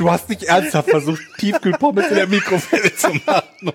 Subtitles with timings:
[0.00, 3.70] Du hast nicht ernsthaft versucht, Tiefkühlpommes in der Mikrowelle zu machen.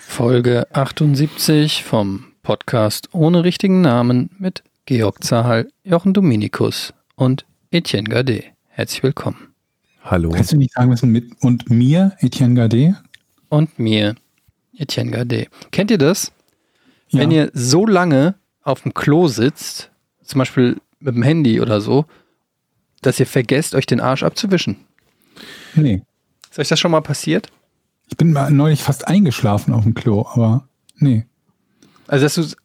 [0.00, 8.42] Folge 78 vom Podcast ohne richtigen Namen mit Georg Zahal, Jochen Dominikus und Etienne Gade.
[8.66, 9.54] Herzlich willkommen.
[10.02, 10.30] Hallo.
[10.30, 12.96] Kannst du nicht sagen, was mit und mir, Etienne Gade?
[13.50, 14.16] Und mir,
[14.76, 15.46] Etienne Gade.
[15.70, 16.32] Kennt ihr das?
[17.10, 17.20] Ja.
[17.20, 19.92] Wenn ihr so lange auf dem Klo sitzt,
[20.24, 22.06] zum Beispiel mit dem Handy oder so,
[23.02, 24.76] dass ihr vergesst, euch den Arsch abzuwischen.
[25.74, 26.02] Nee.
[26.50, 27.50] Ist euch das schon mal passiert?
[28.08, 30.66] Ich bin mal neulich fast eingeschlafen auf dem Klo, aber
[30.96, 31.26] nee.
[32.06, 32.56] Also, dass du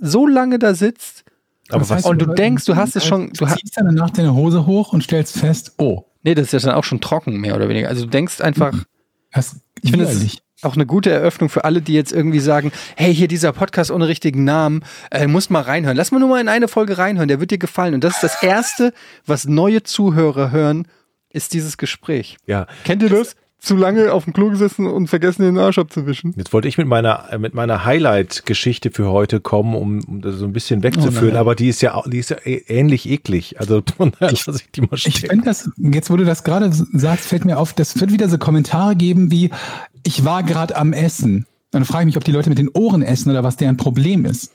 [0.00, 1.24] so lange da sitzt
[1.68, 2.04] Aber Das was?
[2.04, 5.04] und du denkst, du hast es schon, Du ziehst dann danach deine Hose hoch und
[5.04, 7.88] stellst fest, oh, nee, das ist ja dann auch schon trocken, mehr oder weniger.
[7.88, 8.84] Also, du denkst einfach,
[9.32, 12.72] das ist Ich finde, es auch eine gute Eröffnung für alle, die jetzt irgendwie sagen,
[12.96, 15.96] hey, hier dieser Podcast ohne richtigen Namen, äh, muss mal reinhören.
[15.96, 17.94] Lass mal nur mal in eine Folge reinhören, der wird dir gefallen.
[17.94, 18.92] Und das ist das Erste,
[19.24, 20.88] was neue Zuhörer hören,
[21.30, 22.38] ist dieses Gespräch.
[22.46, 23.36] Ja, Kennt ihr das?
[23.60, 26.32] Zu lange auf dem Klo gesessen und vergessen, den Arsch abzuwischen.
[26.36, 30.44] jetzt wollte ich mit meiner, mit meiner Highlight-Geschichte für heute kommen, um, um das so
[30.44, 31.36] ein bisschen wegzuführen, nein.
[31.36, 33.58] aber die ist ja, auch- die ist ja ä- ähnlich eklig.
[33.60, 33.82] Also,
[34.30, 35.30] Ich- lasse ich die mal Ich stehen.
[35.30, 38.38] finde das, jetzt wo du das gerade sagst, fällt mir auf, das wird wieder so
[38.38, 39.50] Kommentare geben wie,
[40.06, 41.44] ich war gerade am Essen.
[41.72, 44.24] Dann frage ich mich, ob die Leute mit den Ohren essen oder was deren Problem
[44.24, 44.52] ist.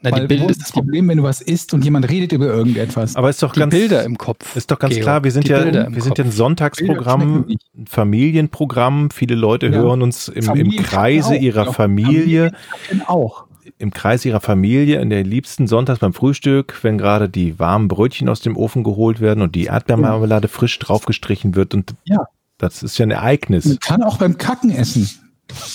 [0.00, 2.30] Na, die, Weil, Bild, wo ist das Problem, wenn du was isst und jemand redet
[2.32, 3.16] über irgendetwas?
[3.16, 4.54] Aber ist doch die ganz, Bilder im Kopf.
[4.54, 5.02] ist doch ganz Georg.
[5.02, 6.30] klar, wir sind Die ja, Bilder wir sind ja ein.
[6.30, 9.10] Sonntagsprogramm, Bilder ein Familienprogramm.
[9.10, 9.72] Viele Leute Ja.
[9.72, 11.40] hören uns im, im Familie Kreise auch.
[11.40, 12.52] ihrer Ja, Familie.
[12.86, 13.46] Familien auch.
[13.78, 18.28] im Kreis ihrer Familie, in der liebsten Sonntags beim Frühstück, wenn gerade die warmen Brötchen
[18.28, 21.74] aus dem Ofen geholt werden und die Erdbeermarmelade frisch draufgestrichen wird.
[21.74, 22.26] Und Ja.
[22.58, 23.64] das ist ja ein Ereignis.
[23.66, 25.08] Man kann auch beim Kacken essen.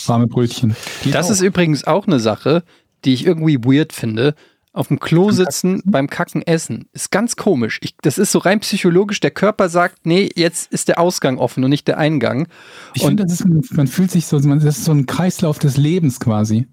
[0.06, 0.76] Warme Brötchen.
[1.04, 1.32] Geht Das auch.
[1.32, 2.64] ist übrigens auch eine Sache,
[3.06, 4.36] die ich irgendwie weird finde.
[4.76, 6.88] Auf dem Klo sitzen, beim Kacken essen.
[6.94, 7.80] Ist ganz komisch.
[7.84, 9.20] Ich, das ist so rein psychologisch.
[9.20, 12.48] Der Körper sagt, nee, jetzt ist der Ausgang offen und nicht der Eingang.
[12.96, 15.60] Ich Und finde, das ist, man fühlt sich so, man, das ist so ein Kreislauf
[15.60, 16.68] des Lebens quasi.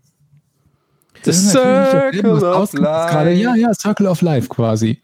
[1.25, 3.61] The was Circle of rauskommt, ist gerade- Ja, Life.
[3.61, 4.99] ja, Circle of Life quasi.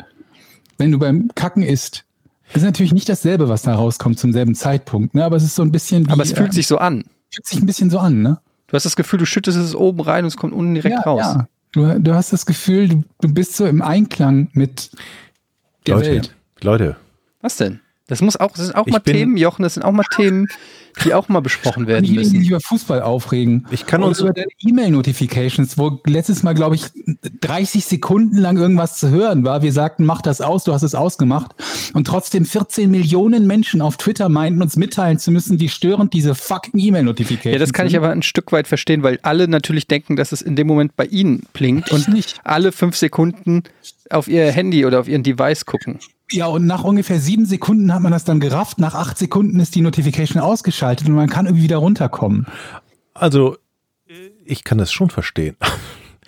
[0.78, 2.04] Wenn du beim Kacken isst.
[2.52, 5.24] Das ist natürlich nicht dasselbe, was da rauskommt zum selben Zeitpunkt, ne?
[5.24, 7.04] aber es ist so ein bisschen wie, Aber es fühlt äh, sich so an.
[7.28, 8.38] fühlt sich ein bisschen so an, ne?
[8.66, 11.00] Du hast das Gefühl, du schüttest es oben rein und es kommt unten direkt ja,
[11.02, 11.20] raus.
[11.22, 11.48] ja.
[11.72, 14.90] Du, du hast das Gefühl, du, du bist so im Einklang mit
[15.86, 16.34] der Leute, Welt.
[16.62, 16.96] Leute,
[17.42, 17.80] Was denn?
[18.08, 20.48] Das muss auch, das sind auch Ich mal Themen, Jochen, das sind auch mal Themen,
[21.04, 22.50] die auch mal besprochen werden Diejenigen, die sich müssen.
[22.50, 23.66] über Fußball aufregen.
[23.70, 26.84] Ich kann uns- über deine E-Mail-Notifications, wo letztes Mal, glaube ich,
[27.40, 29.62] 30 Sekunden lang irgendwas zu hören war.
[29.62, 31.52] Wir sagten, mach das aus, du hast es ausgemacht.
[31.94, 36.34] Und trotzdem 14 Millionen Menschen auf Twitter meinten, uns mitteilen zu müssen, wie störend diese
[36.34, 40.16] fucking E-Mail-Notifications Ja, das kann ich aber ein Stück weit verstehen, weil alle natürlich denken,
[40.16, 42.40] dass es in dem Moment bei ihnen blinkt und Ich nicht.
[42.44, 43.62] alle fünf Sekunden
[44.10, 45.98] auf ihr Handy oder auf ihren Device gucken.
[46.30, 48.78] Ja, und nach ungefähr sieben Sekunden hat man das dann gerafft.
[48.78, 52.46] Nach acht Sekunden ist die Notification ausgeschaltet und man kann irgendwie wieder runterkommen.
[53.14, 53.56] also
[54.44, 55.56] ich kann das schon verstehen.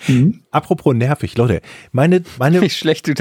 [0.06, 0.42] Mhm.
[0.53, 1.60] Apropos nervig, Leute,
[1.92, 3.14] meine, meine, Wie schlecht du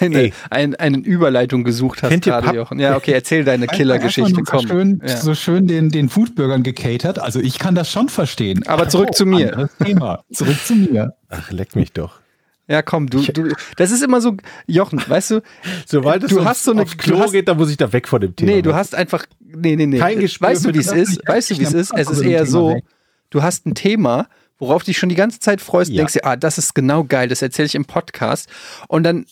[0.00, 2.78] deine ein, eine Überleitung gesucht hast gerade, Pap- Jochen.
[2.78, 4.42] Ja, okay, erzähl deine Killergeschichte.
[4.44, 5.16] So schön, Ja.
[5.16, 7.18] so schön den, den Foodburgern gecatert.
[7.18, 8.66] Also ich kann das schon verstehen.
[8.66, 9.70] Aber zurück zu mir.
[9.82, 10.24] Thema.
[10.32, 11.14] Zurück zu mir.
[11.30, 12.20] ach, leck mich doch.
[12.68, 14.36] Ja, komm, du, du, das ist immer so,
[14.66, 15.40] Jochen, weißt du,
[15.86, 18.06] Sobald es Du hast so eine- aufs Klo hast- geht, dann muss ich da weg
[18.06, 18.52] von dem Thema.
[18.52, 19.98] nee, du hast einfach, nee, nee, nee.
[19.98, 21.20] Kein Gespür weißt du, wie es ist?
[21.26, 21.92] Weißt du, wie es ist?
[21.96, 22.84] Es ist eher so, weg.
[23.30, 26.00] du hast ein Thema, worauf dich schon die ganze Zeit freust, und Ja.
[26.02, 28.48] denkst dir, ah, das ist genau geil, das erzähle ich im Podcast.
[28.88, 29.24] Und dann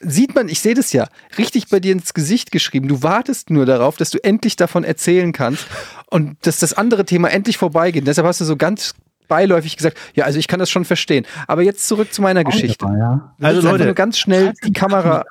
[0.00, 1.06] sieht man, ich sehe das ja,
[1.38, 2.88] richtig bei dir ins Gesicht geschrieben.
[2.88, 5.66] Du wartest nur darauf, dass du endlich davon erzählen kannst
[6.10, 8.06] und dass das andere Thema endlich vorbeigeht.
[8.06, 8.94] Deshalb hast du so ganz
[9.28, 11.26] beiläufig gesagt, ja, also ich kann das schon verstehen.
[11.46, 12.84] Aber jetzt zurück zu meiner Geschichte.
[12.86, 13.34] Ja.
[13.40, 15.24] Also Leute, nur ganz schnell die Kamera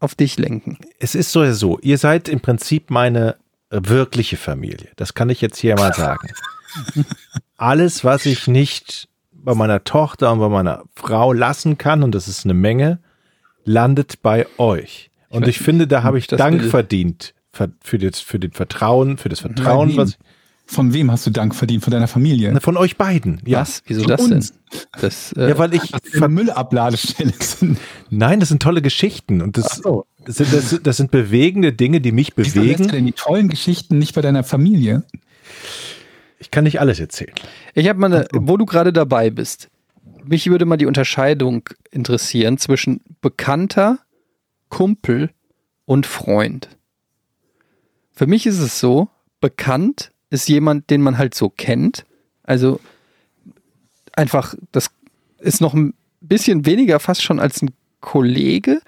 [0.00, 0.78] auf dich lenken.
[0.98, 3.36] es ist so ja so, ihr seid im Prinzip meine
[3.70, 4.88] äh, wirkliche Familie.
[4.96, 6.28] Das kann ich jetzt hier mal sagen.
[7.56, 12.28] Alles, was ich nicht bei meiner Tochter und bei meiner Frau lassen kann, und das
[12.28, 12.98] ist eine Menge,
[13.64, 15.10] landet bei euch.
[15.28, 19.18] Und weiß ich finde, da habe ich das Dank verdient für, das, für den Vertrauen,
[19.18, 20.18] für das Vertrauen, was
[20.66, 21.84] Von wem hast du Dank verdient?
[21.84, 22.58] Von deiner Familie?
[22.60, 23.40] von euch beiden.
[23.44, 23.60] Ja.
[23.60, 23.82] Was?
[23.86, 24.52] Wieso Von das uns.
[24.52, 24.80] denn?
[25.00, 27.78] Das, äh, Ja, weil ich eine Müllabladestelle sind.
[28.10, 30.06] nein, das sind tolle Geschichten und das, so.
[30.24, 32.88] das, sind, das, das sind bewegende Dinge, die mich Wieso lässt du bewegen.
[32.88, 35.04] denn die tollen Geschichten nicht bei deiner Familie?
[36.38, 37.32] Ich kann nicht alles erzählen.
[37.74, 39.68] Ich habe mal eine, wo du gerade dabei bist.
[40.24, 43.98] Mich würde mal die Unterscheidung interessieren zwischen Bekannter,
[44.70, 45.30] Kumpel
[45.84, 46.70] und Freund.
[48.12, 49.08] Für mich ist es so,
[49.40, 52.04] bekannt ist jemand, den man halt so kennt.
[52.42, 52.80] Also
[54.12, 54.90] einfach, das
[55.38, 58.80] ist noch ein bisschen weniger fast schon als ein Kollege.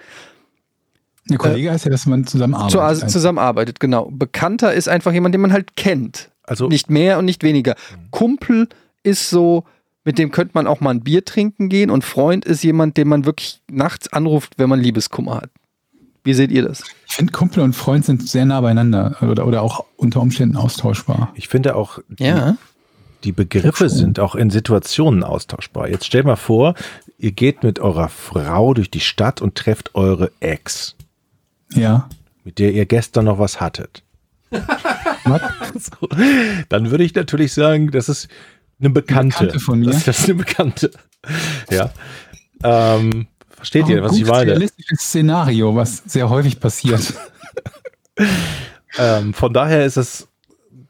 [1.30, 2.72] Ein Kollege heißt ja, dass man zusammenarbeitet.
[2.72, 4.10] Zu, also zusammenarbeitet, genau.
[4.10, 6.30] Bekannter ist einfach jemand, den man halt kennt.
[6.44, 7.74] Also Nicht mehr und nicht weniger.
[8.10, 8.68] Kumpel
[9.02, 9.64] ist so,
[10.04, 13.08] mit dem könnte man auch mal ein Bier trinken gehen und Freund ist jemand, den
[13.08, 15.50] man wirklich nachts anruft, wenn man Liebeskummer hat.
[16.26, 16.82] Wie seht ihr das?
[17.08, 21.32] Ich finde, Kumpel und Freund sind sehr nah beieinander oder, oder auch unter Umständen austauschbar.
[21.34, 22.56] ich finde auch, die, Ja.
[23.24, 25.88] die Begriffe sind auch in Situationen austauschbar.
[25.88, 26.74] Jetzt stell mal vor,
[27.18, 30.96] ihr geht mit eurer Frau durch die Stadt und trefft eure Ex,
[31.72, 32.08] Ja.
[32.44, 34.02] mit der ihr gestern noch was hattet.
[35.78, 36.08] So,
[36.68, 38.28] dann würde ich natürlich sagen, das ist
[38.78, 39.38] eine Bekannte.
[39.40, 39.86] Bekannte von mir.
[39.90, 40.90] Das, das ist eine Bekannte.
[41.70, 41.90] Ja.
[42.62, 43.26] Ähm,
[43.56, 44.50] versteht ihr, Auch ein was ich meine?
[44.52, 47.14] realistisches Szenario, was sehr häufig passiert.
[48.98, 50.28] Ähm, von daher ist es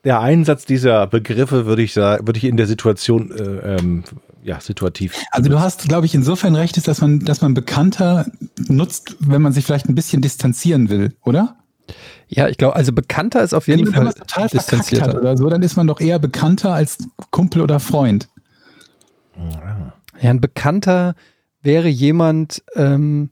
[0.04, 4.04] der Einsatz dieser Begriffe, würde ich sagen, würde ich in der Situation, äh, ähm,
[4.44, 5.14] ja, situativ.
[5.32, 8.26] Also du hast, glaube ich, insofern recht, ist, dass man, dass man bekannter
[8.68, 11.56] nutzt, wenn man sich vielleicht ein bisschen distanzieren will, oder?
[12.28, 15.18] Ja, ich glaube, also bekannter ist auf Wenn jeden jemand Fall total verkackt hat distanzierter.
[15.20, 16.98] oder so, dann ist man doch eher bekannter als
[17.30, 18.28] Kumpel oder Freund.
[20.20, 21.14] Ja, ein Bekannter
[21.66, 23.28] wäre jemand, ähm,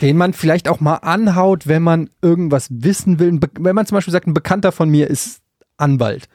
[0.00, 3.38] den man vielleicht auch mal anhaut, wenn man irgendwas wissen will.
[3.60, 5.42] Wenn man zum Beispiel sagt, ein Bekannter von mir ist
[5.76, 6.28] Anwalt.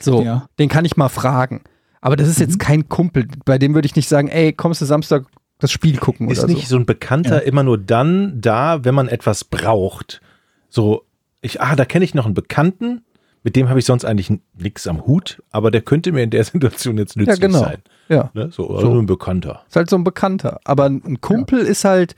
[0.00, 0.48] So, Ja.
[0.58, 1.62] den kann ich mal fragen.
[2.00, 3.28] Aber das ist jetzt kein Kumpel.
[3.44, 5.26] Bei dem würde ich nicht sagen, ey, kommst du Samstag
[5.58, 6.74] das Spiel gucken Ist oder nicht so.
[6.74, 10.20] so ein Bekannter immer nur dann da, wenn man etwas braucht?
[10.68, 11.04] So,
[11.40, 13.04] ich, ah, da kenne ich noch einen Bekannten,
[13.42, 16.44] mit dem habe ich sonst eigentlich nichts am Hut, aber der könnte mir in der
[16.44, 17.60] Situation jetzt nützlich genau.
[17.60, 17.78] sein.
[18.08, 18.50] Ja, Ne?
[18.52, 19.64] So, also ein Bekannter.
[19.68, 20.60] ist halt so ein Bekannter.
[20.64, 22.14] Aber ein Kumpel ist halt,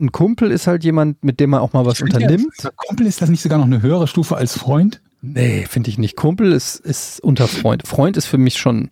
[0.00, 2.52] ein Kumpel ist halt jemand, mit dem man auch mal was unternimmt.
[2.76, 5.00] Kumpel ist das nicht sogar noch eine höhere Stufe als Freund?
[5.22, 6.16] Nee, finde ich nicht.
[6.16, 7.86] Kumpel ist, ist unter Freund.
[7.86, 8.90] Freund ist für mich schon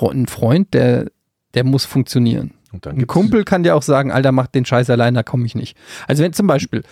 [0.00, 1.10] ein Freund, der,
[1.54, 2.54] der muss funktionieren.
[2.72, 5.46] Und dann Ein Kumpel kann dir auch sagen, Alter, mach den Scheiß allein, da komme
[5.46, 5.76] ich nicht.
[6.08, 6.82] Also wenn zum Beispiel,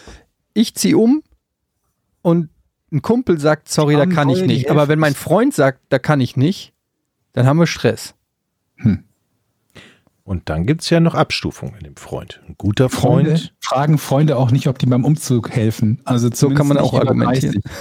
[0.55, 1.23] ich ziehe um
[2.23, 2.51] und
[2.93, 4.71] ein Kumpel sagt, sorry, da kann ich nicht.
[4.71, 6.73] Aber wenn mein Freund sagt, da kann ich nicht,
[7.33, 8.15] dann haben wir Stress.
[10.25, 12.41] Und dann gibt es ja noch Abstufungen in dem Freund.
[12.47, 13.27] Ein guter Freund.
[13.29, 16.01] Freunde fragen Freunde auch nicht, ob die beim Umzug helfen.
[16.05, 17.61] Also So kann man auch argumentieren.
[17.63, 17.73] 30.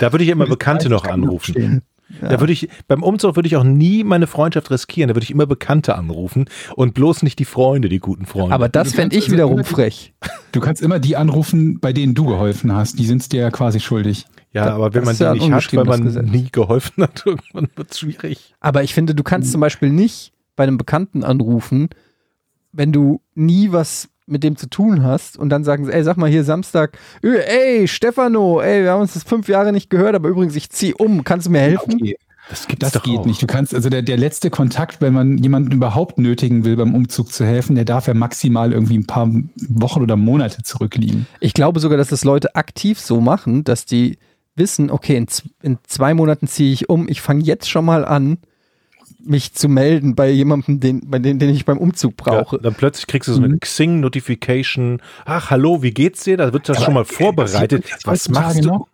[0.00, 1.52] Da würde ich immer Bekannte noch anrufen.
[1.52, 1.82] stehen.
[2.20, 5.08] Da würde ich, beim Umzug würde ich auch nie meine Freundschaft riskieren.
[5.08, 6.44] Da würde ich immer Bekannte anrufen
[6.74, 8.54] und bloß nicht die Freunde, die guten Freunde.
[8.54, 10.12] Aber das fände ich also wiederum frech.
[10.52, 12.98] Du kannst immer die anrufen, bei denen du geholfen hast.
[12.98, 14.26] Die sind es dir ja quasi schuldig.
[14.52, 17.68] ja, aber wenn das man die ja nicht hat, weil man nie geholfen hat, irgendwann
[17.74, 18.54] wird es schwierig.
[18.60, 21.88] Aber ich finde, du kannst zum Beispiel nicht bei einem Bekannten anrufen,
[22.72, 26.16] wenn du nie was mit dem zu tun hast und dann sagen sie, ey, sag
[26.16, 30.28] mal hier Samstag, ey, Stefano, ey, wir haben uns das fünf Jahre nicht gehört, aber
[30.28, 31.94] übrigens, ich zieh um, kannst du mir helfen?
[31.94, 32.16] Okay.
[32.48, 33.26] Das gibt's Das doch geht auch.
[33.26, 33.42] nicht.
[33.42, 37.32] Du kannst, also der, der letzte Kontakt, wenn man jemanden überhaupt nötigen will, beim Umzug
[37.32, 39.28] zu helfen, der darf ja maximal irgendwie ein paar
[39.68, 41.26] Wochen oder Monate zurückliegen.
[41.40, 44.18] Ich glaube sogar, dass das Leute aktiv so machen, dass die
[44.54, 45.26] wissen, okay, in,
[45.62, 48.38] in zwei Monaten ziehe ich um, ich fange jetzt schon mal an,
[49.26, 52.56] mich zu melden bei jemandem, den, bei dem, den ich beim Umzug brauche.
[52.56, 53.60] Ja, dann plötzlich kriegst du so eine Mhm.
[53.60, 55.00] Xing-Notification.
[55.24, 56.36] Ach, hallo, wie geht's dir?
[56.36, 57.82] Da wird das schon mal vorbereitet.
[57.82, 58.68] passiert Was machst du?
[58.68, 58.88] noch?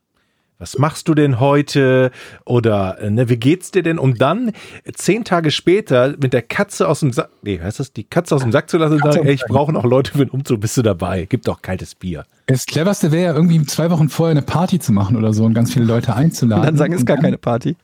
[0.59, 2.13] Was machst du denn heute?
[2.45, 3.99] Oder äh, ne, wie geht's dir denn?
[3.99, 4.51] Um dann
[4.85, 8.37] äh, zehn Tage später mit der Katze aus dem Sack, nee, heißt das, die Katze
[8.37, 10.61] aus dem Sack zu lassen und sagen, ey, ich brauche noch Leute für den Umzug,
[10.61, 11.27] bist du dabei?
[11.29, 12.25] Gib doch kaltes Bier.
[12.47, 15.55] Das cleverste wäre ja irgendwie zwei Wochen vorher eine Party zu machen oder so und
[15.55, 16.61] ganz viele Leute einzuladen.
[16.61, 17.75] Und dann sagen, ist gar keine Party.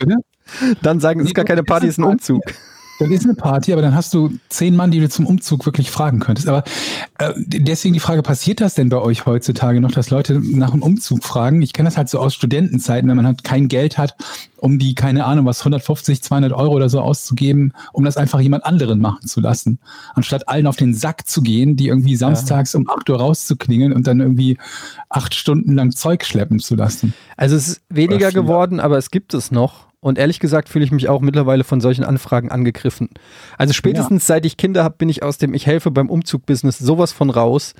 [0.00, 0.16] Bitte?
[0.82, 2.42] Dann sagen, es ist gar keine Party, ist ein Umzug.
[3.02, 5.90] Dann ist eine Party, aber dann hast du zehn Mann, die du zum Umzug wirklich
[5.90, 6.46] fragen könntest.
[6.46, 6.62] Aber
[7.18, 10.82] äh, deswegen die Frage, passiert das denn bei euch heutzutage noch, dass Leute nach einem
[10.82, 11.62] Umzug fragen?
[11.62, 14.14] Ich kenne das halt so aus Studentenzeiten, wenn man halt kein Geld hat,
[14.58, 18.64] um die, keine Ahnung, was 150, 200 Euro oder so auszugeben, um das einfach jemand
[18.64, 19.80] anderen machen zu lassen.
[20.14, 24.06] Anstatt allen auf den Sack zu gehen, die irgendwie samstags um 8 Uhr rauszuklingeln und
[24.06, 24.58] dann irgendwie
[25.08, 27.14] acht Stunden lang Zeug schleppen zu lassen.
[27.36, 29.91] Also es ist weniger geworden, aber es gibt es noch.
[30.04, 33.08] Und ehrlich gesagt fühle ich mich auch mittlerweile von solchen Anfragen angegriffen.
[33.56, 37.12] Also spätestens seit ich Kinder habe, bin ich aus dem Ich helfe beim Umzug-Business sowas
[37.12, 37.74] von raus.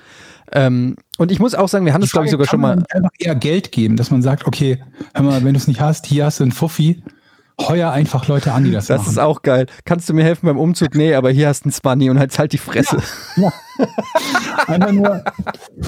[0.53, 2.81] Ähm, und ich muss auch sagen, wir haben das, glaube ich, sogar schon mal.
[2.91, 4.81] Einfach eher Geld geben, dass man sagt, okay,
[5.13, 7.03] hör mal, wenn du es nicht hast, hier hast du einen Fuffi,
[7.59, 9.11] heuer einfach Leute an, die das, Das machen.
[9.11, 9.65] ist auch geil.
[9.83, 10.95] Kannst du mir helfen beim Umzug?
[10.95, 12.99] Nee, aber hier hast du einen Spanny und halt halt die Fresse.
[14.67, 15.23] Einfach nur,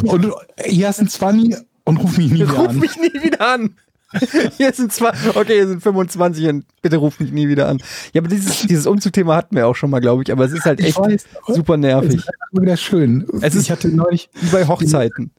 [0.04, 0.34] und
[0.65, 2.80] hier hast du einen 20 und ruf mich nie wieder Ruf an.
[2.80, 3.75] mich nie wieder an.
[4.57, 7.79] Hier sind zwar, okay, hier sind 25 und bitte ruft mich nie wieder an.
[8.13, 10.65] Ja, aber dieses, dieses Umzugthema hatten wir auch schon mal, glaube ich, aber es ist
[10.65, 12.15] halt echt weiß, super Es nervig.
[12.15, 13.25] ist einfach wieder schön.
[13.41, 15.31] Es ist- ich hatte neulich Wie bei Hochzeiten.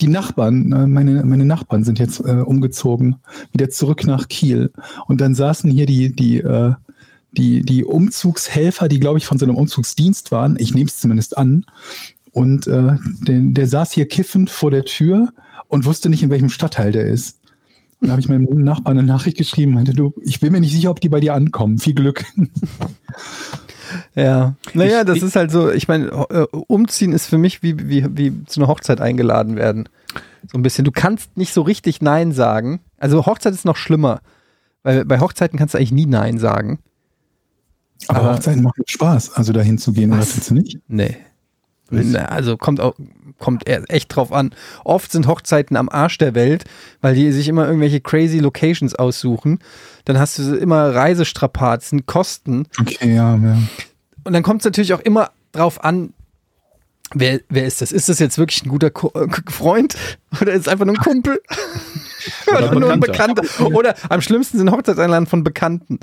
[0.00, 3.16] die Nachbarn, äh, meine, meine Nachbarn sind jetzt äh, umgezogen,
[3.52, 4.70] wieder zurück nach Kiel.
[5.06, 6.72] Und dann saßen hier die, die, äh,
[7.32, 10.56] die, die Umzugshelfer, die, glaube ich, von so einem Umzugsdienst waren.
[10.58, 11.66] Ich nehme es zumindest an.
[12.32, 15.28] Und äh, der, der saß hier kiffend vor der Tür
[15.68, 17.38] und wusste nicht, in welchem Stadtteil der ist.
[18.00, 20.72] Und da habe ich meinem Nachbarn eine Nachricht geschrieben, meinte, du, ich bin mir nicht
[20.74, 21.78] sicher, ob die bei dir ankommen.
[21.78, 22.24] Viel Glück.
[24.14, 24.54] Ja.
[24.72, 27.88] Naja, Ich- das ich- ist halt so, ich meine, äh, umziehen ist für mich wie,
[27.88, 29.88] wie, wie zu einer Hochzeit eingeladen werden.
[30.50, 30.84] So ein bisschen.
[30.84, 32.80] Du kannst nicht so richtig Nein sagen.
[32.98, 34.20] Also Hochzeit ist noch schlimmer.
[34.82, 36.78] Weil bei Hochzeiten kannst du eigentlich nie Nein sagen.
[38.08, 40.78] Aber, Aber- Hochzeiten machen Spaß, also dahin zu gehen, oder findest du nicht?
[40.88, 41.16] Nee.
[42.26, 42.94] Also kommt auch,
[43.38, 44.54] kommt echt drauf an.
[44.84, 46.64] Oft sind Hochzeiten am Arsch der Welt,
[47.00, 49.58] weil die sich immer irgendwelche crazy Locations aussuchen.
[50.04, 52.66] Dann hast du immer Reisestrapazen, Kosten.
[52.80, 53.58] Okay, ja, ja.
[54.24, 56.14] Und dann kommt es natürlich auch immer drauf an,
[57.14, 57.92] wer, wer ist das?
[57.92, 59.96] Ist das jetzt wirklich ein guter Ko äh, Freund
[60.40, 61.40] oder ist es einfach nur ein Kumpel?
[62.50, 63.42] oder nur ein Bekannter.
[63.60, 66.00] Oder am schlimmsten sind Hochzeitseinladen von Bekannten.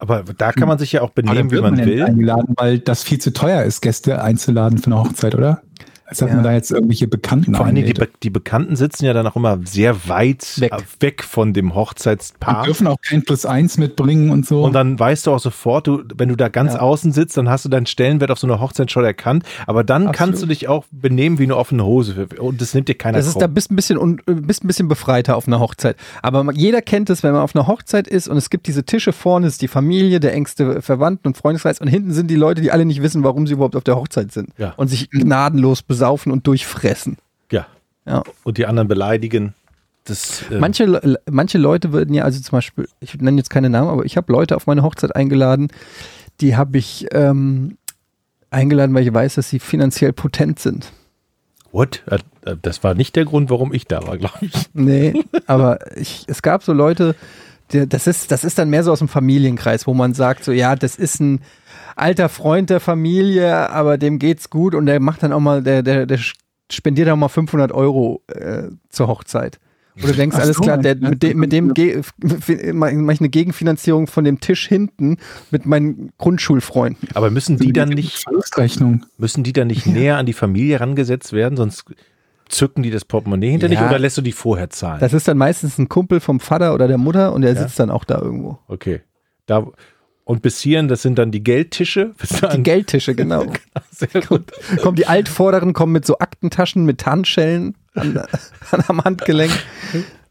[0.00, 2.04] Aber da kann man sich ja auch benehmen, wie man will.
[2.04, 5.62] eingeladen, weil das viel zu teuer ist, Gäste einzuladen für eine Hochzeit, oder?
[6.10, 6.36] Als dass Ja.
[6.36, 7.92] man da jetzt irgendwelche Bekannten Vor allen Dingen, die.
[7.92, 10.72] Be die Bekannten sitzen ja dann auch immer sehr weit Weg.
[11.00, 12.64] weg, von dem Die Hochzeitspaar.
[12.64, 14.62] dürfen auch kein Plus eins mitbringen und so.
[14.64, 16.80] Und dann weißt du auch sofort, du, wenn du da ganz Ja.
[16.80, 19.44] außen sitzt, dann hast du deinen Stellenwert auf so einer Hochzeit schon erkannt.
[19.66, 20.16] Aber dann Absolut.
[20.16, 22.26] kannst du dich auch benehmen wie eine offene Hose.
[22.38, 23.40] Und das nimmt dir keiner Das ist, krumm.
[23.42, 25.96] da bist ein bisschen un, bist ein bisschen befreiter auf einer Hochzeit.
[26.22, 29.12] Aber jeder kennt es, wenn man auf einer Hochzeit ist und es gibt diese Tische
[29.12, 32.72] vorne, ist die Familie, der engste Verwandten und Freundeskreis und hinten sind die Leute, die
[32.72, 34.72] alle nicht wissen, warum sie überhaupt auf der Hochzeit sind Ja.
[34.78, 37.16] und sich gnadenlos besaufen und durchfressen.
[37.50, 37.66] ja.
[38.06, 38.22] Ja.
[38.44, 39.52] Und die anderen beleidigen.
[40.04, 43.90] Das, äh, Manche, manche Leute würden ja, also zum Beispiel, ich nenne jetzt keine Namen,
[43.90, 45.68] aber ich habe Leute auf meine Hochzeit eingeladen,
[46.40, 47.76] die habe ich ähm,
[48.50, 50.90] eingeladen, weil ich weiß, dass sie finanziell potent sind.
[51.70, 52.02] What?
[52.06, 54.54] Äh, äh, Das war nicht der Grund, warum ich da war, glaube ich.
[54.72, 55.12] Nee,
[55.46, 57.14] aber ich, es gab so Leute,
[57.70, 60.74] das, ist, das ist dann mehr so aus dem Familienkreis, wo man sagt, so ja,
[60.76, 61.40] das ist ein
[61.98, 65.82] alter Freund der Familie, aber dem geht's gut und der macht dann auch mal, der,
[65.82, 66.18] der, der
[66.70, 69.58] spendiert auch mal 500 Euro äh, zur Hochzeit.
[69.98, 71.08] Oder du denkst, Ach alles so, klar, der, ja.
[71.10, 72.02] mit, dem, mit dem ge-
[72.72, 75.16] mache ich eine Gegenfinanzierung von dem Tisch hinten
[75.50, 77.08] mit meinen Grundschulfreunden.
[77.14, 78.24] Aber müssen die dann nicht,
[79.16, 81.84] müssen die dann nicht näher an die Familie rangesetzt werden, sonst
[82.48, 83.88] zücken die das Portemonnaie hinter dich Ja.
[83.88, 85.00] oder lässt du die vorher zahlen?
[85.00, 87.90] Das ist dann meistens ein Kumpel vom Vater oder der Mutter und der sitzt dann
[87.90, 88.58] auch da irgendwo.
[88.68, 89.00] okay.
[89.46, 89.66] Da,
[90.28, 92.14] und bis hierhin, das sind dann die Geldtische.
[92.54, 93.46] Die Geldtische, genau.
[93.90, 94.52] sehr gut.
[94.82, 98.18] kommen die Altvorderen, kommen mit so Aktentaschen mit Tarnschellen an,
[98.70, 99.52] an, am Handgelenk.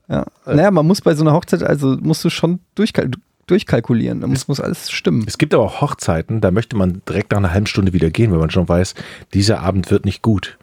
[0.08, 0.28] Ja.
[0.46, 3.10] Naja, man muss bei so einer Hochzeit, also musst du schon durchkal
[3.48, 4.22] durchkalkulieren.
[4.22, 5.24] Da muss, muss alles stimmen.
[5.26, 8.32] Es gibt aber auch Hochzeiten, da möchte man direkt nach einer halben Stunde wieder gehen,
[8.32, 8.94] wenn man schon weiß,
[9.34, 10.60] dieser Abend wird nicht gut.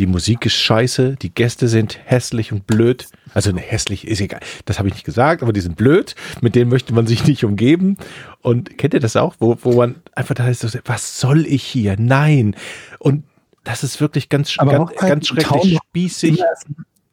[0.00, 3.08] Die Musik ist scheiße, die Gäste sind hässlich und blöd.
[3.34, 6.54] Also ne, hässlich ist egal, das habe ich nicht gesagt, aber die sind blöd, mit
[6.54, 7.98] denen möchte man sich nicht umgeben.
[8.40, 11.96] Und kennt ihr das auch, wo, wo man einfach da ist, was soll ich hier?
[11.98, 12.56] Nein.
[12.98, 13.24] Und
[13.62, 16.42] das ist wirklich ganz, Aber ganz, ganz schrecklich spießig.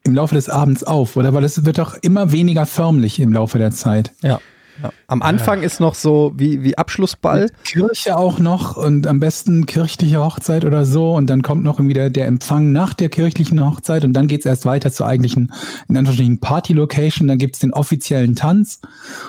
[0.04, 1.34] Im Laufe des Abends auf, oder?
[1.34, 4.14] Weil es wird doch immer weniger förmlich im Laufe der Zeit.
[4.22, 4.40] Ja.
[5.06, 7.50] Am Anfang ist noch so wie, wie Abschlussball.
[7.64, 11.94] Kirche auch noch und am besten kirchliche Hochzeit oder so und dann kommt noch irgendwie
[11.94, 15.52] der, der Empfang nach der kirchlichen Hochzeit und dann geht's erst weiter zur eigentlichen,
[15.88, 18.80] in Anführungsstrichen, Party-Location, dann gibt's den offiziellen Tanz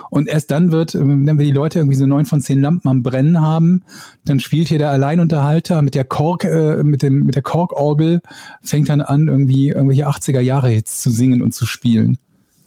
[0.10, 2.90] und erst dann wird, ähm, wenn wir die Leute irgendwie so neun von zehn Lampen
[2.90, 3.84] am Brennen haben,
[4.26, 8.22] dann spielt hier der Alleinunterhalter mit der Kork, äh, mit dem, mit der Korkorgel,
[8.62, 12.18] fängt dann an, irgendwie irgendwelche 80er-Jahre-Hits zu singen und zu spielen.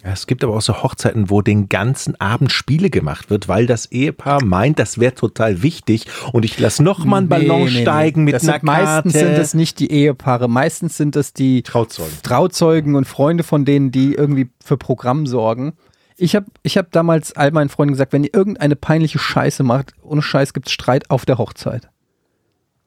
[0.04, 3.87] Es gibt aber auch so Hochzeiten, wo den ganzen Abend Spiele gemacht wird, weil das
[3.87, 8.35] Ehepaar meint, das wäre total wichtig und ich lasse noch mal einen Ballon steigen mit
[8.35, 9.26] das einer sind, Meistens Karte.
[9.26, 12.12] sind es nicht die Ehepaare, meistens sind es die Trauzeugen.
[12.25, 15.75] Trauzeugen und Freunde von denen, die irgendwie für Programm sorgen.
[16.16, 19.92] Ich habe ich hab damals all meinen Freunden gesagt, wenn ihr irgendeine peinliche Scheiße macht,
[20.02, 21.88] ohne Scheiß gibt's Streit auf der Hochzeit.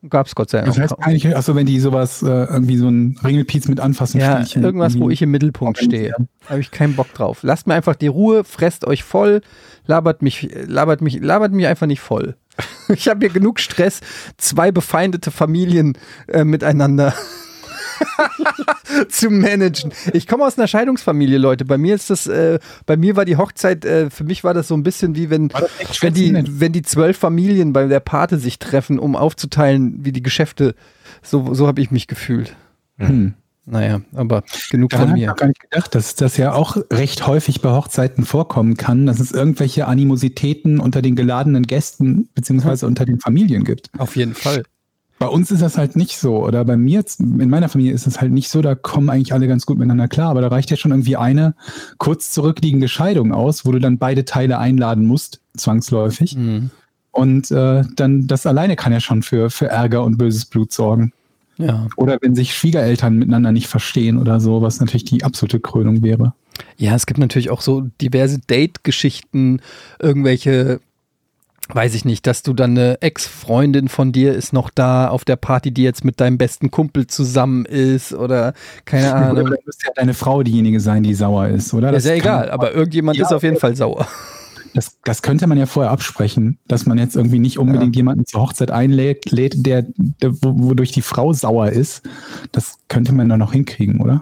[0.09, 0.73] Gab's Gott sei Dank.
[0.73, 4.43] Das heißt eigentlich, achso, wenn die sowas, äh, irgendwie so ein Ringelpiez mit anfassen Ja,
[4.55, 6.13] irgendwas, wo ich im Mittelpunkt stehe.
[6.47, 7.39] Habe ich keinen Bock drauf.
[7.41, 9.41] Lasst mir einfach die Ruhe, fresst euch voll,
[9.85, 12.35] labert mich, labert mich, labert mich einfach nicht voll.
[12.87, 14.01] Ich habe hier genug Stress,
[14.37, 15.97] zwei befeindete Familien
[16.27, 17.15] äh, miteinander
[19.09, 19.91] zu managen.
[20.13, 21.65] Ich komme aus einer Scheidungsfamilie, Leute.
[21.65, 24.67] Bei mir ist das, äh, bei mir war die Hochzeit, äh, für mich war das
[24.67, 25.51] so ein bisschen wie wenn,
[26.01, 30.23] wenn die, wenn die zwölf Familien bei der Pate sich treffen, um aufzuteilen, wie die
[30.23, 30.75] Geschäfte.
[31.21, 32.55] So, so habe ich mich gefühlt.
[32.97, 33.33] Hm.
[33.67, 35.31] Naja, aber genug Daran von habe ich mir.
[35.31, 39.19] auch gar nicht gedacht, dass das ja auch recht häufig bei Hochzeiten vorkommen kann, dass
[39.19, 43.89] es irgendwelche Animositäten unter den geladenen Gästen beziehungsweise unter den Familien gibt.
[43.97, 44.63] Auf jeden Fall.
[45.17, 46.45] Bei uns ist das halt nicht so.
[46.45, 49.33] Oder bei mir, jetzt- in meiner Familie ist es halt nicht so, da kommen eigentlich
[49.33, 50.29] alle ganz gut miteinander klar.
[50.31, 51.55] Aber da reicht ja schon irgendwie eine
[51.97, 56.35] kurz zurückliegende Scheidung aus, wo du dann beide Teile einladen musst, zwangsläufig.
[56.35, 56.69] Mhm.
[57.11, 61.13] Und äh, dann das alleine kann ja schon für, für Ärger und böses Blut sorgen.
[61.57, 61.87] Ja.
[61.95, 66.33] Oder wenn sich Schwiegereltern miteinander nicht verstehen oder so, was natürlich die absolute Krönung wäre.
[66.77, 69.61] Ja, es gibt natürlich auch so diverse Date-Geschichten,
[69.99, 70.81] irgendwelche,
[71.69, 75.35] weiß ich nicht, dass du dann eine Ex-Freundin von dir ist noch da auf der
[75.35, 78.53] Party, die jetzt mit deinem besten Kumpel zusammen ist oder
[78.85, 79.49] keine Oder Ahnung.
[79.51, 81.87] dann müsste ja deine Frau diejenige sein, die sauer ist, oder?
[81.87, 84.07] Ja, Das ist ja egal, aber irgendjemand Ja, ist auf jeden Fall sauer.
[84.73, 88.41] Das, das könnte man ja vorher absprechen, dass man jetzt irgendwie nicht unbedingt jemanden zur
[88.41, 92.01] Hochzeit einlädt, lädt, der, der wo- wodurch die Frau sauer ist.
[92.51, 94.21] Das könnte man dann noch hinkriegen, oder?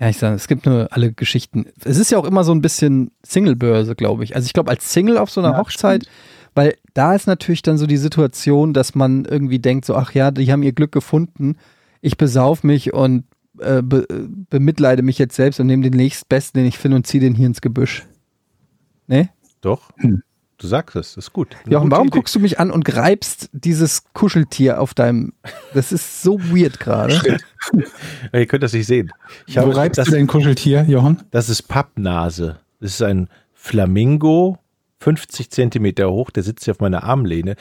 [0.00, 1.66] Ja, ich sage, es gibt nur alle Geschichten.
[1.84, 4.34] Es ist ja auch immer so ein bisschen Single-Börse, glaube ich.
[4.34, 6.10] Also ich glaube, als Single auf so einer Ja, Hochzeit, weil
[6.96, 10.50] da ist natürlich dann so die Situation, dass man irgendwie denkt, so, ach ja, die
[10.50, 11.56] haben ihr Glück gefunden,
[12.00, 13.24] ich besauf mich und
[13.58, 14.06] äh, be,
[14.50, 17.46] bemitleide mich jetzt selbst und nehme den nächstbesten, den ich finde und ziehe den hier
[17.46, 18.04] ins Gebüsch.
[19.06, 19.28] Ne?
[19.60, 19.90] Doch.
[19.96, 20.22] Hm.
[20.58, 21.54] Du sagst es, ist gut.
[21.64, 22.16] Eine Jochen, warum Idee.
[22.16, 25.34] guckst du mich an und greifst dieses Kuscheltier auf deinem.
[25.74, 27.20] Das ist so weird gerade.
[28.32, 29.12] Ihr könnt das nicht sehen.
[29.46, 31.22] Ich Wo habe, reibst das, du dein Kuscheltier, Johann?
[31.30, 32.58] das ist Pappnase.
[32.80, 34.58] Das ist ein Flamingo,
[35.00, 37.56] 50 Zentimeter hoch, der sitzt hier auf meiner Armlehne.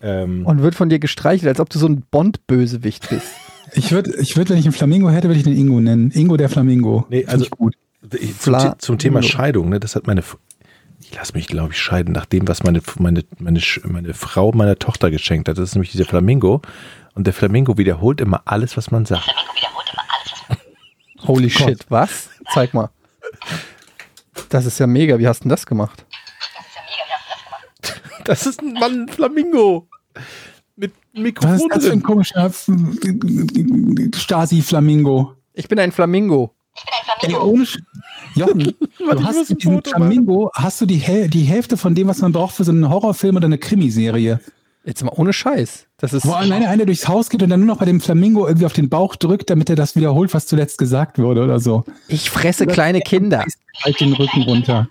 [0.00, 3.26] Ähm, Und wird von dir gestreichelt, als ob du so ein Bond-Bösewicht bist.
[3.74, 6.10] Ich würde, ich würd, wenn ich einen Flamingo hätte, würde ich den Ingo nennen.
[6.10, 7.06] Ingo der Flamingo.
[7.08, 7.74] Nee, also- ich gut.
[8.20, 9.22] Ich, zum, zum Thema.
[9.22, 10.36] Scheidung, ne, das hat meine, F-
[11.00, 14.78] ich lasse mich, glaube ich, scheiden, nach dem, was meine, meine, meine, meine Frau meiner
[14.78, 15.56] Tochter geschenkt hat.
[15.56, 16.60] Das ist nämlich dieser Flamingo.
[17.14, 19.26] Und der Flamingo wiederholt immer alles, was man sagt.
[21.26, 22.28] Holy shit, was?
[22.52, 22.90] Zeig mal.
[24.50, 25.18] Das ist ja mega.
[25.18, 26.04] Wie hast du denn das gemacht?
[28.24, 29.88] Das ist ein Mann Flamingo.
[30.76, 32.50] Mit Was ist Mikrofon das für ein komischer
[34.14, 35.34] Stasi-Flamingo?
[35.52, 36.54] Ich bin ein Flamingo.
[37.20, 37.78] Ey, ohne Sch
[38.34, 41.76] Jochen, ich du hast ein mit diesem Foto Flamingo, hast du die, Häl die Hälfte
[41.76, 44.40] von dem, was man braucht für so einen Horrorfilm oder eine Krimiserie.
[44.84, 45.86] Jetzt mal ohne Scheiß.
[45.98, 46.26] Das ist.
[46.26, 48.72] Wo alleine einer durchs Haus geht und dann nur noch bei dem Flamingo irgendwie auf
[48.72, 51.84] den Bauch drückt, damit er das wiederholt, was zuletzt gesagt wurde oder so.
[52.08, 53.44] Ich fresse kleine Kinder.
[53.84, 54.88] Halt den Rücken runter.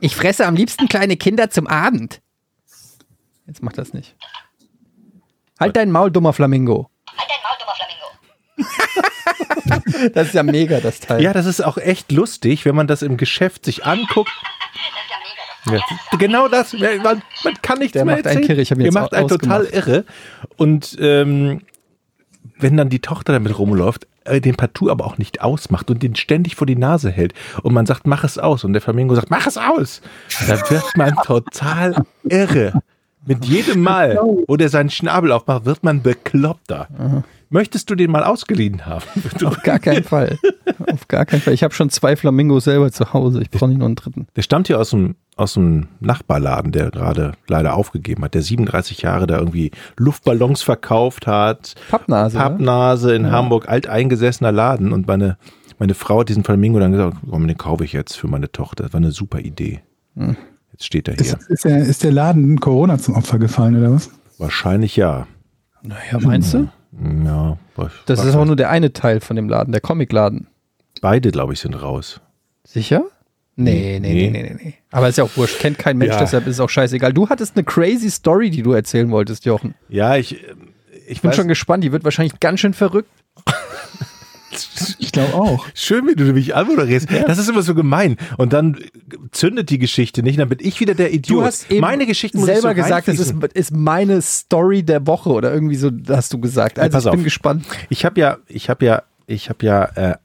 [0.00, 2.20] Ich fresse am liebsten kleine Kinder zum Abend.
[3.46, 4.16] Jetzt mach das nicht.
[5.60, 6.90] Halt dein Maul, dummer Flamingo.
[7.06, 7.74] Halt dein Maul, dummer
[9.64, 10.12] Flamingo.
[10.14, 11.22] Das ist ja mega, das Teil.
[11.22, 14.32] Ja, das ist auch echt lustig, wenn man das im Geschäft sich anguckt.
[15.64, 15.82] Das ist
[16.12, 16.72] ja genau das.
[16.72, 17.22] Man, man
[17.62, 18.46] kann nichts Der mehr macht einen erzählen.
[18.46, 20.04] Kirre, ich hab ihn Ihr macht einen total irre.
[20.56, 21.62] Und ähm,
[22.62, 26.14] wenn dann die Tochter damit rumläuft, äh, den Partout aber auch nicht ausmacht und den
[26.14, 29.30] ständig vor die Nase hält und man sagt, mach es aus und der Flamingo sagt,
[29.30, 30.00] mach es aus,
[30.46, 32.82] dann wird man total irre.
[33.24, 36.88] Mit jedem Mal, wo der seinen Schnabel aufmacht, wird man bekloppter.
[37.50, 39.04] Möchtest du den mal ausgeliehen haben?
[39.44, 40.38] Auf gar keinen Fall.
[40.90, 41.52] Auf gar keinen Fall.
[41.52, 43.42] Ich habe schon zwei Flamingos selber zu Hause.
[43.42, 44.26] Ich brauche nicht noch einen dritten.
[44.36, 49.02] Der stammt hier aus dem, aus dem Nachbarladen, der gerade leider aufgegeben hat, der 37
[49.02, 51.74] Jahre da irgendwie Luftballons verkauft hat.
[51.90, 52.38] Pappnase.
[52.38, 52.42] ne?
[52.42, 54.90] Pappnase in Hamburg, alteingesessener Laden.
[54.90, 55.36] Und meine,
[55.78, 58.84] meine Frau hat diesen Flamingo dann gesagt, komm, den kaufe ich jetzt für meine Tochter.
[58.84, 59.82] Das war eine super Idee.
[60.16, 60.36] Hm.
[60.82, 61.50] Jetzt steht er Ist, hier.
[61.50, 64.10] ist, der, ist der Laden Corona zum Opfer gefallen oder was?
[64.38, 65.28] Wahrscheinlich ja.
[65.82, 66.68] Naja, meinst du?
[67.24, 67.56] Ja,
[68.06, 70.48] Das ist auch nur der eine Teil von dem Laden, der Comicladen.
[71.00, 72.20] beide, glaube ich, sind raus.
[72.64, 73.04] Sicher?
[73.54, 74.74] Nee, nee, nee, nee, nee, nee.
[74.90, 75.60] Aber ist ja auch wurscht.
[75.60, 76.18] Kennt kein Mensch, Ja.
[76.18, 77.12] deshalb ist es auch scheißegal.
[77.12, 79.74] Du hattest eine crazy Story, die du erzählen wolltest, Jochen.
[79.88, 80.42] Ja, ich, ich
[81.06, 81.84] Ich bin weiß, schon gespannt.
[81.84, 83.10] Die wird wahrscheinlich ganz schön verrückt.
[84.98, 85.66] Ich glaube auch.
[85.74, 87.08] Schön, wie du mich anmoderierst.
[87.26, 88.16] Das ist immer so gemein.
[88.38, 88.78] Und dann
[89.30, 91.38] zündet die Geschichte nicht, dann bin ich wieder der Idiot.
[91.40, 95.06] Du hast eben Meine Geschichte muss selber so gesagt, das ist, ist meine Story der
[95.06, 96.78] Woche oder irgendwie so hast du gesagt.
[96.78, 97.24] Also pass ich bin auf.
[97.24, 97.66] gespannt.
[97.88, 100.16] Ich habe ja, ich habe ja, ich habe ja äh,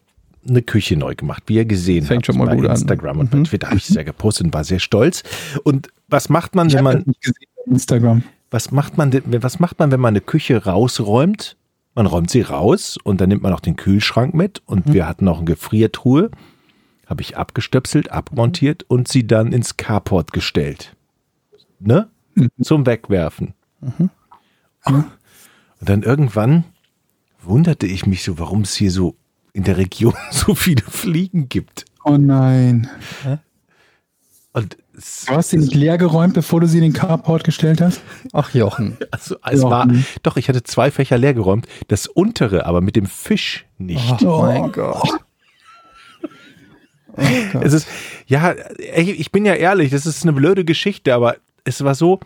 [0.48, 2.72] eine Küche neu gemacht, wie ihr gesehen Fängt habt schon mal bei gut an.
[2.72, 3.44] Instagram und Mhm.
[3.44, 5.24] bei Twitter habe ich sehr gepostet und war sehr stolz.
[5.64, 7.06] Und was macht man, Ich wenn man,
[7.66, 8.24] Instagram.
[8.52, 11.58] was macht man, was macht man, wenn man eine Küche rausräumt?
[11.98, 15.28] Man räumt sie raus und dann nimmt man auch den Kühlschrank mit und wir hatten
[15.28, 16.30] auch eine Gefriertruhe.
[17.08, 20.96] Habe ich abgestöpselt, abmontiert und sie dann ins Carport gestellt.
[21.80, 22.08] Ne?
[22.62, 23.56] Zum Wegwerfen.
[23.82, 25.10] Und
[25.90, 26.66] dann irgendwann
[27.42, 29.16] wunderte ich mich so, warum es hier so
[29.54, 31.86] in der Region so viele Fliegen gibt.
[32.04, 32.92] Oh nein.
[34.54, 34.78] Und
[35.28, 38.02] Du hast sie nicht leer geräumt, bevor du sie in den Carport gestellt hast?
[38.34, 38.98] Ach Jochen.
[39.12, 39.70] Also es Ja.
[39.70, 39.88] war,
[40.24, 41.68] doch, ich hatte zwei Fächer leer geräumt.
[41.88, 44.24] Das untere aber mit dem Fisch nicht.
[44.24, 45.08] Oh mein Gott.
[47.62, 47.88] Es ist,
[48.28, 52.20] ja, ich bin ja ehrlich, das ist eine blöde Geschichte, aber es war so,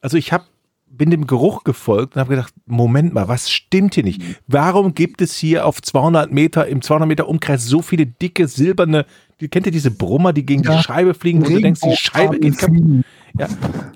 [0.00, 0.46] also ich hab,
[0.88, 4.20] bin dem Geruch gefolgt und habe gedacht, Moment mal, was stimmt hier nicht?
[4.48, 9.06] Warum gibt es hier auf 200 Meter, im 200 Meter Umkreis so viele dicke, silberne,
[9.48, 10.76] kennt ihr diese Brummer, die gegen Ja.
[10.76, 13.04] die Scheibe fliegen, wo du denkst, die Scheibe geht kaputt?
[13.38, 13.48] Ja.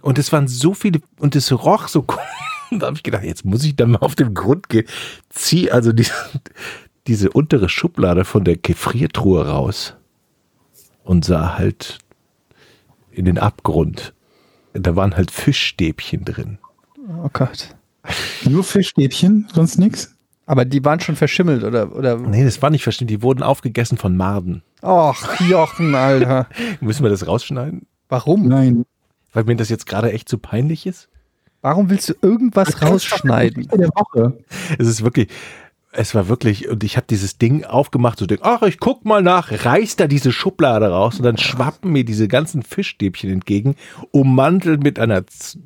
[0.03, 2.25] Und es waren so viele, und es roch so komisch.
[2.73, 4.87] Da habe ich gedacht, jetzt muss ich dann mal auf den Grund gehen.
[5.31, 6.07] Zieh also die,
[7.07, 9.95] diese untere Schublade von der Gefriertruhe raus
[11.05, 11.99] und sah halt
[13.13, 14.13] in den Abgrund.
[14.73, 16.59] Da waren halt Fischstäbchen drin.
[17.23, 17.75] Oh Gott.
[18.45, 20.16] Nur Fischstäbchen, sonst nix?
[20.47, 21.95] Aber die waren schon verschimmelt, oder?
[21.95, 22.17] oder?
[22.17, 23.09] Nee, das war nicht verstehen.
[23.09, 24.63] Die wurden aufgegessen von Marden.
[24.81, 26.49] Ach, Jochen, Alter.
[26.81, 27.87] Müssen wir das rausschneiden?
[28.09, 28.47] Warum?
[28.47, 28.85] Nein.
[29.33, 31.09] Weil mir das jetzt gerade echt zu peinlich ist?
[31.63, 33.69] Warum willst du irgendwas rausschneiden?
[33.77, 34.39] Der Woche.
[34.79, 35.29] Es ist wirklich,
[35.97, 39.23] es war wirklich, und ich habe dieses Ding aufgemacht, so denk, ach, ich guck mal
[39.23, 43.77] nach, reiß da diese Schublade raus und dann schwappen mir diese ganzen Fischstäbchen entgegen,
[44.11, 45.25] ummantelt mit einer,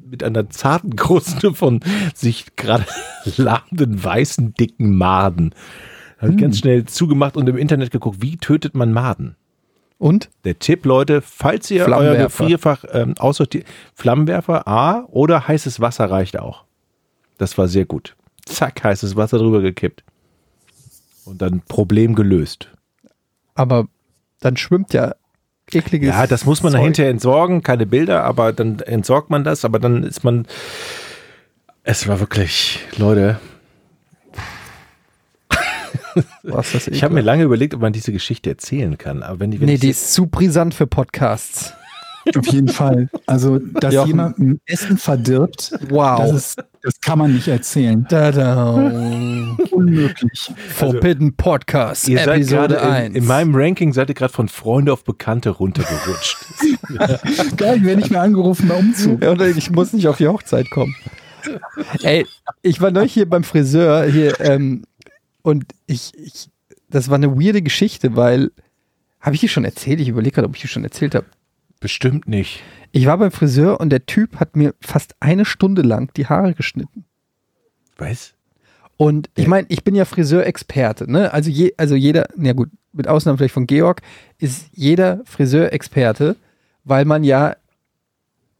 [0.08, 1.80] mit einer zarten Kruste von
[2.14, 2.86] sich gerade
[3.36, 5.54] lahmenden weißen, dicken Maden.
[6.18, 9.36] Habe ich ganz schnell zugemacht und im Internet geguckt, wie tötet man Maden?
[9.98, 10.30] Und?
[10.44, 12.16] Der Tipp, Leute, falls ihr euer.
[12.16, 16.64] Gefrierfach ähm, aussortiert, Flammenwerfer A oder heißes Wasser reicht auch.
[17.38, 18.16] Das war sehr gut.
[18.44, 20.04] Zack, heißes Wasser drüber gekippt.
[21.24, 22.68] Und dann Problem gelöst.
[23.54, 23.88] Aber
[24.40, 25.14] dann schwimmt ja
[25.72, 26.08] ekliges.
[26.08, 26.82] Ja, das muss man Zeug.
[26.82, 30.46] hinterher entsorgen, keine Bilder, aber dann entsorgt man das, aber dann ist man.
[31.82, 33.40] Es war wirklich, Leute,
[36.42, 39.22] Was das ich habe mir lange überlegt, ob man diese Geschichte erzählen kann.
[39.22, 41.74] Aber wenn die, wenn Nee, die ist zu brisant für Podcasts.
[42.36, 43.08] Auf jeden Fall.
[43.26, 44.08] Also, dass Jochen.
[44.08, 46.20] jemand ein Essen verdirbt, Wow.
[46.20, 48.06] das, ist, das kann man nicht erzählen.
[48.08, 48.74] Da, da.
[49.70, 50.52] Unmöglich.
[50.68, 53.08] Forbidden Podcast, ihr seid Episode gerade 1.
[53.08, 56.36] in, in meinem Ranking seid ihr gerade von Freunde auf Bekannte runtergerutscht.
[57.56, 59.22] Geil, ich werde nicht mehr angerufen bei Umzug.
[59.22, 60.94] Ja, und ich muss nicht auf die Hochzeit kommen.
[62.02, 62.26] Ey,
[62.62, 64.84] ich war neulich hier beim Friseur hier ähm,
[65.42, 66.48] und ich, ich,
[66.90, 68.50] das war eine weirde Geschichte, weil,
[69.20, 70.00] habe ich die schon erzählt?
[70.00, 71.26] Ich überlege gerade, ob ich die schon erzählt habe.
[71.80, 72.62] Bestimmt nicht.
[72.92, 76.54] Ich war beim Friseur und der Typ hat mir fast eine Stunde lang die Haare
[76.54, 77.04] geschnitten.
[77.96, 78.34] Was?
[78.96, 81.32] Und ich meine, ich bin ja Friseurexperte, ne?
[81.32, 84.02] Also, je, also jeder, na gut, mit Ausnahme vielleicht von Georg,
[84.38, 86.36] ist jeder Friseurexperte,
[86.84, 87.56] weil man ja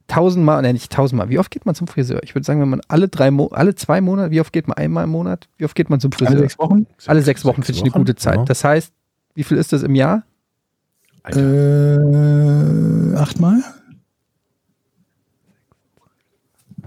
[0.07, 2.21] tausendmal, ne, nicht tausendmal, wie oft geht man zum Friseur?
[2.23, 4.77] Ich würde sagen, wenn man alle drei, Mo alle zwei Monate, wie oft geht man
[4.77, 5.47] einmal im Monat?
[5.57, 6.31] Wie oft geht man zum Friseur?
[6.31, 6.87] Alle sechs Wochen?
[7.05, 8.37] Alle sechs Wochen finde ich eine gute Zeit.
[8.37, 8.45] ja.
[8.45, 8.91] Das heißt,
[9.35, 10.23] wie viel ist das im Jahr?
[11.25, 13.61] Äh, achtmal?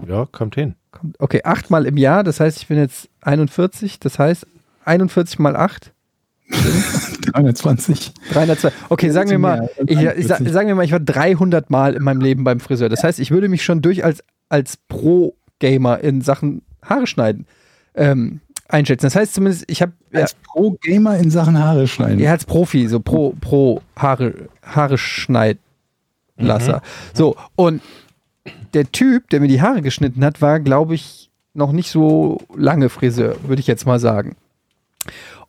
[0.07, 0.75] Ja, kommt hin.
[1.19, 4.45] Okay, achtmal im Jahr, das heißt, ich bin jetzt 41, das heißt
[4.85, 5.91] 41 mal 8,
[7.31, 8.13] 320.
[8.31, 8.71] 302.
[8.89, 10.51] Okay, sagen wir mal, ich, ich, sa- 41.
[10.51, 12.87] sagen wir mal, ich war 300 Mal in meinem Leben beim Friseur.
[12.89, 17.47] Das heißt, ich würde mich schon durch als, als Pro-Gamer in Sachen Haare schneiden
[17.95, 19.05] ähm, einschätzen.
[19.05, 22.19] Das heißt zumindest, ich habe ja, Als Pro-Gamer in Sachen Haare schneiden.
[22.19, 26.81] ja, als Profi, so Pro, Pro Haare, Haare Schneidlasser.
[27.13, 27.81] So, und
[28.73, 32.89] der Typ, der mir die Haare geschnitten hat, war, glaube ich, noch nicht so lange
[32.89, 34.35] Friseur, würde ich jetzt mal sagen.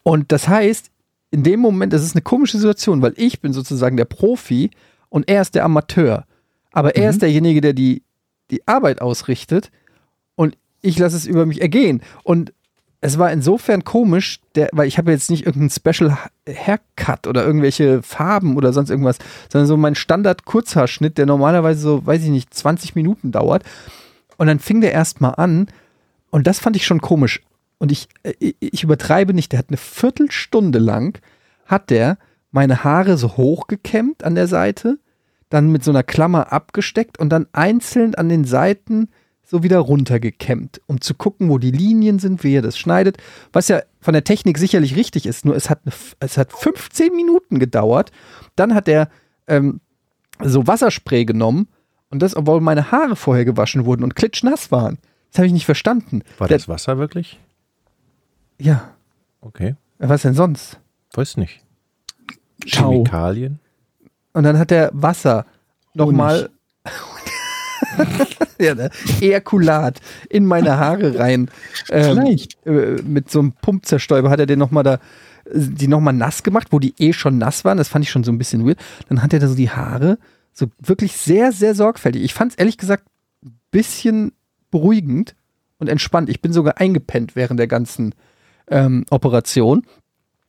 [0.03, 0.91] Und das heißt,
[1.33, 4.71] in dem Moment, das ist eine komische Situation, weil ich bin sozusagen der Profi
[5.09, 6.25] und er ist der Amateur.
[6.73, 8.03] Aber er ist derjenige, der die,
[8.51, 9.71] die Arbeit ausrichtet
[10.37, 12.03] und ich lasse es über mich ergehen.
[12.23, 12.53] Und
[13.01, 17.45] es war insofern komisch, der, weil ich habe jetzt nicht irgendeinen Special Ha- Haircut oder
[17.45, 19.19] irgendwelche Farben oder sonst irgendwas,
[19.51, 23.65] sondern so mein Standard Kurzhaarschnitt, der normalerweise so, weiß ich nicht, 20 Minuten dauert.
[24.39, 25.69] Und dann fing der erstmal an
[26.31, 27.43] und das fand ich schon komisch.
[27.79, 31.19] Und ich, äh, ich, ich übertreibe nicht, der hat eine Viertelstunde lang,
[31.67, 32.19] hat der
[32.51, 34.99] meine Haare so hochgekämmt an der Seite,
[35.51, 39.09] dann mit so einer Klammer abgesteckt und dann einzeln an den Seiten
[39.49, 43.17] so wieder runtergekämmt, um zu gucken, wo die Linien sind, wie er das schneidet.
[43.53, 45.81] Was ja von der Technik sicherlich richtig ist, nur es hat,
[46.19, 48.11] es hat 15 Minuten gedauert.
[48.57, 49.09] Dann hat er
[49.47, 49.81] ähm,
[50.43, 51.69] so Wasserspray genommen
[52.11, 54.99] und das, obwohl meine Haare vorher gewaschen wurden und klitschnass waren.
[55.31, 56.23] Das habe ich nicht verstanden.
[56.39, 57.39] War Der- das Wasser wirklich?
[58.59, 58.95] Ja,
[59.41, 59.77] Okay.
[59.99, 60.81] was denn sonst?
[61.15, 61.63] Weiß nicht.
[62.67, 62.91] Ciao.
[62.91, 63.61] Chemikalien?
[64.33, 65.47] Und dann hat er Wasser
[65.95, 66.51] nochmal.
[68.65, 68.91] ja, ne?
[69.21, 71.51] Ejakulat in meine Haare rein.
[71.91, 74.99] Ähm, äh, mit so einem Pumpzerstäuber hat er den nochmal da,
[75.53, 77.79] die nochmal nass gemacht, wo die eh schon nass waren.
[77.79, 78.79] Das fand ich schon so ein bisschen weird.
[79.09, 80.19] Dann hat er da so die Haare
[80.53, 82.23] So wirklich sehr, sehr sorgfältig.
[82.23, 83.05] Ich fand es ehrlich gesagt
[83.45, 84.33] ein bisschen
[84.71, 85.35] beruhigend
[85.79, 86.29] und entspannt.
[86.29, 88.15] Ich bin sogar eingepennt während der ganzen
[88.69, 89.87] ähm, Operation.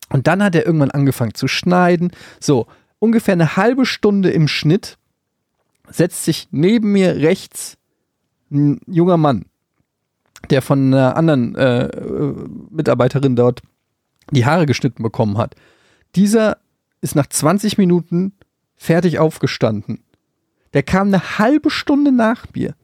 [0.10, 2.12] Und dann hat er irgendwann angefangen zu schneiden.
[2.40, 2.68] So,
[3.00, 4.98] ungefähr eine halbe Stunde im Schnitt
[5.90, 7.78] setzt sich neben mir rechts
[8.52, 9.46] ein junger Mann,
[10.50, 12.34] der von einer anderen äh, äh,
[12.70, 13.62] Mitarbeiterin dort
[14.32, 15.56] die Haare geschnitten bekommen hat.
[16.16, 16.58] Dieser
[17.02, 18.34] ist nach 20 Minuten
[18.76, 20.04] fertig aufgestanden.
[20.74, 22.76] Der kam eine halbe Stunde nach mir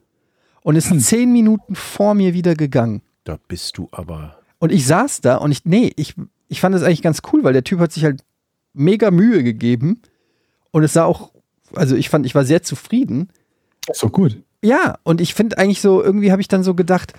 [0.62, 3.02] und ist zehn Minuten vor mir wieder gegangen.
[3.23, 4.39] Da bist du aber.
[4.60, 6.15] Und ich saß da und ich, nee, ich,
[6.47, 8.23] ich fand das eigentlich ganz cool, weil der Typ hat sich halt
[8.73, 10.02] mega Mühe gegeben
[10.71, 11.32] und es sah auch,
[11.76, 13.30] also ich fand, ich war sehr zufrieden.
[13.88, 14.41] Doch gut.
[14.63, 17.13] Ja, und ich finde eigentlich so, irgendwie habe ich dann so gedacht,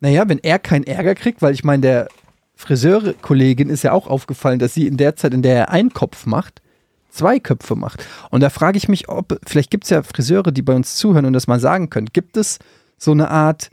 [0.00, 2.08] naja, wenn er keinen Ärger kriegt, weil ich meine, der
[2.56, 6.24] Friseurkollegin ist ja auch aufgefallen, dass sie in der Zeit, in der er einen Kopf
[6.24, 6.62] macht,
[7.10, 8.06] zwei Köpfe macht.
[8.30, 11.26] Und da frage ich mich, ob, vielleicht gibt es ja Friseure, die bei uns zuhören
[11.26, 12.08] und das mal sagen können.
[12.12, 12.58] Gibt es
[12.96, 13.70] so eine Art,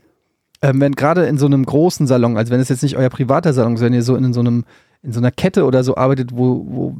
[0.60, 3.54] ähm, wenn gerade in so einem großen Salon, also wenn es jetzt nicht euer privater
[3.54, 4.64] Salon ist, wenn ihr so in so einem,
[5.02, 6.96] in so einer Kette oder so arbeitet, wo, wo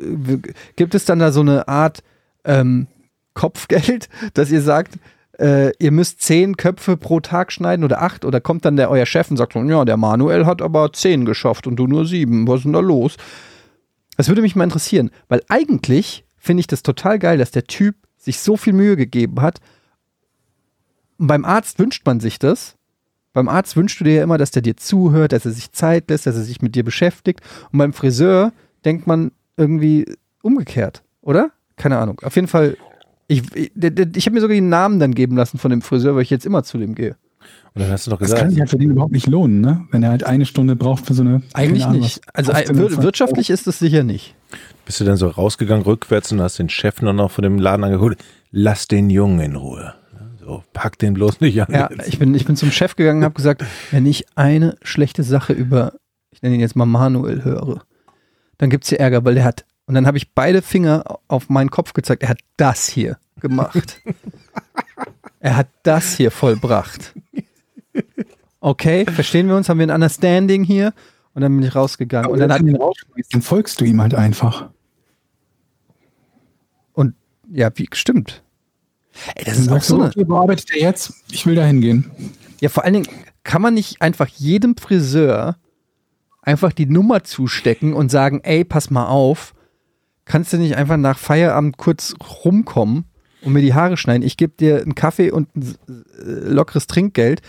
[0.00, 0.38] äh,
[0.74, 2.02] gibt es dann da so eine Art
[2.44, 2.88] ähm,
[3.34, 4.98] Kopfgeld, dass ihr sagt,
[5.38, 9.06] äh, ihr müsst zehn Köpfe pro Tag schneiden oder acht oder kommt dann der euer
[9.06, 12.46] Chef und sagt so, ja, der Manuel hat aber zehn geschafft und du nur sieben,
[12.48, 13.16] was ist denn da los?
[14.16, 17.96] Das würde mich mal interessieren, weil eigentlich finde ich das total geil, dass der Typ
[18.16, 19.60] sich so viel Mühe gegeben hat.
[21.18, 22.76] Und beim Arzt wünscht man sich das.
[23.32, 26.08] Beim Arzt wünschst du dir ja immer, dass der dir zuhört, dass er sich Zeit
[26.08, 27.40] lässt, dass er sich mit dir beschäftigt.
[27.70, 28.52] Und beim Friseur
[28.84, 30.06] denkt man irgendwie
[30.42, 31.50] umgekehrt, oder?
[31.76, 32.20] Keine Ahnung.
[32.24, 32.78] Auf jeden Fall,
[33.28, 36.22] ich, ich, ich habe mir sogar den Namen dann geben lassen von dem Friseur, weil
[36.22, 37.16] ich jetzt immer zu dem gehe.
[37.74, 39.60] Und dann hast du doch Das gesagt, kann sich halt für den überhaupt nicht lohnen,
[39.60, 39.86] ne?
[39.90, 41.42] Wenn er halt eine Stunde braucht für so eine.
[41.52, 42.20] Eigentlich Ahnung, nicht.
[42.32, 44.34] Also wir, wirtschaftlich ist es sicher nicht.
[44.86, 47.84] bist du dann so rausgegangen rückwärts und hast den Chef nur noch von dem Laden
[47.84, 48.18] angeholt.
[48.50, 49.94] Lass den Jungen in Ruhe.
[50.40, 51.74] So, pack den bloß nicht an.
[51.74, 55.24] Ja, ich bin, ich bin zum Chef gegangen und habe gesagt, wenn ich eine schlechte
[55.24, 55.94] Sache über,
[56.30, 57.82] ich nenne ihn jetzt mal Manuel höre,
[58.56, 61.70] dann gibt's hier Ärger, weil der hat, und dann habe ich beide Finger auf meinen
[61.70, 64.00] Kopf gezeigt, er hat das hier gemacht.
[65.40, 67.14] er hat das hier vollbracht.
[68.60, 69.68] Okay, verstehen wir uns?
[69.68, 70.92] Haben wir ein Understanding hier?
[71.34, 72.30] Und dann bin ich rausgegangen.
[72.30, 74.70] Und Und dann hat, rausschmeißt, dann folgst du ihm halt einfach.
[76.94, 77.14] und
[77.52, 78.42] ja, wie, stimmt.
[79.34, 81.12] Ey, das Dann ist auch so eine, okay, wo arbeitet er jetzt?
[81.30, 82.10] Ich will da hingehen.
[82.60, 83.08] Ja, vor allen Dingen
[83.44, 85.56] kann man nicht einfach jedem Friseur
[86.42, 89.54] einfach die Nummer zustecken und sagen, ey, pass mal auf,
[90.26, 93.06] kannst du nicht einfach nach Feierabend kurz rumkommen
[93.40, 94.22] und mir die Haare schneiden?
[94.22, 97.40] Ich gebe dir einen Kaffee und ein äh, lockeres Trinkgeld.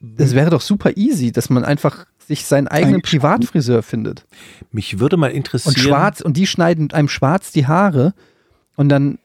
[0.00, 3.02] Das wäre doch super easy, dass man einfach sich seinen eigenen.
[3.02, 4.26] Privatfriseur findet.
[4.70, 5.74] Mich würde mal interessieren.
[5.74, 8.14] Und schwarz, und die schneiden einem schwarz die Haare
[8.76, 9.18] und dann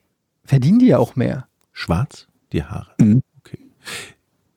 [0.44, 1.48] verdienen die ja auch mehr.
[1.72, 2.28] Schwarz?
[2.52, 2.94] Die Haare.
[3.00, 3.22] Mhm.
[3.40, 3.60] Okay.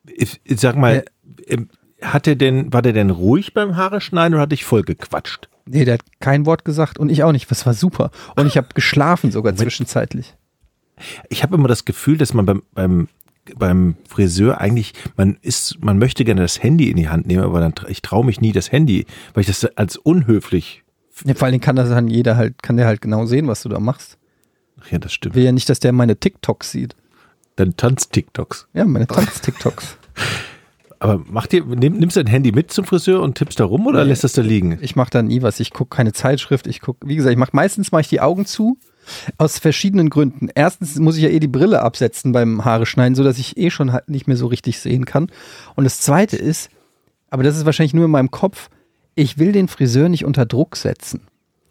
[0.07, 1.05] Ich, ich sag mal,
[1.47, 1.69] ähm,
[2.01, 5.49] hat er denn, war der denn ruhig beim Haare schneiden oder hat dich voll gequatscht?
[5.71, 7.51] Nee, der hat kein Wort gesagt und ich auch nicht.
[7.51, 8.11] Das war super.
[8.37, 10.35] Und ich habe geschlafen sogar zwischenzeitlich.
[11.29, 13.09] Ich habe immer das Gefühl, dass man beim, beim,
[13.57, 17.61] beim Friseur eigentlich, man ist, man möchte gerne das Handy in die Hand nehmen, aber
[17.61, 20.83] dann, ich traue mich nie das Handy, weil ich das als unhöflich,
[21.25, 23.63] Ja, vor allen Dingen kann das dann jeder halt, kann der halt genau sehen, was
[23.63, 24.19] du da machst.
[24.81, 25.35] ach ja, das stimmt.
[25.35, 26.97] Will ja nicht, dass der meine TikToks sieht.
[27.57, 28.69] Dann tanzt TikToks.
[28.75, 29.97] Ja, meine Tanz-TikToks.
[31.01, 33.87] Aber macht ihr, nimm, nimmst du dein Handy mit zum Friseur und tippst da rum
[33.87, 34.11] oder Nee.
[34.11, 34.79] lässt das da liegen?
[34.81, 35.61] Ich mache da nie was.
[35.61, 36.67] Ich gucke keine Zeitschrift.
[36.67, 38.79] Ich gucke, wie gesagt, ich mache meistens mache ich die Augen zu.
[39.39, 40.49] Aus verschiedenen Gründen.
[40.55, 43.71] Erstens muss ich ja eh die Brille absetzen beim Haare schneiden, so dass ich eh
[43.71, 45.31] schon halt nicht mehr so richtig sehen kann.
[45.77, 46.69] Und das zweite ist,
[47.31, 48.69] aber das ist wahrscheinlich nur in meinem Kopf,
[49.15, 51.23] ich will den Friseur nicht unter Druck setzen.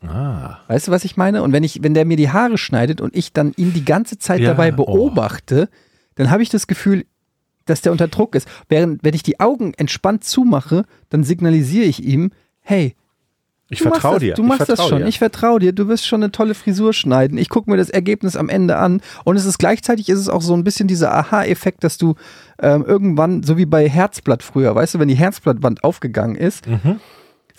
[0.01, 0.57] Ah.
[0.67, 1.43] Weißt du, was ich meine?
[1.43, 4.17] Und wenn ich, wenn der mir die Haare schneidet und ich dann ihn die ganze
[4.17, 4.77] Zeit Ja, dabei oh.
[4.77, 5.69] beobachte,
[6.15, 7.05] dann habe ich das Gefühl,
[7.69, 8.47] dass der unter Druck ist.
[8.69, 12.95] Während, wenn ich die Augen entspannt zumache, dann signalisiere ich ihm, hey,
[13.69, 14.33] Ich vertraue dir.
[14.33, 14.99] Du machst das schon.
[14.99, 15.07] Dir.
[15.07, 15.73] Ich vertraue dir.
[15.73, 17.37] Du wirst schon eine tolle Frisur schneiden.
[17.37, 19.01] Ich gucke mir das Ergebnis am Ende an.
[19.25, 22.15] Und es ist gleichzeitig ist es auch so ein bisschen dieser Aha-Effekt, dass du
[22.59, 26.65] ähm, irgendwann, so wie bei Herzblatt früher, weißt du, wenn die Herzblattwand aufgegangen ist.
[26.65, 27.01] Mhm.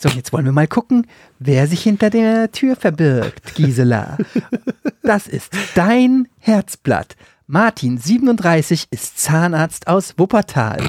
[0.00, 1.08] So, jetzt wollen wir mal gucken,
[1.40, 4.16] wer sich hinter der Tür verbirgt, Gisela.
[5.02, 7.16] das ist dein Herzblatt.
[7.50, 10.82] Martin, 37, ist Zahnarzt aus Wuppertal.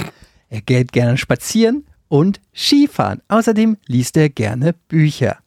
[0.50, 3.22] Er geht gerne spazieren und Skifahren.
[3.30, 5.38] Außerdem liest er gerne Bücher.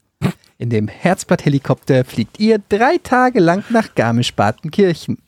[0.56, 5.18] In dem Herzblatt-Helikopter fliegt ihr drei Tage lang nach Garmisch-Partenkirchen.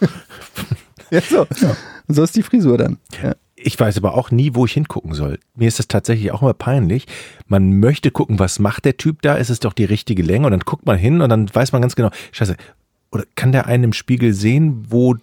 [1.12, 1.46] ja, so.
[2.08, 2.98] Und so ist die Frisur dann.
[3.22, 3.36] Ja.
[3.54, 5.38] Ich weiß aber auch nie, wo ich hingucken soll.
[5.54, 7.06] Mir ist das tatsächlich auch immer peinlich.
[7.46, 9.36] Man möchte gucken, was macht der Typ da?
[9.36, 10.46] Ist es doch die richtige Länge?
[10.46, 12.56] Und dann guckt man hin und dann weiß man ganz genau, scheiße,
[13.12, 15.16] oder kann der einen im Spiegel sehen, wo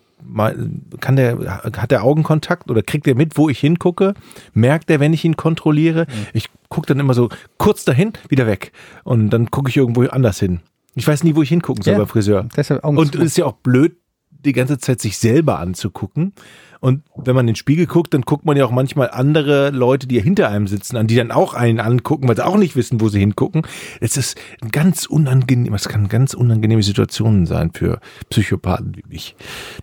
[1.00, 4.14] kann der, hat der Augenkontakt oder kriegt er mit, wo ich hingucke?
[4.54, 6.06] Merkt er, wenn ich ihn kontrolliere?
[6.34, 8.72] Ich gucke dann immer so kurz dahin, wieder weg.
[9.04, 10.60] Und dann gucke ich irgendwo anders hin.
[10.96, 12.00] Ich weiß nie, wo ich hingucken soll Ja.
[12.00, 12.48] beim Friseur.
[12.58, 13.96] Deshalb Augen Und es ist ja auch blöd,
[14.32, 16.34] die ganze Zeit sich selber anzugucken.
[16.80, 20.06] Und wenn man in den Spiegel guckt, dann guckt man ja auch manchmal andere Leute,
[20.08, 23.02] die hinter einem sitzen, an die dann auch einen angucken, weil sie auch nicht wissen,
[23.02, 23.64] wo sie hingucken.
[24.00, 29.36] Es ist ein ganz unangenehm, es kann ganz unangenehme Situationen sein für Psychopathen wie mich.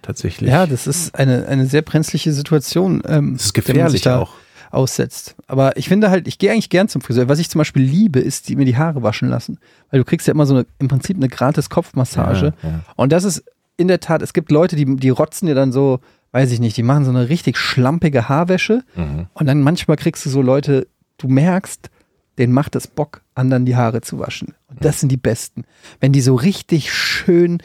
[0.02, 0.50] Tatsächlich.
[0.50, 3.02] Ja, das ist eine, eine sehr brenzliche Situation.
[3.06, 4.34] Ähm, Das ist gefährlich da auch.
[4.70, 5.34] aussetzt.
[5.46, 7.28] Aber ich finde halt, ich gehe eigentlich gern zum Friseur.
[7.28, 9.58] Was ich zum Beispiel liebe, ist die, mir die Haare waschen lassen.
[9.90, 12.54] Weil du kriegst ja immer so eine, im Prinzip eine gratis Kopfmassage.
[12.62, 12.80] Ja, ja.
[12.96, 13.44] Und das ist
[13.76, 15.98] in der Tat, es gibt Leute, die, die rotzen dir dann so,
[16.34, 18.82] weiß ich nicht, die machen so eine richtig schlampige Haarwäsche.
[18.96, 19.26] Mhm.
[19.34, 21.90] Und dann manchmal kriegst du so Leute, du merkst,
[22.38, 24.54] denen macht es Bock, anderen die Haare zu waschen.
[24.66, 25.62] Und das sind die besten.
[26.00, 27.62] Wenn die so richtig schön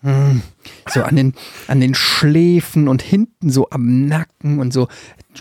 [0.00, 0.40] mm,
[0.88, 1.34] so an den,
[1.68, 4.88] an den Schläfen und hinten so am Nacken und so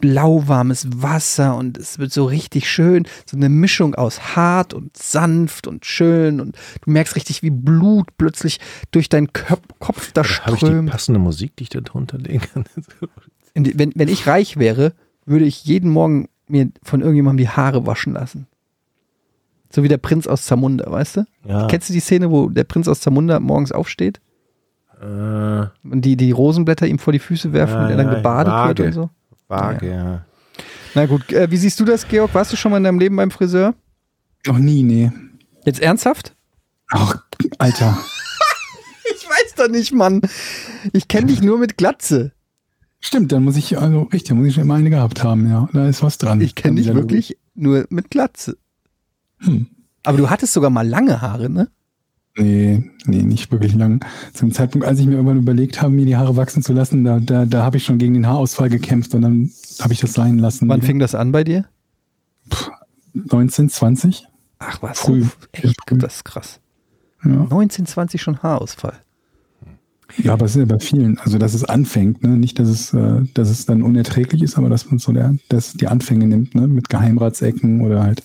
[0.01, 5.67] lauwarmes Wasser und es wird so richtig schön, so eine Mischung aus hart und sanft
[5.67, 8.60] und schön und du merkst richtig, wie Blut plötzlich
[8.91, 10.89] durch deinen Köp Kopf da Habe ich die strömt.
[10.89, 12.65] passende Musik, die ich da drunter legen kann?
[13.56, 14.93] Wenn, wenn ich reich wäre,
[15.27, 18.47] würde ich jeden Morgen mir von irgendjemandem die Haare waschen lassen.
[19.71, 21.25] So wie der Prinz aus Zamunda, weißt du?
[21.47, 21.67] Ja.
[21.67, 24.19] Kennst du die Szene, wo der Prinz aus Zamunda morgens aufsteht
[25.01, 28.15] Äh, und die, die Rosenblätter ihm vor die Füße werfen Ja, und er dann ja,
[28.15, 29.10] gebadet wird und so?
[29.47, 30.25] Vage, ja.
[30.95, 32.34] Na gut, äh, wie siehst du das, Georg?
[32.34, 33.73] Warst du schon mal in deinem Leben beim Friseur?
[34.45, 35.12] Noch nie, nee.
[35.65, 36.36] Jetzt ernsthaft?
[36.89, 37.23] Ach,
[37.58, 37.97] Alter.
[39.15, 40.21] Ich weiß doch nicht, Mann.
[40.93, 42.32] Ich kenne dich nur mit Glatze.
[42.99, 45.67] Stimmt, dann muss ich, also richtig, dann muss ich schon immer eine gehabt haben, ja.
[45.73, 46.39] Da ist was dran.
[46.39, 48.58] Ich kenne dich wirklich nur mit Glatze.
[49.39, 49.67] Hm.
[50.03, 51.69] Aber du hattest sogar mal lange Haare, ne?
[52.36, 54.04] Nee, nee, nicht wirklich lang.
[54.34, 57.19] Zum Zeitpunkt, als ich mir irgendwann überlegt habe, mir die Haare wachsen zu lassen, da,
[57.19, 60.39] da, da habe ich schon gegen den Haarausfall gekämpft und dann habe ich das sein
[60.39, 60.67] lassen.
[60.67, 61.65] Wann fing das an bei dir?
[63.13, 64.28] 19, 20?
[64.58, 65.26] Ach was, Früh.
[65.52, 66.60] echt, das ist krass.
[67.24, 67.32] Ja.
[67.32, 68.96] 19, 20 schon Haarausfall.
[70.17, 72.30] Ja, aber es ist ja bei vielen, also dass es anfängt, ne?
[72.30, 75.73] Nicht, dass es, äh, dass es dann unerträglich ist, aber dass man so der, dass
[75.73, 76.67] die Anfänge nimmt, ne?
[76.67, 78.23] Mit Geheimratsecken oder halt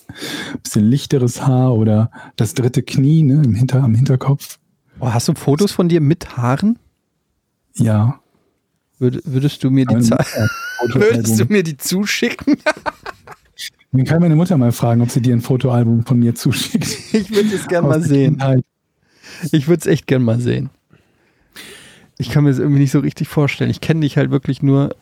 [0.53, 3.41] ein bisschen lichteres Haar oder das dritte Knie, ne?
[3.43, 4.59] Im Hinter, am Hinterkopf.
[4.99, 6.77] Oh, hast du Fotos von dir mit Haaren?
[7.75, 8.19] Ja.
[8.99, 10.17] Würd, würdest du mir die Ze-
[10.93, 12.57] Würdest du mir die zuschicken?
[13.91, 16.85] Dann kann meine Mutter mal fragen, ob sie dir ein Fotoalbum von mir zuschickt.
[17.13, 18.37] Ich würde es gern Aus mal sehen.
[19.51, 20.69] Ich würde es echt gern mal sehen.
[22.19, 23.71] Ich kann mir das irgendwie nicht so richtig vorstellen.
[23.71, 24.95] Ich kenne dich halt wirklich nur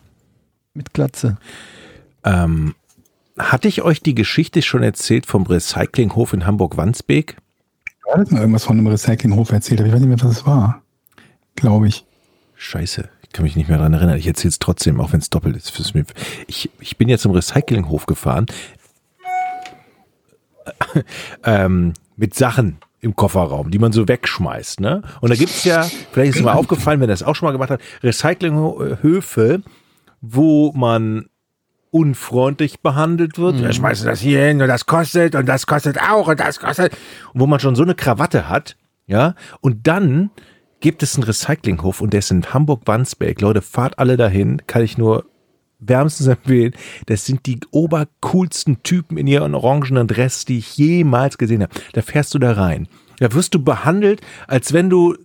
[0.72, 1.36] mit Glatze.
[2.24, 2.74] Ähm,
[3.36, 7.36] hatte ich euch die Geschichte schon erzählt vom Recyclinghof in Hamburg-Wandsbek?
[8.04, 10.46] Du hattest mal irgendwas von einem Recyclinghof erzählt, aber ich weiß nicht mehr, was es
[10.46, 10.82] war.
[11.56, 12.06] Glaube ich.
[12.54, 14.16] Scheiße, ich kann mich nicht mehr daran erinnern.
[14.16, 15.70] Ich erzähle es trotzdem, auch wenn es doppelt ist.
[15.70, 16.04] Fürs mir.
[16.46, 18.46] Ich, ich bin jetzt zum Recyclinghof gefahren
[21.44, 24.80] ähm, mit Sachen im Kofferraum, die man so wegschmeißt.
[24.80, 25.02] Ne?
[25.20, 25.82] Und da gibt's ja,
[26.12, 29.62] vielleicht ist es mal aufgefallen, wenn das auch schon mal gemacht hat, Recyclinghöfe,
[30.20, 31.26] wo man
[31.90, 33.56] unfreundlich behandelt wird.
[33.56, 36.92] Ja, schmeißt das hier hin und das kostet und das kostet auch und das kostet.
[37.32, 40.30] Und wo man schon so eine Krawatte hat, ja, und dann
[40.80, 43.40] gibt es einen Recyclinghof und der ist in Hamburg-Wandsbek.
[43.40, 45.24] Leute, fahrt alle dahin, kann ich nur
[45.78, 46.74] wärmstens empfehlen.
[47.06, 51.72] Das sind die obercoolsten Typen in ihren orangenen Dress, die ich jemals gesehen habe.
[51.92, 52.88] Da fährst du da rein.
[53.18, 55.16] Da wirst du behandelt, als wenn du,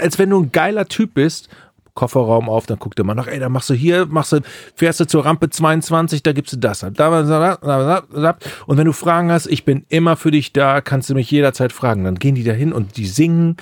[0.00, 1.48] als wenn du ein geiler Typ bist.
[1.94, 4.40] Kofferraum auf, dann guckt er mal nach, ey, da machst du hier, machst du,
[4.74, 6.92] fährst du zur Rampe 22, da gibst du das ab.
[6.94, 8.36] Da.
[8.66, 11.72] Und wenn du Fragen hast, ich bin immer für dich da, kannst du mich jederzeit
[11.72, 12.04] fragen.
[12.04, 13.56] Dann gehen die da hin und die singen.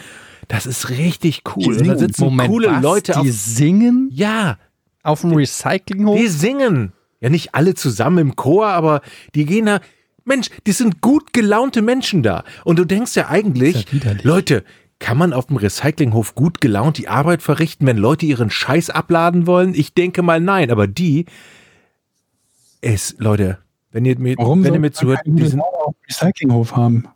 [0.48, 1.76] Das ist richtig cool.
[1.78, 2.82] Und da sitzen coole was?
[2.82, 3.26] Leute die auf.
[3.30, 4.58] singen Ja,
[5.04, 6.18] auf dem Recyclinghof?
[6.18, 6.92] die singen.
[7.20, 9.00] Ja, nicht alle zusammen im Chor, aber
[9.34, 9.80] die gehen da.
[10.24, 12.44] Mensch, die sind gut gelaunte Menschen da.
[12.64, 14.12] Und du denkst ja eigentlich, ja.
[14.22, 14.64] Leute,
[14.98, 19.46] kann man auf dem Recyclinghof gut gelaunt die Arbeit verrichten, wenn Leute ihren Scheiß abladen
[19.46, 19.74] wollen?
[19.74, 21.26] Ich denke mal nein, aber die,
[22.80, 23.58] es, Leute,
[23.90, 26.04] wenn ihr mir, Warum wenn ihr mir zuhört, keine die gute sind, Laune auf dem
[26.08, 27.08] Recyclinghof haben?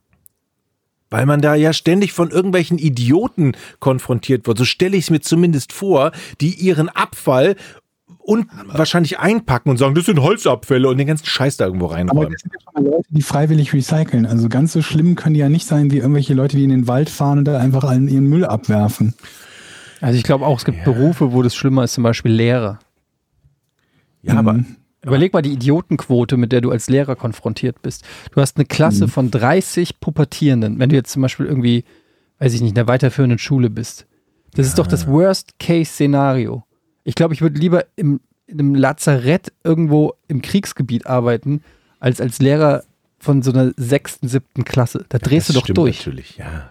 [1.10, 4.58] Weil man da ja ständig von irgendwelchen Idioten konfrontiert wird.
[4.58, 7.56] So stelle ich es mir zumindest vor, die ihren Abfall
[8.18, 11.94] und wahrscheinlich einpacken und sagen, das sind Holzabfälle und den ganzen Scheiß da irgendwo Aber
[11.94, 12.32] reinräumen.
[12.32, 14.26] das sind ja schon mal Leute, die freiwillig recyceln.
[14.26, 16.86] Also ganz so schlimm können die ja nicht sein wie irgendwelche Leute, die in den
[16.88, 19.14] Wald fahren und da einfach allen ihren Müll abwerfen.
[20.00, 22.78] Also ich glaube auch, es gibt Berufe, wo das schlimmer ist, zum Beispiel Lehrer.
[24.22, 24.66] Ja, aber Mhm.
[25.08, 28.04] Überleg mal die Idiotenquote, mit der du als Lehrer konfrontiert bist.
[28.32, 29.10] Du hast eine Klasse Mhm.
[29.10, 30.78] von 30 Pubertierenden.
[30.78, 31.84] Wenn du jetzt zum Beispiel irgendwie
[32.40, 34.06] weiß ich nicht, in der weiterführenden Schule bist.
[34.54, 35.08] Das ist doch das
[35.68, 36.62] Worst-Case-Szenario.
[37.04, 41.62] Ich glaube, ich würde lieber im, in einem Lazarett irgendwo im Kriegsgebiet arbeiten,
[42.00, 42.84] als als Lehrer
[43.18, 45.04] von so einer sechsten, siebten Klasse.
[45.08, 45.98] Da drehst Das du doch durch.
[45.98, 46.70] Natürlich, ja.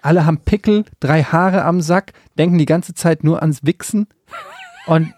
[0.00, 4.06] Alle haben Pickel, drei Haare am Sack, denken die ganze Zeit nur ans Wichsen
[4.86, 5.12] und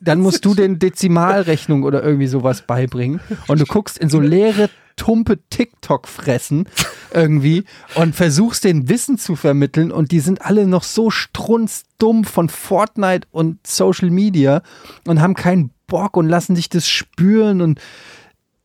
[0.00, 4.68] dann musst du den Dezimalrechnung oder irgendwie sowas beibringen und du guckst in so leere,
[4.96, 6.68] tumpe TikTok-Fressen
[7.14, 12.48] irgendwie und versuchst den Wissen zu vermitteln und die sind alle noch so strunzdumm von
[12.48, 14.62] Fortnite und Social Media
[15.06, 17.80] und haben keinen Bock und lassen sich das spüren und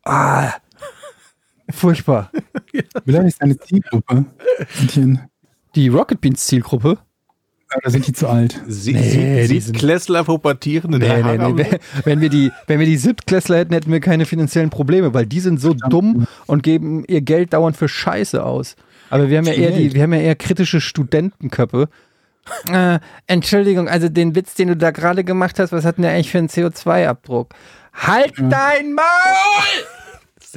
[0.05, 0.53] ah,
[1.69, 2.31] furchtbar.
[3.05, 4.25] Will nicht seine Zielgruppe?
[4.75, 5.19] Sind die, in,
[5.75, 6.97] Die Rocket Beans Zielgruppe
[7.75, 8.61] oder sind die zu alt?
[8.67, 11.79] Sie, Nee, sie, die sie Klässler pubertieren in der Nee, nee, nee.
[12.05, 15.39] Wenn- wir die, wenn wir die Siebtklässler hätten, hätten wir keine finanziellen Probleme, weil die
[15.39, 18.75] sind so dumm und geben ihr Geld dauernd für Scheiße aus.
[19.09, 21.89] Aber wir haben ja eher die, wir haben ja eher kritische Studentenköpfe.
[22.71, 26.13] Äh, Entschuldigung, also den Witz, den du da gerade gemacht hast, was hat denn der
[26.13, 27.53] eigentlich für einen CO2-Abdruck?
[27.93, 29.03] Halt dein Maul!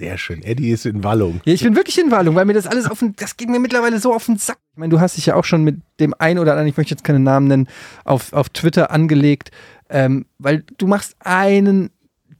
[0.00, 0.42] Sehr schön.
[0.42, 1.42] Eddie ist in Wallung.
[1.44, 3.60] Ja, ich bin wirklich in Wallung, weil mir das alles auf den, das geht mir
[3.60, 4.56] mittlerweile so auf den Sack.
[4.72, 6.94] Ich meine, du hast dich ja auch schon mit dem einen oder anderen, ich möchte
[6.94, 7.68] jetzt keine Namen nennen,
[8.04, 9.50] auf, auf Twitter angelegt,
[9.90, 11.90] ähm, weil du machst einen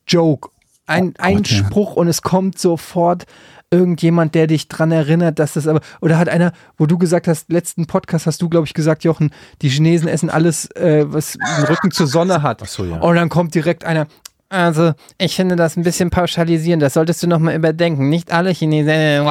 [0.09, 0.49] Joke,
[0.87, 1.59] ein, einen Gott, ja.
[1.59, 3.27] Spruch und es kommt sofort
[3.71, 7.53] irgendjemand, der dich dran erinnert, dass das aber, oder hat einer, wo du gesagt hast,
[7.53, 11.65] letzten Podcast hast du, glaube ich, gesagt, Jochen, die Chinesen essen alles, äh, was den
[11.67, 12.63] Rücken zur Sonne hat.
[12.63, 12.97] Ach so, ja.
[13.01, 14.07] Und dann kommt direkt einer,
[14.51, 18.09] also, ich finde das ein bisschen pauschalisieren, das solltest du nochmal überdenken.
[18.09, 19.25] Nicht alle Chinesen.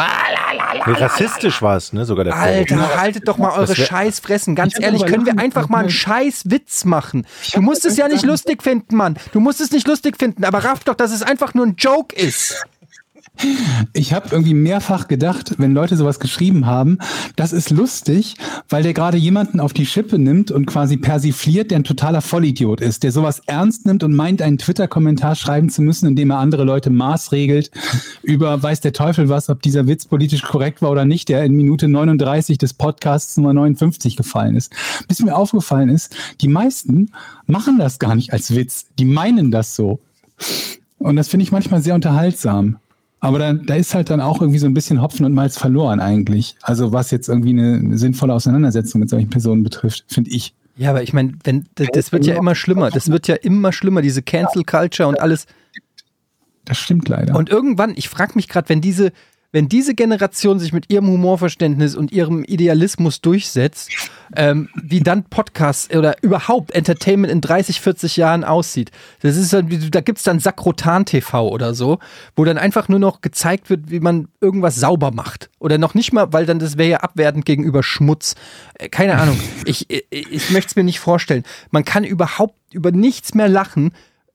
[0.85, 2.05] Nee, rassistisch war es, ne?
[2.05, 2.55] Sogar der Vorwurf.
[2.71, 4.55] Alter, haltet doch mal eure Scheißfressen.
[4.55, 7.27] Ganz ehrlich, können wir einfach mal einen Scheißwitz machen?
[7.53, 9.17] Du musst es ja nicht lustig finden, Mann.
[9.33, 12.15] Du musst es nicht lustig finden, aber raff doch, dass es einfach nur ein Joke
[12.15, 12.63] ist.
[13.93, 16.97] Ich habe irgendwie mehrfach gedacht, wenn Leute sowas geschrieben haben,
[17.35, 18.35] das ist lustig,
[18.67, 22.81] weil der gerade jemanden auf die Schippe nimmt und quasi persifliert, der ein totaler Vollidiot
[22.81, 26.63] ist, der sowas ernst nimmt und meint, einen Twitter-Kommentar schreiben zu müssen, indem er andere
[26.63, 27.71] Leute maßregelt
[28.23, 31.53] über weiß der Teufel was, ob dieser Witz politisch korrekt war oder nicht, der in
[31.53, 34.73] Minute 39 des Podcasts Nummer 59 gefallen ist.
[35.07, 37.11] Bis mir aufgefallen ist, die meisten
[37.47, 39.99] machen das gar nicht als Witz, die meinen das so.
[40.97, 42.77] Und das finde ich manchmal sehr unterhaltsam.
[43.21, 45.99] Aber da, da ist halt dann auch irgendwie so ein bisschen Hopfen und Malz verloren
[45.99, 46.55] eigentlich.
[46.61, 50.53] Also was jetzt irgendwie eine sinnvolle Auseinandersetzung mit solchen Personen betrifft, finde ich.
[50.77, 52.89] Ja, aber ich meine, wenn das, das wird ja immer schlimmer.
[52.89, 55.45] Das wird ja immer schlimmer, diese Cancel Culture und alles.
[56.63, 57.35] Das stimmt leider.
[57.35, 59.11] Und irgendwann, ich frage mich gerade, wenn diese,
[59.51, 63.89] wenn diese Generation sich mit ihrem Humorverständnis und ihrem Idealismus durchsetzt,
[64.35, 68.91] ähm, wie dann Podcasts oder überhaupt Entertainment in 30, 40 Jahren aussieht.
[69.21, 71.97] Das ist da gibt's dann Sakrotan TV oder so,
[72.35, 75.49] wo dann einfach nur noch gezeigt wird, wie man irgendwas sauber macht.
[75.59, 78.35] Oder noch nicht mal, weil dann das wäre ja abwertend gegenüber Schmutz.
[78.75, 79.39] Äh, keine Ahnung.
[79.65, 81.43] Ich, ich, ich möchte es mir nicht vorstellen.
[81.71, 83.91] Man kann überhaupt über nichts mehr lachen,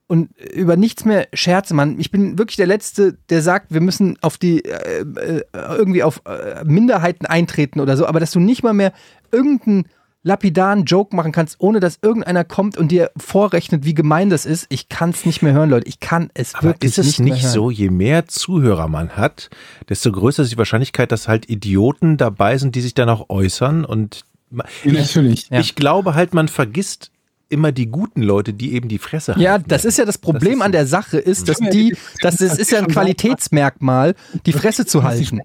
[0.07, 1.99] und über nichts mehr Scherze, Mann.
[1.99, 6.21] Ich bin wirklich der Letzte, der sagt, wir müssen auf die äh, äh, irgendwie auf
[6.27, 8.93] äh, Minderheiten eintreten oder so, aber dass du nicht mal mehr
[9.33, 9.87] irgendeinen
[10.27, 14.65] lapidaren Joke machen kannst, ohne dass irgendeiner kommt und dir vorrechnet, wie gemein das ist.
[14.71, 15.87] Ich kann es nicht mehr hören, Leute.
[15.87, 17.53] Ich kann es Aber wirklich ist es nicht, mehr nicht hören.
[17.53, 19.51] so, je mehr Zuhörer man hat,
[19.91, 23.85] desto größer ist die Wahrscheinlichkeit, dass halt Idioten dabei sind, die sich dann auch äußern
[23.85, 25.51] und ma- Ja, natürlich.
[25.51, 25.61] Ja.
[25.61, 27.11] ich glaube halt, man vergisst
[27.49, 29.67] immer die guten Leute, die eben die Fresse Ja, halten.
[29.69, 32.79] das ist ja das Problem an der Sache, ist, dass die, dass es ist ja
[32.79, 34.15] ein Qualitätsmerkmal,
[34.47, 35.41] die Fresse zu halten.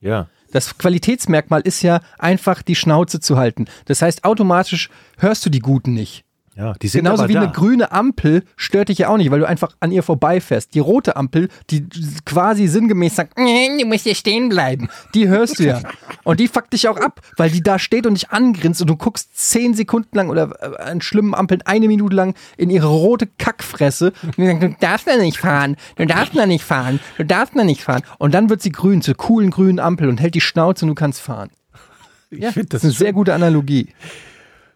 [0.00, 0.28] Ja.
[0.52, 3.66] Das Qualitätsmerkmal ist ja einfach die Schnauze zu halten.
[3.86, 6.24] Das heißt, automatisch hörst du die Guten nicht.
[6.56, 7.42] Ja, die sind Genauso wie da.
[7.42, 10.74] eine grüne Ampel stört dich ja auch nicht, weil du einfach an ihr vorbeifährst.
[10.74, 11.86] Die rote Ampel, die
[12.24, 15.82] quasi sinngemäß sagt, "Nee, du musst hier stehen bleiben, die hörst du ja.
[16.24, 18.96] Und die fuckt dich auch ab, weil die da steht und dich angrinst und du
[18.96, 23.26] guckst zehn Sekunden lang oder äh, an schlimmen Ampeln eine Minute lang in ihre rote
[23.38, 27.24] Kackfresse und die sagt, du darfst da nicht fahren, du darfst da nicht fahren, du
[27.26, 28.02] darfst da nicht fahren.
[28.18, 30.94] Und dann wird sie grün, zur coolen grünen Ampel und hält die Schnauze und du
[30.94, 31.50] kannst fahren.
[32.30, 33.88] Ja, find das das ist eine sehr gute Analogie.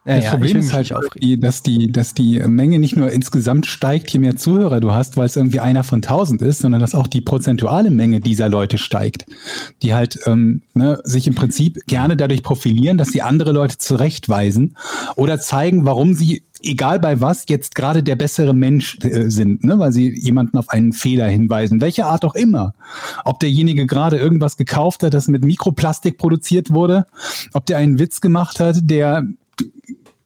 [0.06, 3.66] Ja, Das ja, Problem ist halt, irgendwie, dass die, dass die Menge nicht nur insgesamt
[3.66, 6.94] steigt, je mehr Zuhörer du hast, weil es irgendwie einer von tausend ist, sondern dass
[6.94, 9.26] auch die prozentuale Menge dieser Leute steigt,
[9.82, 14.76] die halt ähm, ne, sich im Prinzip gerne dadurch profilieren, dass sie andere Leute zurechtweisen
[15.16, 19.78] oder zeigen, warum sie egal bei was jetzt gerade der bessere Mensch äh, sind, ne,
[19.78, 22.74] weil sie jemanden auf einen Fehler hinweisen, welche Art auch immer.
[23.24, 27.06] Ob derjenige gerade irgendwas gekauft hat, das mit Mikroplastik produziert wurde,
[27.52, 29.26] ob der einen Witz gemacht hat, der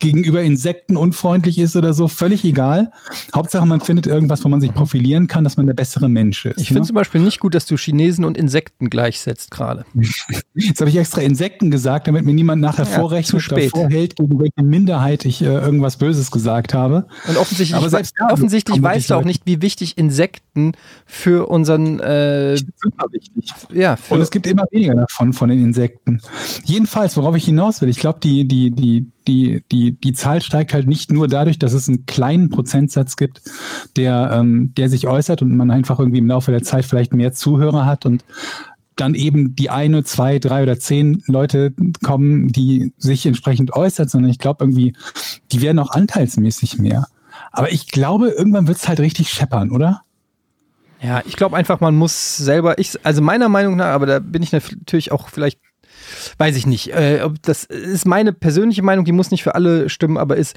[0.04, 2.90] gegenüber Insekten unfreundlich ist oder so, völlig egal.
[3.34, 6.60] Hauptsache, man findet irgendwas, wo man sich profilieren kann, dass man der bessere Mensch ist.
[6.60, 6.86] Ich finde ne?
[6.86, 9.86] zum Beispiel nicht gut, dass du Chinesen und Insekten gleichsetzt gerade.
[10.54, 13.70] Jetzt habe ich extra Insekten gesagt, damit mir niemand nachher Ja, vorrechnet zu oder spät.
[13.70, 17.06] vorhält, gegen welche Minderheit ich äh, irgendwas Böses gesagt habe.
[17.26, 20.72] Und offensichtlich, Aber selbst da offensichtlich weißt du auch nicht, wie wichtig Insekten
[21.06, 23.52] für unseren, äh, Super wichtig.
[23.72, 26.20] ja, Und es gibt immer weniger davon, von den Insekten.
[26.64, 30.74] Jedenfalls, worauf ich hinaus will, ich glaube, die, die, die, die, die, die Zahl steigt
[30.74, 33.42] halt nicht nur dadurch, dass es einen kleinen Prozentsatz gibt,
[33.96, 37.32] der, ähm, der sich äußert und man einfach irgendwie im Laufe der Zeit vielleicht mehr
[37.32, 38.24] Zuhörer hat und
[38.96, 41.72] dann eben die eine, zwei, drei oder zehn Leute
[42.02, 44.94] kommen, die sich entsprechend äußert, sondern ich glaube irgendwie,
[45.50, 47.08] die werden auch anteilsmäßig mehr.
[47.50, 50.02] Aber ich glaube, irgendwann wird es halt richtig scheppern, oder?
[51.04, 54.42] ja, ich glaube einfach, man muss selber, ich, also meiner Meinung nach, aber da bin
[54.42, 55.58] ich natürlich auch vielleicht,
[56.38, 60.18] weiß ich nicht, äh, das ist meine persönliche Meinung, die muss nicht für alle stimmen,
[60.18, 60.56] aber ist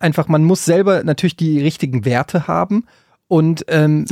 [0.00, 2.84] einfach, man muss selber natürlich die richtigen Werte haben.
[3.28, 4.06] Und ähm,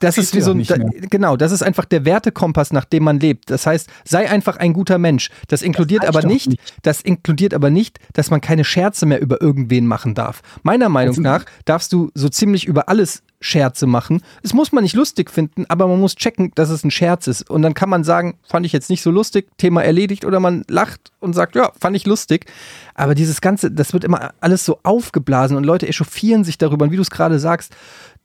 [0.00, 0.76] das ist wie so ein, da,
[1.08, 3.50] genau, das ist einfach der Wertekompass, nach dem man lebt.
[3.50, 5.30] Das heißt, sei einfach ein guter Mensch.
[5.46, 6.74] Das inkludiert reicht aber nicht, nicht.
[6.82, 10.42] das inkludiert aber nicht, dass man keine Scherze mehr über irgendwen machen darf.
[10.64, 14.22] Meiner Meinung Also- nach darfst du so ziemlich über alles Scherze machen.
[14.42, 17.48] Es muss man nicht lustig finden, aber man muss checken, dass es ein Scherz ist.
[17.48, 20.64] Und dann kann man sagen, fand ich jetzt nicht so lustig, Thema erledigt, oder man
[20.68, 22.46] lacht und sagt, ja, fand ich lustig.
[22.94, 26.84] Aber dieses Ganze, das wird immer alles so aufgeblasen und Leute echauffieren sich darüber.
[26.86, 27.72] Und wie du es gerade sagst,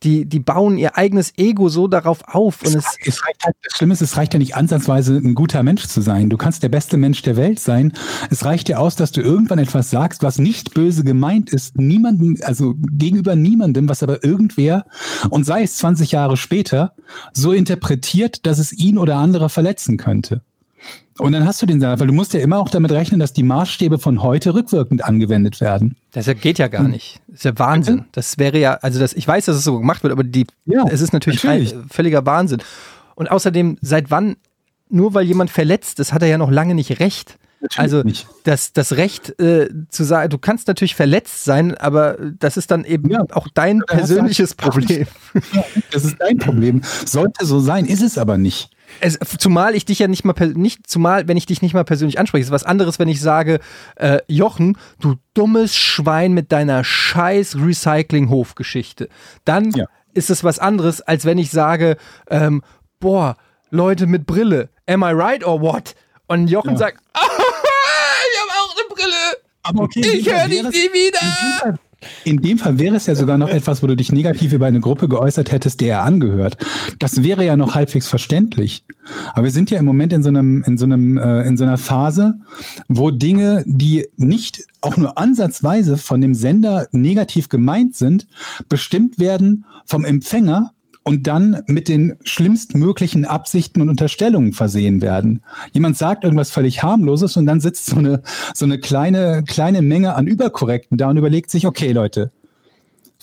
[0.03, 2.61] die, die bauen ihr eigenes Ego so darauf auf.
[2.61, 5.63] Und es, es reicht halt, das Schlimme ist, es reicht ja nicht ansatzweise, ein guter
[5.63, 6.29] Mensch zu sein.
[6.29, 7.93] Du kannst der beste Mensch der Welt sein.
[8.29, 12.37] Es reicht ja aus, dass du irgendwann etwas sagst, was nicht böse gemeint ist, niemandem,
[12.43, 14.85] also gegenüber niemandem, was aber irgendwer,
[15.29, 16.93] und sei es 20 Jahre später,
[17.33, 20.41] so interpretiert, dass es ihn oder andere verletzen könnte.
[21.19, 23.33] Und dann hast du den Salat, weil du musst ja immer auch damit rechnen, dass
[23.33, 25.95] die Maßstäbe von heute rückwirkend angewendet werden.
[26.11, 27.21] das geht ja gar nicht.
[27.27, 28.05] Das ist ja Wahnsinn.
[28.13, 30.85] Das wäre ja, also das, ich weiß, dass es so gemacht wird, aber die, Ja,
[30.89, 31.75] es ist natürlich, natürlich.
[31.89, 32.61] Völliger Wahnsinn.
[33.15, 34.37] Und außerdem, seit wann,
[34.89, 37.37] nur weil jemand verletzt ist, hat er ja noch lange nicht recht.
[37.61, 38.27] Natürlich Also nicht.
[38.43, 42.83] das, das Recht äh, zu sagen, du kannst natürlich verletzt sein, aber das ist dann
[42.85, 43.23] eben Ja.
[43.31, 45.05] auch dein persönliches Problem.
[45.53, 46.81] Ja, das ist dein Problem.
[47.05, 48.69] Sollte so sein, ist es aber nicht.
[48.99, 52.19] Es, zumal ich dich ja nicht mal nicht, zumal wenn ich dich nicht mal persönlich
[52.19, 53.59] anspreche, ist was anderes, wenn ich sage,
[53.95, 59.09] äh, Jochen, du dummes Schwein mit deiner scheiß Recycling-Hofgeschichte.
[59.45, 59.85] Dann Ja.
[60.13, 61.97] ist es was anderes, als wenn ich sage,
[62.29, 62.61] ähm,
[62.99, 63.35] boah,
[63.69, 65.95] Leute mit Brille, am I right or what?
[66.27, 66.77] Und Jochen Ja.
[66.77, 69.37] sagt, ich habe auch eine Brille.
[69.63, 71.77] Aber okay, Ich höre dich nie wieder.
[72.23, 74.79] In dem, Fall, wäre es ja sogar noch etwas, wo du dich negativ über eine
[74.79, 76.57] Gruppe geäußert hättest, der er angehört.
[76.99, 78.85] Das wäre ja noch halbwegs verständlich.
[79.33, 81.63] Aber wir sind ja im Moment in so einem, in so einem, äh, in so
[81.63, 82.35] einer Phase,
[82.87, 88.27] wo Dinge, die nicht auch nur ansatzweise von dem Sender negativ gemeint sind,
[88.69, 90.72] bestimmt werden vom Empfänger
[91.03, 95.41] und dann mit den schlimmstmöglichen Absichten und Unterstellungen versehen werden.
[95.73, 98.21] Jemand sagt irgendwas völlig harmloses und dann sitzt so eine,
[98.53, 102.31] so eine kleine, kleine Menge an Überkorrekten da und überlegt sich, okay, Leute,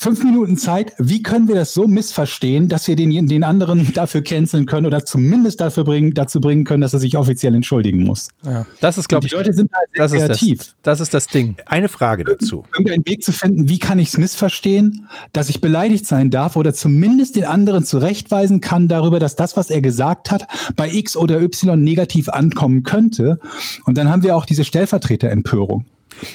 [0.00, 4.22] fünf Minuten Zeit, wie können wir das so missverstehen, dass wir den, den anderen dafür
[4.22, 8.28] canceln können oder zumindest dafür bringen, dazu bringen können, dass er sich offiziell entschuldigen muss.
[8.42, 10.58] Ja, das ist, glaube Die ich, Leute sind halt sehr das ist, kreativ.
[10.58, 11.56] das, das ist das Ding.
[11.66, 12.64] Eine Frage dazu.
[12.72, 16.72] irgendeinen Weg zu finden, wie kann ich es missverstehen, dass ich beleidigt sein darf oder
[16.72, 20.46] zumindest den anderen zurechtweisen kann darüber, dass das, was er gesagt hat,
[20.76, 23.38] bei X oder Y negativ ankommen könnte.
[23.84, 25.84] Und dann haben wir auch diese Stellvertreterempörung.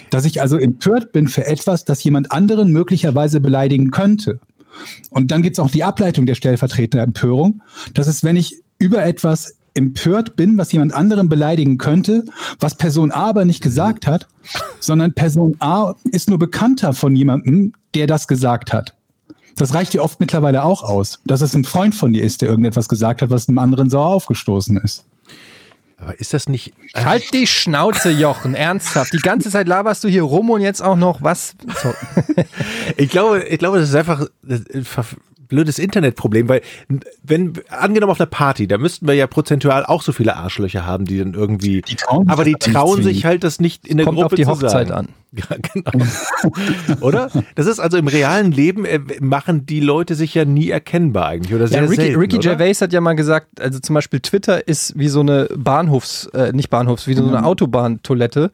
[0.09, 4.39] Dass ich also empört bin für etwas, das jemand anderen möglicherweise beleidigen könnte.
[5.09, 7.61] Und dann gibt's auch die Ableitung der Stellvertreterempörung.
[7.93, 12.25] Das ist, wenn ich über etwas empört bin, was jemand anderen beleidigen könnte,
[12.59, 14.27] was Person A aber nicht gesagt hat,
[14.79, 18.95] sondern Person A ist nur bekannter von jemandem, der das gesagt hat.
[19.57, 22.49] Das reicht dir oft mittlerweile auch aus, dass es ein Freund von dir ist, der
[22.49, 25.05] irgendetwas gesagt hat, was einem anderen sauer aufgestoßen ist.
[25.97, 26.73] Aber ist das nicht.
[26.93, 29.13] Halt die Schnauze, Jochen, ernsthaft.
[29.13, 31.55] Die ganze Zeit laberst du hier rum und jetzt auch noch was.
[31.81, 31.93] So.
[32.97, 35.05] Ich glaube, ich glaube, das ist einfach ein ver-
[35.47, 36.61] blödes Internetproblem, weil
[37.23, 41.05] wenn angenommen auf einer Party, da müssten wir ja prozentual auch so viele Arschlöcher haben,
[41.05, 44.05] die dann irgendwie, Die trauen sich aber die trauen sich halt das nicht in der
[44.05, 44.91] Kommt Gruppe auf die zu Hochzeit sagen.
[44.91, 45.07] an.
[45.35, 46.05] Ja, genau.
[47.01, 47.29] Oder?
[47.55, 51.53] Das ist also im realen Leben äh, machen die Leute sich ja nie erkennbar eigentlich
[51.53, 52.55] oder sehr Ja, Ricky, selten, Ricky oder?
[52.55, 56.53] Gervais hat ja mal gesagt, also zum Beispiel Twitter ist wie so eine Bahnhofs, äh,
[56.53, 58.51] nicht Bahnhofs, wie so eine Autobahntoilette,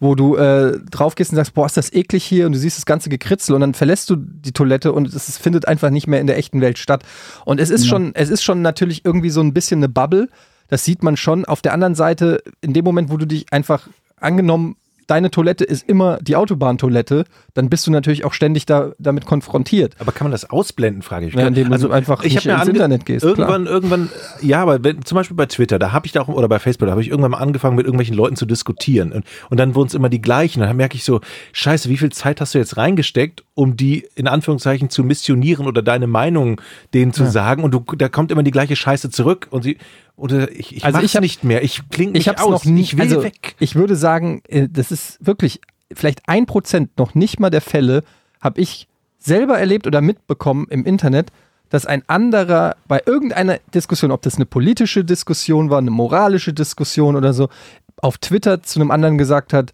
[0.00, 2.78] wo du äh, drauf gehst und sagst, boah, ist das eklig hier und du siehst
[2.78, 6.20] das ganze Gekritzel und dann verlässt du die Toilette und es findet einfach nicht mehr
[6.20, 7.04] in der echten Welt statt.
[7.44, 10.28] Und es ist schon, es ist schon natürlich irgendwie so ein bisschen eine Bubble.
[10.68, 11.44] Das sieht man schon.
[11.44, 14.76] Auf der anderen Seite, in dem Moment, wo du dich einfach angenommen
[15.06, 17.24] deine Toilette ist immer die Autobahntoilette,
[17.54, 19.94] dann bist du natürlich auch ständig da, damit konfrontiert.
[19.98, 21.40] Aber kann man das ausblenden, frage ich mich.
[21.40, 25.16] Ja, indem du einfach ich nicht ins Internet gehst, Irgendwann, irgendwann, ja, aber wenn, zum
[25.16, 27.32] Beispiel bei Twitter, da habe ich da auch, oder bei Facebook, da habe ich irgendwann
[27.32, 29.12] mal angefangen, mit irgendwelchen Leuten zu diskutieren.
[29.12, 30.60] Und, und dann wurden es immer die gleichen.
[30.60, 31.20] Und dann merke ich so,
[31.52, 35.82] scheiße, wie viel Zeit hast du jetzt reingesteckt, um die in Anführungszeichen zu missionieren oder
[35.82, 36.60] deine Meinung
[36.92, 37.62] denen zu sagen?
[37.62, 39.78] Und du, da kommt immer die gleiche Scheiße zurück und sie,
[40.16, 41.62] oder ich, ich Also ich hab- nicht mehr.
[41.64, 42.64] Ich klinge Ich nicht habe es aus.
[42.64, 43.56] noch nie, ich will also weg.
[43.58, 45.60] ich würde sagen, äh, das ist wirklich
[45.92, 48.02] vielleicht ein Prozent noch nicht mal der Fälle,
[48.40, 48.88] habe ich
[49.18, 51.30] selber erlebt oder mitbekommen im Internet,
[51.70, 57.16] dass ein anderer bei irgendeiner Diskussion, ob das eine politische Diskussion war, eine moralische Diskussion
[57.16, 57.48] oder so,
[57.96, 59.72] auf Twitter zu einem anderen gesagt hat,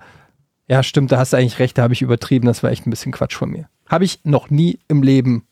[0.68, 2.90] ja stimmt, da hast du eigentlich recht, da habe ich übertrieben, das war echt ein
[2.90, 3.68] bisschen Quatsch von mir.
[3.88, 5.42] Habe ich noch nie im Leben,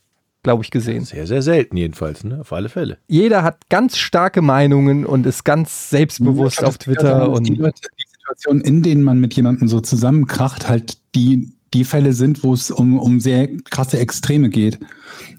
[0.42, 1.04] glaube ich, gesehen.
[1.04, 2.40] Sehr, sehr selten jedenfalls, ne?
[2.40, 2.98] Auf alle Fälle.
[3.08, 7.80] Jeder hat ganz starke Meinungen und ist ganz selbstbewusst auf daran, Twitter die, und Leute,
[7.98, 12.54] die Situationen, in denen man mit jemandem so zusammenkracht, halt die, die Fälle sind, wo
[12.54, 14.78] es um, um sehr krasse Extreme geht.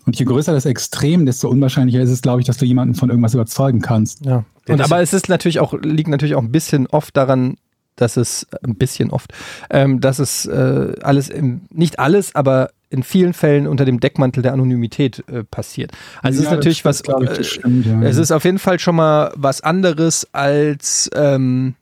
[0.06, 3.10] Und je größer das Extrem, desto unwahrscheinlicher ist es, glaube ich, dass du jemanden von
[3.10, 4.26] irgendwas überzeugen kannst.
[4.26, 4.44] Ja.
[4.68, 7.58] Und aber es ist natürlich auch, liegt natürlich auch ein bisschen oft daran,
[7.96, 9.34] dass es, ein bisschen oft,
[9.70, 14.42] ähm, dass es äh, alles, im, nicht alles, aber in vielen Fällen unter dem Deckmantel
[14.44, 15.92] der Anonymität äh, passiert.
[16.22, 18.02] Also es ist Ja, natürlich das, was, das äh, stimmt, ja.
[18.02, 21.76] es ist auf jeden Fall schon mal was anderes als, ähm,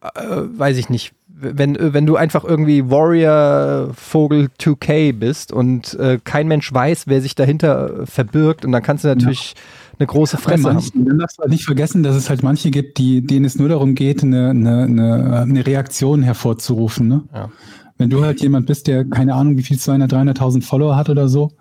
[0.00, 6.18] äh, weiß ich nicht, wenn, wenn du einfach irgendwie Warrior Vogel 2K bist und äh,
[6.22, 9.54] kein Mensch weiß, wer sich dahinter äh, verbirgt und dann kannst du natürlich
[10.00, 10.74] eine große Bei Fresse haben.
[10.76, 13.56] manchen, dann darfst du halt nicht vergessen, dass es halt manche gibt, die, denen es
[13.58, 17.08] nur darum geht, eine, eine, eine, eine Reaktion hervorzurufen.
[17.08, 17.22] Ne?
[17.34, 17.50] Ja.
[17.98, 21.28] Wenn du halt jemand bist, der keine Ahnung, wie viel 200, 300.000 Follower hat oder
[21.28, 21.52] so,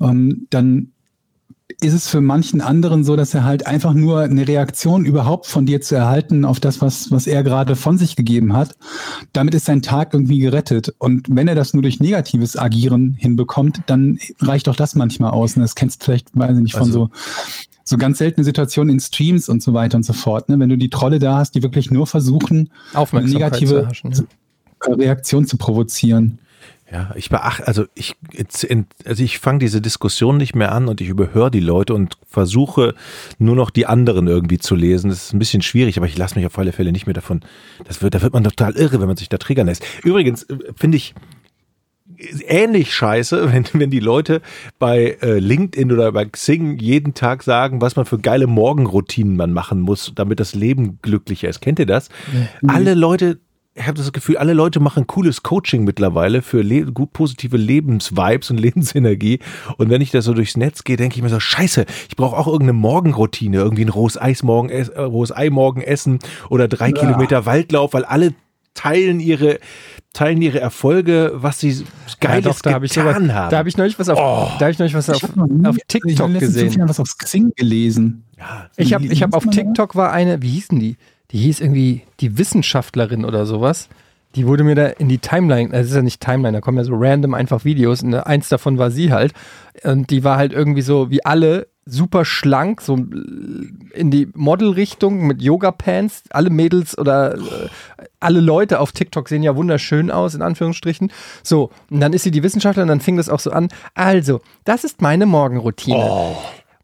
[0.00, 0.92] ähm, dann
[1.80, 5.64] ist es für manchen anderen so, dass er halt einfach nur eine Reaktion überhaupt von
[5.64, 8.76] dir zu erhalten auf das, was, was er gerade von sich gegeben hat.
[9.32, 10.94] Damit ist sein Tag irgendwie gerettet.
[10.98, 15.56] Und wenn er das nur durch negatives Agieren hinbekommt, dann reicht auch das manchmal aus.
[15.56, 17.10] Und das kennst du vielleicht, weiß ich nicht, von Also- so
[17.82, 20.48] so ganz seltene Situationen in Streams und so weiter und so fort.
[20.48, 20.58] Ne?
[20.60, 24.12] Wenn du die Trolle da hast, die wirklich nur versuchen, eine Aufmerksamkeit zu negative erhaschen.
[24.12, 24.22] Ja.
[24.86, 26.38] Reaktion zu provozieren.
[26.92, 28.16] Ja, ich beachte, also ich,
[29.04, 32.94] also ich fange diese Diskussion nicht mehr an und ich überhöre die Leute und versuche
[33.38, 35.08] nur noch die anderen irgendwie zu lesen.
[35.08, 37.42] Das ist ein bisschen schwierig, aber ich lasse mich auf alle Fälle nicht mehr davon.
[37.84, 39.84] Das wird, da wird man total irre, wenn man sich da triggern lässt.
[40.02, 41.14] Übrigens äh, finde ich
[42.48, 44.42] ähnlich scheiße, wenn, wenn die Leute
[44.80, 49.52] bei äh, LinkedIn oder bei Xing jeden Tag sagen, was man für geile Morgenroutinen man
[49.52, 51.60] machen muss, damit das Leben glücklicher ist.
[51.60, 52.08] Kennt ihr das?
[52.66, 53.38] Alle Leute,
[53.74, 58.50] ich habe das Gefühl, alle Leute machen cooles Coaching mittlerweile für le gut positive Lebensvibes
[58.50, 59.38] und Lebensenergie.
[59.78, 62.36] Und wenn ich da so durchs Netz gehe, denke ich mir so, scheiße, ich brauche
[62.36, 66.18] auch irgendeine Morgenroutine, irgendwie ein rohes, Eis morgen, äh, rohes Ei morgen essen
[66.48, 68.34] oder drei Kilometer Waldlauf, weil alle
[68.74, 69.58] teilen ihre
[70.12, 71.84] teilen ihre Erfolge, was sie
[72.18, 73.50] geiles ja, doch, da habe ich, getan sogar- haben.
[73.52, 74.50] da hab ich neulich was auf, Oh.
[74.58, 76.68] da hab ich neulich was auf, hab nie- auf ich TikTok habe letztens gesehen.
[76.70, 78.24] zufällig was auf Xing gelesen.
[78.36, 79.46] ja, Ich habe ich hab auf?
[79.46, 80.96] TikTok war eine, wie hießen die?
[81.32, 83.88] Die hieß irgendwie die Wissenschaftlerin oder sowas.
[84.36, 86.84] Die wurde mir da in die Timeline, das ist ja nicht Timeline, da kommen ja
[86.84, 89.32] so random einfach Videos und eins davon war sie halt.
[89.82, 95.42] Und die war halt irgendwie so wie alle super schlank, so in die Modelrichtung mit
[95.42, 96.24] Yoga-Pants.
[96.30, 97.68] Alle Mädels oder äh,
[98.20, 101.10] alle Leute auf TikTok sehen ja wunderschön aus, in Anführungsstrichen.
[101.42, 103.68] So, und dann ist sie die Wissenschaftlerin, dann fing das auch so an.
[103.94, 106.36] Also, das ist meine Morgenroutine.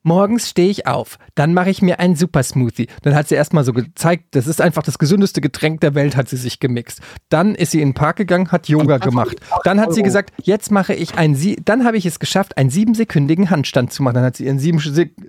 [0.06, 2.86] Morgens stehe ich auf, dann mache ich mir einen Super Smoothie.
[3.02, 6.28] Dann hat sie erstmal so gezeigt, das ist einfach das gesündeste Getränk der Welt, hat
[6.28, 7.00] sie sich gemixt.
[7.28, 9.38] Dann ist sie in den Park gegangen, hat Yoga gemacht.
[9.64, 12.70] Dann hat sie gesagt, jetzt mache ich einen, Sie dann habe ich es geschafft, einen
[12.70, 14.14] siebensekündigen Handstand zu machen.
[14.14, 14.78] Dann hat sie ihren sieben,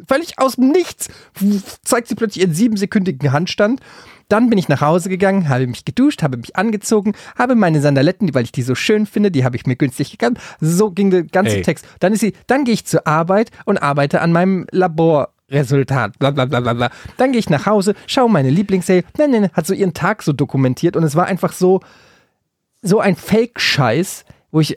[0.08, 1.08] völlig aus dem Nichts,
[1.84, 3.82] zeigt sie plötzlich ihren siebensekündigen Handstand.
[4.30, 8.34] Dann bin ich nach Hause gegangen, habe mich geduscht, habe mich angezogen, habe meine Sandaletten,
[8.34, 10.42] weil ich die so schön finde, die habe ich mir günstig gekauft.
[10.60, 11.62] So ging der ganze Ey.
[11.62, 11.86] Text.
[12.00, 16.20] Dann ist sie, dann gehe ich zur Arbeit und arbeite an meinem Laborresultat.
[16.20, 16.90] Bla, bla, bla, bla, bla.
[17.16, 19.04] Dann gehe ich nach Hause, schaue meine Lieblingsserie.
[19.18, 21.80] Nein, nein, nein, hat so ihren Tag so dokumentiert und es war einfach so,
[22.82, 24.76] so ein Fake-Scheiß, wo ich,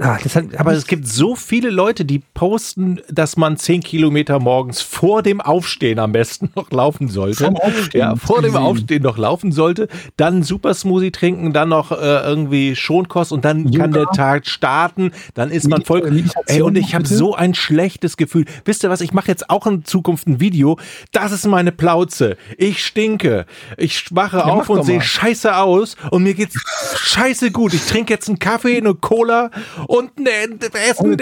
[0.00, 4.38] ah, das hat, Aber es gibt so viele Leute, die posten, dass man zehn Kilometer
[4.38, 7.52] morgens vor dem Aufstehen am besten noch laufen sollte.
[7.92, 8.56] Ja, vor dem.
[8.56, 9.88] Aufstehen noch laufen sollte.
[10.16, 13.78] Dann Super Smoothie trinken, dann noch äh, irgendwie Schonkost und dann Yoga.
[13.78, 15.12] kann der Tag starten.
[15.34, 16.24] Dann ist man voll.
[16.46, 18.46] Ey, und ich habe so ein schlechtes Gefühl.
[18.64, 19.00] Wisst ihr was?
[19.00, 20.78] Ich mache jetzt auch in Zukunft ein Video.
[21.12, 22.36] Das ist meine Plauze.
[22.56, 23.46] Ich stinke.
[23.76, 26.58] Ich wache mach auf und sehe scheiße aus und mir geht's
[26.96, 27.74] scheiße gut.
[27.74, 29.50] Ich trinke jetzt einen Kaffee, eine Cola
[29.86, 31.18] und ein Essen.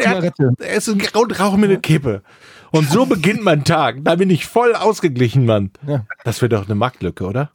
[0.58, 2.22] Essen und rauche mir eine Kippe.
[2.70, 3.96] Und so beginnt mein Tag.
[4.02, 5.70] Da bin ich voll ausgeglichen, Mann.
[5.86, 6.04] Ja.
[6.24, 7.50] Das wäre doch eine Marktlücke, oder?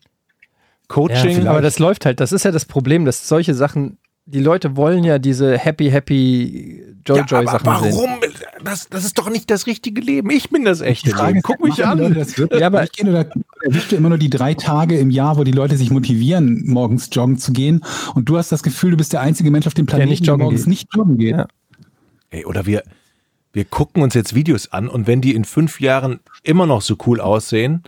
[0.87, 1.47] Coaching.
[1.47, 2.19] aber das läuft halt.
[2.19, 6.83] Das ist ja das Problem, dass solche Sachen, die Leute wollen ja diese happy, happy,
[7.05, 7.93] joy, ja, joy aber Sachen sehen.
[7.95, 8.09] warum?
[8.63, 10.29] Das, das ist doch nicht das richtige Leben.
[10.29, 11.41] Ich bin das echte Die Frage Leben.
[11.41, 11.97] Guck mich an.
[11.99, 13.25] Leute Das wirklich Ja, aber- durchgehen oder
[13.63, 17.09] erwischst du immer nur die drei Tage im Jahr, wo die Leute sich motivieren, morgens
[17.11, 17.83] joggen zu gehen
[18.15, 20.33] und du hast das Gefühl, du bist der einzige Mensch auf dem Planeten, nicht der
[20.33, 20.67] joggen morgens geht.
[20.69, 21.35] nicht joggen geht.
[21.35, 21.47] Ja.
[22.29, 22.83] Ey, oder wir,
[23.53, 26.95] wir gucken uns jetzt Videos an und wenn die in fünf Jahren immer noch so
[27.07, 27.83] cool aussehen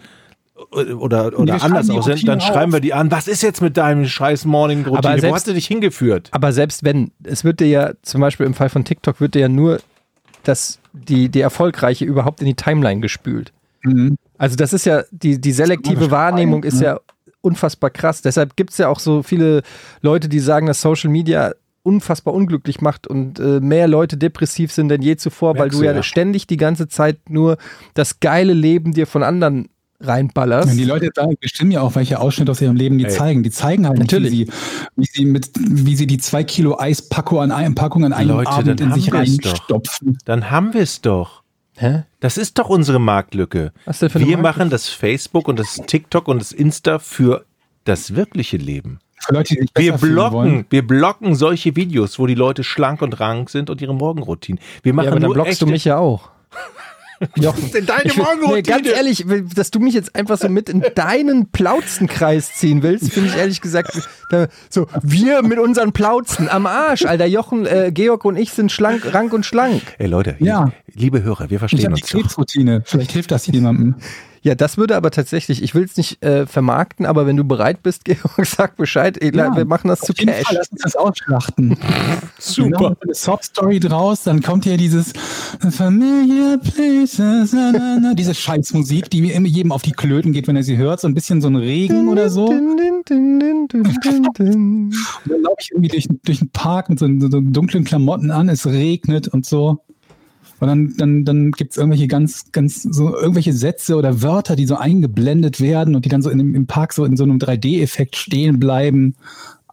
[0.72, 2.78] oder, oder wir anders schreiben aussehen, dann schreiben auf.
[2.78, 3.12] wir die an.
[3.12, 5.30] Was ist jetzt mit deinem scheiß Morning Aber Routine?
[5.30, 6.30] Wo hast du dich hingeführt?
[6.32, 9.42] Aber selbst wenn, es wird dir ja, zum Beispiel im Fall von TikTok, wird dir
[9.42, 9.80] ja nur
[10.44, 13.52] das, die, die Erfolgreiche überhaupt in die Timeline gespült.
[13.84, 14.18] Mhm.
[14.38, 16.86] Also das ist ja, die, die selektive Wahrnehmung ist ne?
[16.86, 17.00] ja
[17.42, 18.22] unfassbar krass.
[18.22, 19.64] Deshalb gibt es ja auch so viele
[20.02, 21.54] Leute, die sagen, dass Social Media
[21.84, 25.84] unfassbar unglücklich macht und äh, mehr Leute depressiv sind denn je zuvor, weil Merkst du
[25.84, 26.04] du, ja, ja.
[26.04, 27.58] ständig die ganze Zeit nur
[27.94, 29.68] das geile Leben dir von anderen
[30.04, 30.70] reinballerst.
[30.70, 33.12] Wenn die Leute sagen, bestimmen ja auch, welche Ausschnitte aus ihrem Leben die Ey.
[33.12, 33.44] zeigen.
[33.44, 34.32] Die zeigen halt Natürlich.
[34.32, 34.48] wie sie,
[34.96, 38.50] wie sie mit, wie sie die zwei Kilo Eispackung an einem Packung an einem Leute,
[38.52, 39.50] Abend dann in sich haben wir's doch.
[39.52, 40.18] reinstopfen.
[40.26, 41.44] Dann haben wir es doch.
[41.76, 42.04] Hä?
[42.20, 43.72] Das ist doch unsere Marktlücke.
[43.86, 44.60] Was denn für eine Wir Marktlücke?
[44.60, 47.46] machen das Facebook und das TikTok und das Insta für
[47.86, 49.00] das wirkliche Leben.
[49.20, 53.20] Für Leute, die sich Wir blocken, wir blocken solche Videos, wo die Leute schlank und
[53.20, 54.60] rank sind und ihre Morgenroutine.
[54.84, 56.30] Wir machen Ja, aber dann blockst du mich ja auch.
[57.36, 58.54] Jochen, denn deine ich Morgenroutine?
[58.56, 63.12] nee, ganz ehrlich, dass du mich jetzt einfach so mit in deinen Plauzenkreis ziehen willst,
[63.14, 63.92] finde ich ehrlich gesagt
[64.30, 67.26] da, so wir mit unseren Plauzen am Arsch, Alter.
[67.26, 69.82] Jochen, äh, Georg und ich sind schlank, rank und schlank.
[69.98, 70.72] Ey Leute, Ja.
[70.94, 72.20] liebe Hörer, wir Ich verstehen die uns doch.
[72.20, 72.84] Krebsroutine.
[72.86, 73.96] Vielleicht hilft das jemandem.
[74.44, 77.82] Ja, das würde aber tatsächlich, ich will es nicht äh, vermarkten, aber wenn du bereit
[77.82, 79.18] bist, Georg, sag Bescheid.
[79.22, 80.44] Ey, Ja, wir machen das Auf zu jeden Cash.
[80.46, 81.78] Fall, lass uns das ausschlachten.
[82.40, 82.98] Super.
[83.02, 85.14] Eine Sob-Story draus, dann kommt hier dieses
[85.72, 90.58] Familiar Places, na, na, na, diese Scheißmusik, die immer jedem auf die Klöten geht, wenn
[90.58, 92.46] er sie hört, so ein bisschen so ein Regen oder so.
[92.48, 92.78] Und
[95.26, 98.66] dann laufe ich irgendwie durch, durch den Park mit so, so dunklen Klamotten an, es
[98.68, 99.80] regnet und so.
[100.64, 104.78] Und dann, dann, dann gibt's irgendwelche ganz, ganz, so irgendwelche Sätze oder Wörter, die so
[104.78, 108.62] eingeblendet werden und die dann so in im Park so in so einem 3D-Effekt stehen
[108.62, 109.16] bleiben.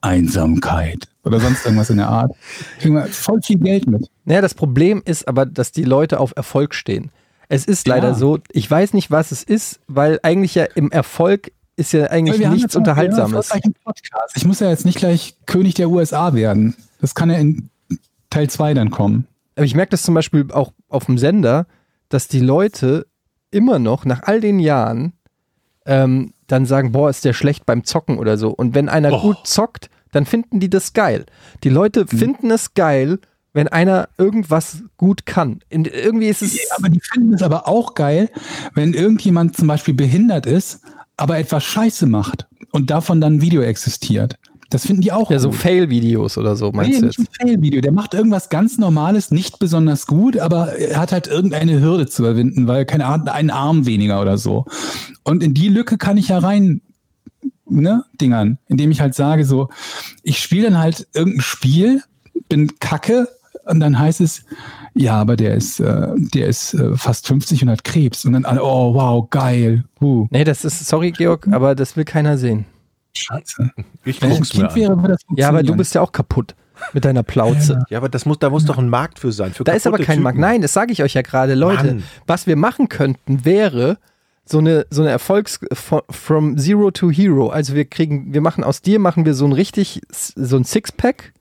[0.01, 2.33] Einsamkeit oder sonst irgendwas in der Art.
[2.81, 4.11] Kriegen wir voll viel Geld mit.
[4.25, 7.13] Naja, das Problem ist aber, dass die Leute auf Erfolg stehen.
[7.49, 8.15] Es ist leider Ja.
[8.15, 12.49] so, ich weiß nicht, was es ist, weil eigentlich ja im Erfolg ist ja eigentlich
[12.49, 13.51] nichts Unterhaltsames.
[14.35, 16.75] Ich muss ja jetzt nicht gleich König der USA werden.
[17.01, 17.71] Das kann ja in
[18.29, 19.29] Teil 2 dann kommen.
[19.57, 21.67] Aber ich merke das zum Beispiel auch auf dem Sender,
[22.09, 23.07] dass die Leute
[23.51, 25.13] immer noch nach all den Jahren
[25.87, 28.51] ähm, dann sagen, boah, ist der schlecht beim Zocken oder so.
[28.51, 29.21] Und wenn einer Oh.
[29.21, 31.27] gut zockt, dann finden die das geil.
[31.65, 32.19] Die Leute Mhm.
[32.19, 33.19] finden es geil,
[33.53, 35.61] wenn einer irgendwas gut kann.
[35.69, 36.59] In, irgendwie ist es.
[36.77, 38.29] Aber die finden es aber auch geil,
[38.75, 40.81] wenn irgendjemand zum Beispiel behindert ist,
[41.17, 44.37] aber etwas Scheiße macht und davon dann ein Video existiert.
[44.71, 45.51] Das finden die auch ja, so.
[45.51, 47.81] Fail-Videos oder so, meinst Nee, du nicht ein Fail-Video.
[47.81, 52.23] Der macht irgendwas ganz Normales, nicht besonders gut, aber er hat halt irgendeine Hürde zu
[52.23, 54.67] überwinden, weil, keine Ahnung, einen Arm weniger oder so.
[55.25, 56.81] Und in die Lücke kann ich ja rein,
[57.69, 59.69] ne, dingern, indem ich halt sage so,
[60.23, 62.03] ich spiele dann halt irgendein Spiel,
[62.49, 63.29] bin kacke
[63.67, 64.45] und dann heißt es,
[64.95, 68.25] ja, aber der ist, äh, der ist äh, fast 50 und hat Krebs.
[68.25, 69.85] Und dann alle, oh, wow, geil.
[70.01, 72.67] Uh, Nee, das ist, sorry, Georg, aber das will keiner sehen.
[73.21, 73.71] Scheiße.
[74.05, 74.77] Ich Wenn ich ein guck's mir Kind an.
[74.77, 75.77] wäre, würde das Ja, aber du funktionieren.
[75.79, 76.55] bist ja auch kaputt
[76.93, 77.85] mit deiner Plauze.
[77.91, 79.53] Ja, aber das muss, da muss doch ein Markt für sein.
[79.53, 80.25] Für Da ist aber kaputte kein Typen.
[80.25, 80.39] Markt.
[80.39, 81.85] Nein, das sage ich euch ja gerade, Leute.
[81.87, 82.03] Mann.
[82.27, 83.99] Was wir machen könnten, wäre
[84.47, 87.49] so eine, so eine Erfolgs von- from Zero to Hero.
[87.51, 91.33] Also wir kriegen, wir machen aus dir, machen wir so ein richtig, so ein Sixpack.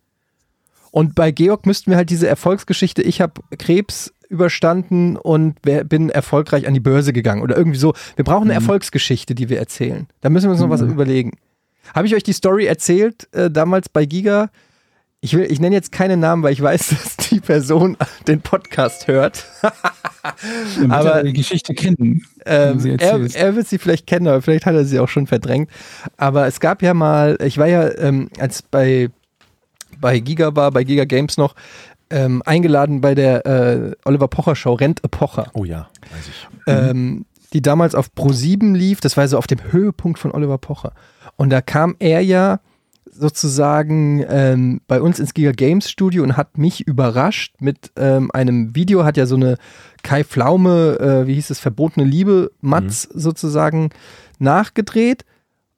[0.91, 6.09] Und bei Georg müssten wir halt diese Erfolgsgeschichte, ich habe Krebs überstanden und wer- bin
[6.09, 7.93] erfolgreich an die Börse gegangen oder irgendwie so.
[8.15, 10.07] Wir brauchen eine Erfolgsgeschichte, die wir erzählen.
[10.21, 11.31] Da müssen wir uns noch was überlegen.
[11.95, 14.49] Habe ich euch die Story erzählt, äh, damals bei Giga?
[15.21, 19.07] Ich, will, ich nenne jetzt keine Namen, weil ich weiß, dass die Person den Podcast
[19.07, 19.45] hört.
[20.89, 22.23] Aber- er die Geschichte kennen.
[22.45, 25.69] Ähm, er, er wird sie vielleicht kennen, aber vielleicht hat er sie auch schon verdrängt.
[26.17, 29.09] Aber es gab ja mal, ich war ja, ähm, als bei,
[29.99, 31.55] bei Giga war, bei Giga Games noch,
[32.09, 36.47] ähm, eingeladen bei der äh, Oliver Pocher Show, Rent a Pocher, Oh ja, weiß ich.
[36.65, 38.99] ähm, die damals auf Pro7 lief.
[39.01, 40.93] Das war so auf dem Höhepunkt von Oliver Pocher.
[41.39, 42.59] Und da kam er ja
[43.09, 48.75] sozusagen ähm, bei uns ins Giga Games Studio und hat mich überrascht mit ähm, einem
[48.75, 49.55] Video, hat ja so eine
[50.03, 53.91] Kai Pflaume, äh, wie hieß es, verbotene Liebe, Matz sozusagen
[54.39, 55.23] nachgedreht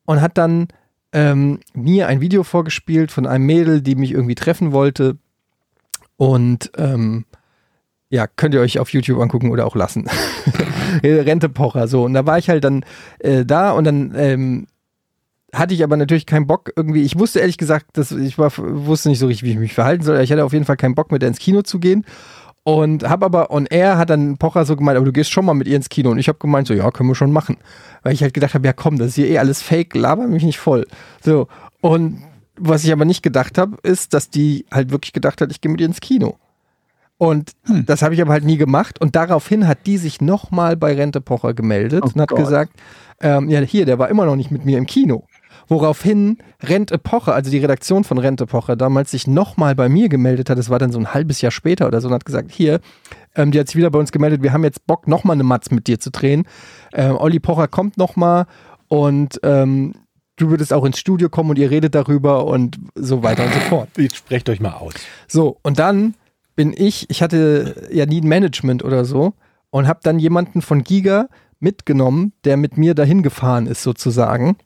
[0.06, 0.68] und hat dann
[1.14, 5.20] ähm, mir ein Video vorgespielt von einem Mädel, die mich irgendwie treffen wollte.
[6.18, 7.26] Und ähm,
[8.10, 10.10] ja, könnt ihr euch auf YouTube angucken oder auch lassen.
[11.04, 12.04] Rentepocher, so.
[12.04, 12.84] Und da war ich halt dann
[13.20, 14.68] äh, da und dann ähm,
[15.54, 17.02] hatte ich aber natürlich keinen Bock irgendwie.
[17.04, 20.04] Ich wusste ehrlich gesagt, dass ich war, wusste nicht so richtig, wie ich mich verhalten
[20.04, 20.20] soll.
[20.22, 22.06] Ich hatte auf jeden Fall keinen Bock, mit ihr ins Kino zu gehen.
[22.64, 25.56] Und habe aber on air hat dann Pocher so gemeint, aber du gehst schon mal
[25.56, 26.12] mit ihr ins Kino.
[26.12, 27.58] Und ich habe gemeint, so, ja, können wir schon machen.
[28.04, 30.44] Weil ich halt gedacht habe, ja komm, das ist hier eh alles fake, laber mich
[30.44, 30.86] nicht voll.
[31.24, 31.48] So.
[31.82, 32.22] Und
[32.58, 35.72] was ich aber nicht gedacht habe, ist, dass die halt wirklich gedacht hat, ich gehe
[35.72, 36.38] mit ihr ins Kino.
[37.18, 37.86] Und Hm.
[37.88, 39.02] das habe ich aber halt nie gemacht.
[39.02, 42.40] Und daraufhin hat die sich nochmal bei Rente Pocher gemeldet Oh und hat Gott.
[42.40, 42.74] gesagt,
[43.22, 45.26] ähm, ja, hier, der war immer noch nicht mit mir im Kino.
[45.72, 50.50] Woraufhin Rente Pocher, also die Redaktion von Rente Pocher, damals sich nochmal bei mir gemeldet
[50.50, 50.58] hat.
[50.58, 52.82] Das war dann so ein halbes Jahr später oder so und hat gesagt, hier,
[53.36, 55.72] ähm, die hat sich wieder bei uns gemeldet, wir haben jetzt Bock, nochmal eine Matz
[55.72, 56.46] mit dir zu drehen.
[56.92, 58.48] Ähm, Olli Pocher kommt nochmal
[58.90, 59.94] und ähm,
[60.36, 63.60] du würdest auch ins Studio kommen und ihr redet darüber und so weiter und so
[63.62, 63.88] fort.
[63.98, 64.96] Jetzt sprecht euch mal aus.
[65.30, 66.16] So, und dann
[66.58, 69.36] bin ich, ich hatte ja nie ein Management oder so
[69.70, 71.30] und habe dann jemanden von Giga
[71.62, 74.58] mitgenommen, der mit mir dahin gefahren ist sozusagen.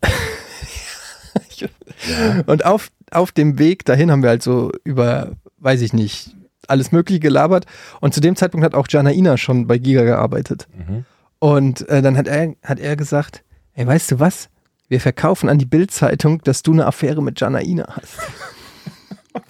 [2.46, 6.34] Und auf, auf dem Weg dahin haben wir halt so über, weiß ich nicht,
[6.68, 7.66] alles Mögliche gelabert.
[8.00, 10.68] Und zu dem Zeitpunkt hat auch Janaina schon bei Giga gearbeitet.
[10.74, 11.04] Mhm.
[11.38, 13.42] Und äh, dann hat er, hat er gesagt,
[13.74, 14.48] ey, weißt du was?
[14.88, 18.14] Wir verkaufen an die Bild-Zeitung, dass du eine Affäre mit Janaina hast.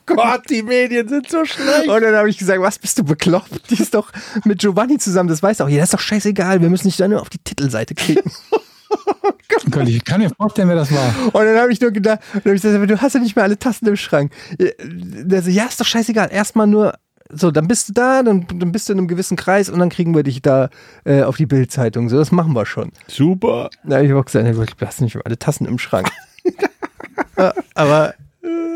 [0.07, 1.89] Gott, die Medien sind so schlecht.
[1.89, 3.71] Und dann habe ich gesagt, was bist du bekloppt?
[3.71, 4.13] Die ist doch
[4.45, 5.81] mit Giovanni zusammen, das weiß auch jeder.
[5.81, 8.31] Das ist doch scheißegal, wir müssen nicht da nur auf die Titelseite klicken.
[9.71, 11.15] Gott, Ich kann mir vorstellen, wer das war.
[11.27, 13.45] Und dann habe ich nur gedacht, dann hab ich gesagt, du hast ja nicht mehr
[13.45, 14.33] alle Tassen im Schrank.
[14.59, 16.31] Der so, ja, ist doch scheißegal.
[16.33, 16.95] Erstmal nur,
[17.31, 19.89] so, dann bist du da, dann, dann bist du in einem gewissen Kreis und dann
[19.89, 20.69] kriegen wir dich da
[21.05, 22.09] äh, auf die Bildzeitung.
[22.09, 22.93] So, das machen wir schon.
[23.07, 23.71] Super.
[23.85, 26.11] Da habe ich auch gesagt, du hast nicht mehr alle Tassen im Schrank.
[27.75, 28.15] Aber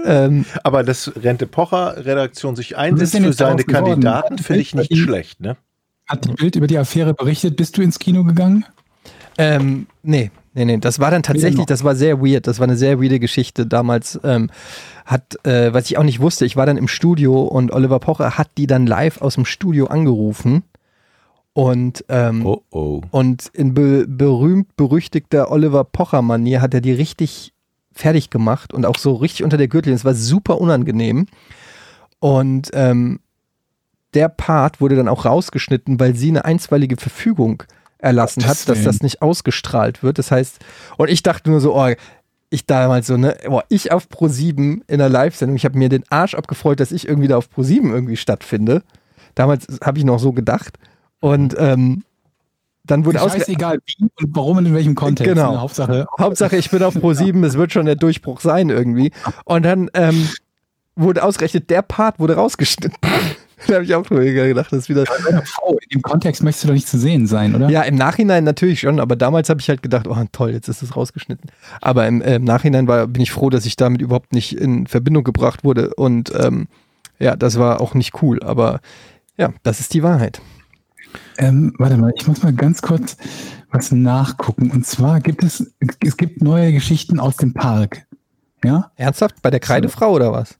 [0.07, 3.65] ähm, Aber dass Rente Pocher Redaktion sich einsetzt für seine?
[3.65, 5.57] Kandidaten, finde ich nicht schlecht, ne?
[6.07, 7.57] Hat die Bild über die Affäre berichtet?
[7.57, 8.65] Bist du ins Kino gegangen?
[9.39, 10.79] Ähm, nee, nee, nee.
[10.79, 12.47] Das war dann tatsächlich, das war sehr weird.
[12.47, 13.67] Das war eine sehr weirde Geschichte.
[13.67, 14.51] Damals ähm,
[15.05, 18.39] hat, äh, was ich auch nicht wusste, ich war dann im Studio und Oliver Pocher
[18.39, 20.63] hat die dann live aus dem Studio angerufen.
[21.53, 23.01] Und, ähm, Oh oh.
[23.13, 27.55] und in be berühmt berüchtigter Oliver Pocher-Manier hat er die richtig
[27.93, 29.97] fertig gemacht und auch so richtig unter der Gürtellinie.
[29.97, 31.27] Es war super unangenehm.
[32.19, 33.21] Und ähm,
[34.13, 37.63] der Part wurde dann auch rausgeschnitten, weil sie eine einstweilige Verfügung
[37.99, 38.87] erlassen Gottes hat, dass Willen.
[38.87, 40.19] das nicht ausgestrahlt wird.
[40.19, 40.59] Das heißt,
[40.97, 41.93] und ich dachte nur so, oh,
[42.51, 46.05] ich damals so, ne, boah, ich auf Pro7 in einer Live-Sendung, ich habe mir den
[46.11, 48.83] Arsch abgefreut, dass ich irgendwie da auf Pro7 irgendwie stattfinde.
[49.35, 50.79] Damals habe ich noch so gedacht.
[51.21, 52.05] Und ähm,
[52.85, 55.35] dann wurde ausge Scheißegal wie und warum und in welchem Kontext.
[55.35, 55.53] Genau.
[55.53, 55.61] Ne?
[55.61, 56.07] Hauptsache.
[56.19, 59.13] Hauptsache, ich bin auf Pro7, es wird schon der Durchbruch sein irgendwie.
[59.45, 60.29] Und dann ähm,
[60.95, 62.97] wurde ausgerechnet, der Part wurde rausgeschnitten.
[63.67, 65.07] da habe ich auch drüber gedacht, das ist wieder.
[65.07, 67.71] Frau, in dem Kontext möchtest du doch nicht zu sehen sein, oder?
[67.71, 70.83] Ja, im Nachhinein natürlich schon, aber damals habe ich halt gedacht, oh toll, jetzt ist
[70.83, 71.51] es rausgeschnitten.
[71.81, 74.87] Aber im, äh, im Nachhinein war, bin ich froh, dass ich damit überhaupt nicht in
[74.87, 75.95] Verbindung gebracht wurde.
[75.95, 76.69] Und ähm,
[77.19, 78.81] ja, das war auch nicht cool, aber
[79.39, 80.41] ja, das ist die Wahrheit.
[81.39, 83.17] Ähm, warte mal, ich muss mal ganz kurz
[83.71, 84.71] was nachgucken.
[84.71, 88.07] Und zwar gibt es, es gibt neue Geschichten aus dem Park.
[88.65, 89.41] Ja, Ernsthaft?
[89.43, 90.59] Bei der Kreidefrau oder was?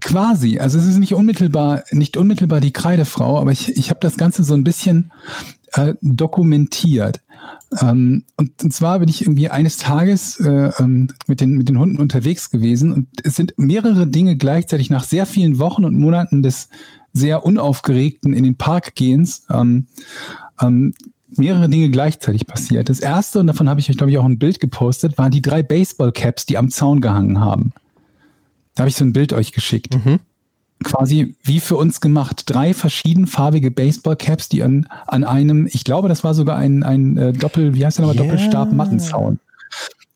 [0.00, 0.58] Quasi.
[0.58, 4.44] Also es ist nicht unmittelbar, nicht unmittelbar die Kreidefrau, aber ich, ich habe das Ganze
[4.44, 5.12] so ein bisschen
[5.72, 7.20] äh, dokumentiert.
[7.80, 11.78] Ähm, und, und zwar bin ich irgendwie eines Tages äh, ähm, mit, den, mit den
[11.78, 16.42] Hunden unterwegs gewesen und es sind mehrere Dinge gleichzeitig nach sehr vielen Wochen und Monaten
[16.42, 16.68] des
[17.12, 19.86] sehr unaufgeregten in den Park gehens ähm,
[20.60, 20.94] ähm,
[21.30, 22.88] mehrere Dinge gleichzeitig passiert.
[22.88, 25.42] Das erste, und davon habe ich euch, glaube ich, auch ein Bild gepostet, waren die
[25.42, 27.72] drei Baseball-Caps, die am Zaun gehangen haben.
[28.76, 29.96] Da habe ich so ein Bild euch geschickt.
[30.04, 30.20] Mhm.
[30.84, 32.44] Quasi wie für uns gemacht.
[32.46, 37.32] Drei verschiedenfarbige Baseball-Caps, die an, an einem, ich glaube, das war sogar ein, ein äh,
[37.32, 38.30] Doppel, wie heißt der nochmal, Ja.
[38.30, 39.40] Doppelstab-Mattenzaun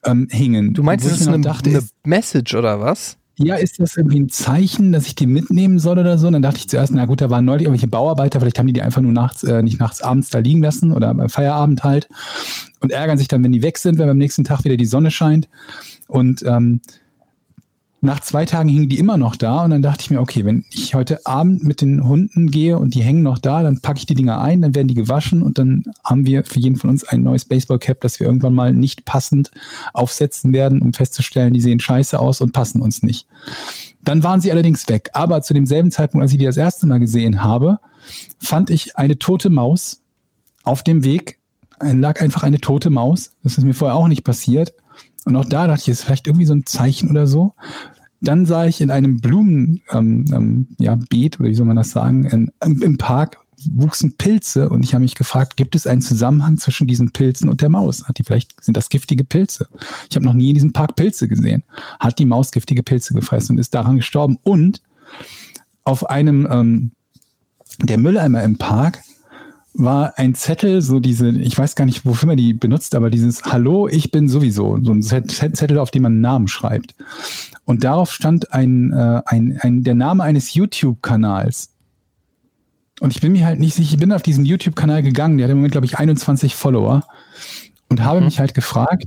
[0.04, 0.74] ähm, hingen.
[0.74, 3.16] Du meinst, das ist eine, dachte, eine Message oder was?
[3.42, 6.26] ja, ist das irgendwie ein Zeichen, dass ich die mitnehmen soll oder so?
[6.26, 8.74] Und dann dachte ich zuerst, na gut, da waren neulich irgendwelche Bauarbeiter, vielleicht haben die
[8.74, 12.08] die einfach nur nachts, äh, nicht nachts, abends da liegen lassen oder beim Feierabend halt
[12.80, 15.11] und ärgern sich dann, wenn die weg sind, wenn beim nächsten Tag wieder die Sonne
[15.11, 15.48] scheint.
[16.06, 16.80] Und ähm,
[18.03, 20.64] nach zwei Tagen hingen die immer noch da und dann dachte ich mir, okay, wenn
[20.70, 24.07] ich heute Abend mit den Hunden gehe und die hängen noch da, dann packe ich
[24.07, 27.05] die Dinger ein, dann werden die gewaschen und dann haben wir für jeden von uns
[27.05, 29.51] ein neues Baseballcap, das wir irgendwann mal nicht passend
[29.92, 33.26] aufsetzen werden, um festzustellen, die sehen scheiße aus und passen uns nicht.
[34.03, 35.11] Dann waren sie allerdings weg.
[35.12, 37.80] Aber zu demselben Zeitpunkt, als ich die das erste Mal gesehen habe,
[38.38, 40.01] fand ich eine tote Maus
[40.64, 41.38] auf dem Weg.
[41.82, 43.32] Lag einfach eine tote Maus.
[43.42, 44.72] Das ist mir vorher auch nicht passiert.
[45.24, 47.54] Und auch da dachte ich, ist vielleicht irgendwie so ein Zeichen oder so.
[48.20, 51.90] Dann sah ich in einem Blumen, ähm, ähm, ja, Beet, oder wie soll man das
[51.90, 53.38] sagen, in, im, im Park
[53.72, 57.60] wuchsen Pilze und ich habe mich gefragt, gibt es einen Zusammenhang zwischen diesen Pilzen und
[57.60, 58.04] der Maus?
[58.08, 59.68] Hat die vielleicht, sind das giftige Pilze?
[60.08, 61.62] Ich habe noch nie in diesem Park Pilze gesehen.
[61.98, 64.38] Hat die Maus giftige Pilze gefressen und ist daran gestorben?
[64.42, 64.80] Und
[65.84, 66.92] auf einem ähm,
[67.82, 69.02] der Mülleimer im Park
[69.74, 73.44] war ein Zettel, so diese, ich weiß gar nicht, wofür man die benutzt, aber dieses
[73.44, 76.94] Hallo, ich bin sowieso, so ein Zett- Zettel, auf dem man einen Namen schreibt.
[77.64, 81.70] Und darauf stand ein, äh, ein, ein, der Name eines YouTube-Kanals.
[83.00, 85.50] Und ich bin mir halt nicht sicher, ich bin auf diesen YouTube-Kanal gegangen, der hat
[85.52, 87.04] im Moment, glaube ich, 21 Follower
[87.88, 89.04] und habe mich halt gefragt,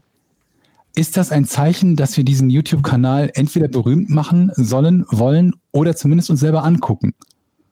[0.95, 6.29] ist das ein Zeichen, dass wir diesen YouTube-Kanal entweder berühmt machen sollen, wollen oder zumindest
[6.29, 7.13] uns selber angucken?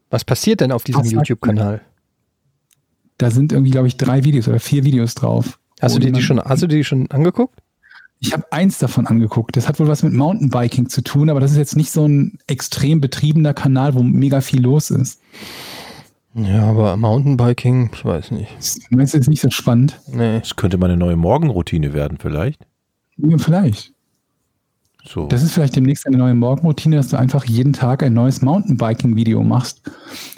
[0.10, 1.82] Was passiert denn auf diesem YouTube-Kanal?
[3.22, 5.60] Da sind irgendwie, glaube ich, drei Videos oder vier Videos drauf.
[5.80, 7.60] Hast du dir die schon, hast du dir die schon angeguckt?
[8.20, 9.56] Ich habe eins davon angeguckt.
[9.56, 12.40] Das hat wohl was mit Mountainbiking zu tun, aber das ist jetzt nicht so ein
[12.48, 15.22] extrem betriebener Kanal, wo mega viel los ist.
[16.34, 18.50] Ja, aber Mountainbiking, ich weiß nicht.
[18.58, 20.00] Das meinst du jetzt nicht so spannend?
[20.08, 20.40] Nee.
[20.40, 22.66] Das könnte mal eine neue Morgenroutine werden, vielleicht.
[23.18, 23.94] Ja, vielleicht.
[25.04, 25.28] So.
[25.28, 29.44] Das ist vielleicht demnächst eine neue Morgenroutine, dass du einfach jeden Tag ein neues Mountainbiking-Video
[29.44, 29.82] machst.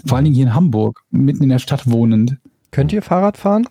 [0.05, 2.37] Vor allen Dingen hier in Hamburg, mitten in der Stadt wohnend.
[2.73, 3.69] Könnt ihr Fahrrad fahren?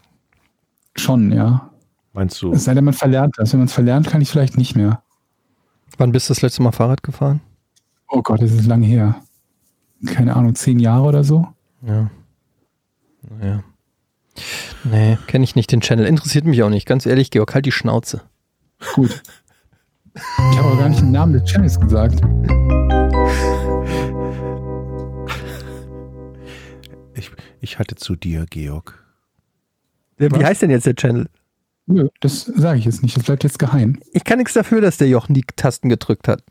[0.96, 1.70] Schon, ja.
[2.12, 2.52] Meinst du?
[2.52, 3.52] Es sei denn, man verlernt das.
[3.52, 5.02] Wenn man es verlernt, kann ich vielleicht nicht mehr.
[5.98, 7.40] Wann bist du das letzte Mal Fahrrad gefahren?
[8.08, 9.16] Oh Gott, das ist lange her.
[10.06, 11.48] Keine Ahnung, zehn Jahre oder so?
[11.84, 12.10] Ja.
[13.28, 13.64] Naja.
[14.84, 16.06] Nee, kenne ich nicht den Channel.
[16.06, 16.86] Interessiert mich auch nicht.
[16.86, 18.22] Ganz ehrlich, Georg, halt die Schnauze.
[18.94, 19.20] Gut.
[20.14, 22.20] Ich habe aber gar nicht den Namen des Channels gesagt.
[27.62, 29.02] Ich, hatte zu dir, Georg.
[30.18, 30.42] Wie Was?
[30.42, 31.28] heißt denn jetzt der Channel?
[31.86, 33.16] Nö, das sage ich jetzt nicht.
[33.16, 34.00] Das bleibt jetzt geheim.
[34.12, 36.42] Ich kann nichts dafür, dass der Jochen die Tasten gedrückt hat.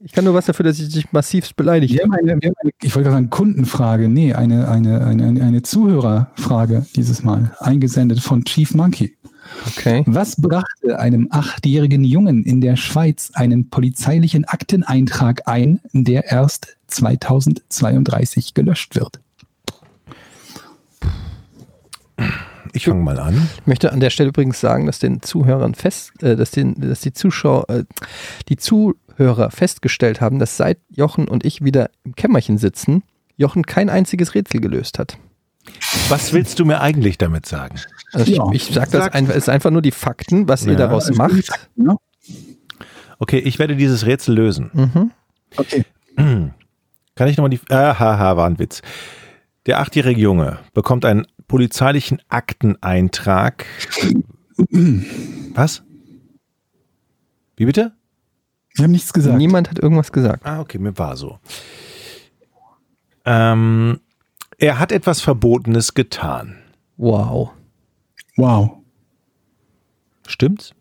[0.00, 2.12] Ich kann nur was dafür, dass ich dich massivst beleidigt Wir habe.
[2.12, 4.08] haben eine, wir haben eine ich wollte gerade sagen Kundenfrage.
[4.08, 7.56] Nee, eine, eine, eine, eine, eine Zuhörerfrage dieses Mal.
[7.60, 9.16] Eingesendet von Chief Monkey.
[9.66, 10.02] Okay.
[10.06, 18.54] Was brachte einem achtjährigen Jungen in der Schweiz einen polizeilichen Akteneintrag ein, der erst 2032
[18.54, 19.20] gelöscht wird?
[22.72, 23.48] Ich fange mal an.
[23.60, 27.00] Ich möchte an der Stelle übrigens sagen, dass den Zuhörern fest, äh, dass, den, dass
[27.00, 27.84] die Zuschauer, äh,
[28.48, 33.02] die Zuhörer festgestellt haben, dass seit Jochen und ich wieder im Kämmerchen sitzen,
[33.36, 35.18] Jochen kein einziges Rätsel gelöst hat.
[36.08, 37.76] Was willst du mir eigentlich damit sagen?
[38.12, 38.44] Also Ja.
[38.52, 41.18] ich, ich sage das einfach, ist einfach nur die Fakten, was ihr Ja, daraus also
[41.18, 41.48] macht.
[41.76, 41.96] Ja?
[43.18, 44.70] Okay, ich werde dieses Rätsel lösen.
[44.72, 45.10] Mhm.
[45.56, 45.84] Okay.
[46.16, 47.60] Kann ich nochmal die.
[47.70, 48.82] Ah, haha, war ein Witz.
[49.66, 53.64] Der achtjährige Junge bekommt einen polizeilichen Akteneintrag.
[55.54, 55.82] Was?
[57.56, 57.92] Wie bitte?
[58.74, 59.36] Wir haben nichts gesagt.
[59.36, 60.44] Niemand hat irgendwas gesagt.
[60.46, 61.38] Ah, okay, mir war so.
[63.24, 64.00] Ähm,
[64.58, 66.58] er hat etwas Verbotenes getan.
[66.96, 67.50] Wow.
[68.36, 68.78] Wow.
[70.26, 70.74] Stimmt's?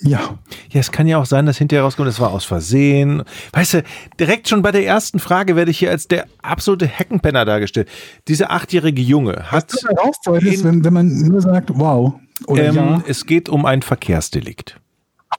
[0.00, 0.38] Ja.
[0.70, 3.24] Ja, es kann ja auch sein, dass hinterher rauskommt, das war aus Versehen.
[3.52, 3.82] Weißt du,
[4.20, 7.88] direkt schon bei der ersten Frage werde ich hier als der absolute Heckenpenner dargestellt.
[8.28, 12.14] Dieser achtjährige Junge hat, Was du da raus wolltest, wenn, wenn man nur sagt, wow.
[12.46, 13.02] Oder ähm, ja.
[13.06, 14.80] es geht um ein Verkehrsdelikt.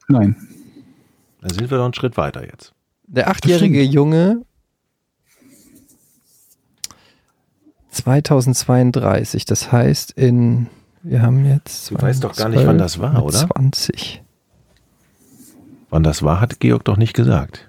[0.08, 0.36] Nein.
[1.40, 2.74] Da sind wir doch einen Schritt weiter jetzt.
[3.06, 4.42] Der achtjährige Junge
[7.90, 10.68] 2032, das heißt in,
[11.02, 11.90] wir haben jetzt.
[11.90, 13.48] Du weißt doch gar nicht, wann das war, oder?
[13.48, 14.22] 20.
[15.90, 17.68] Wann das war, hat Georg doch nicht gesagt.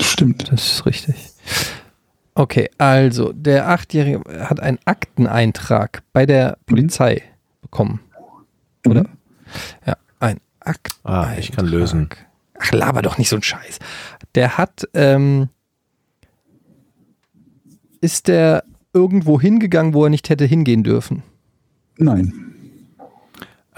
[0.00, 0.50] Stimmt.
[0.50, 1.14] Das ist richtig.
[2.34, 7.22] Okay, also der Achtjährige hat einen Akteneintrag bei der Polizei
[7.62, 8.00] bekommen.
[8.86, 9.02] Oder?
[9.02, 9.08] Mhm.
[9.86, 11.34] Ja, ein Akteneintrag.
[11.34, 12.08] Ah, ich kann lösen.
[12.58, 13.78] Ach, laber doch nicht so ein Scheiß.
[14.34, 15.48] Der hat, ähm,
[18.00, 21.22] ist der irgendwo hingegangen, wo er nicht hätte hingehen dürfen?
[21.98, 22.55] Nein.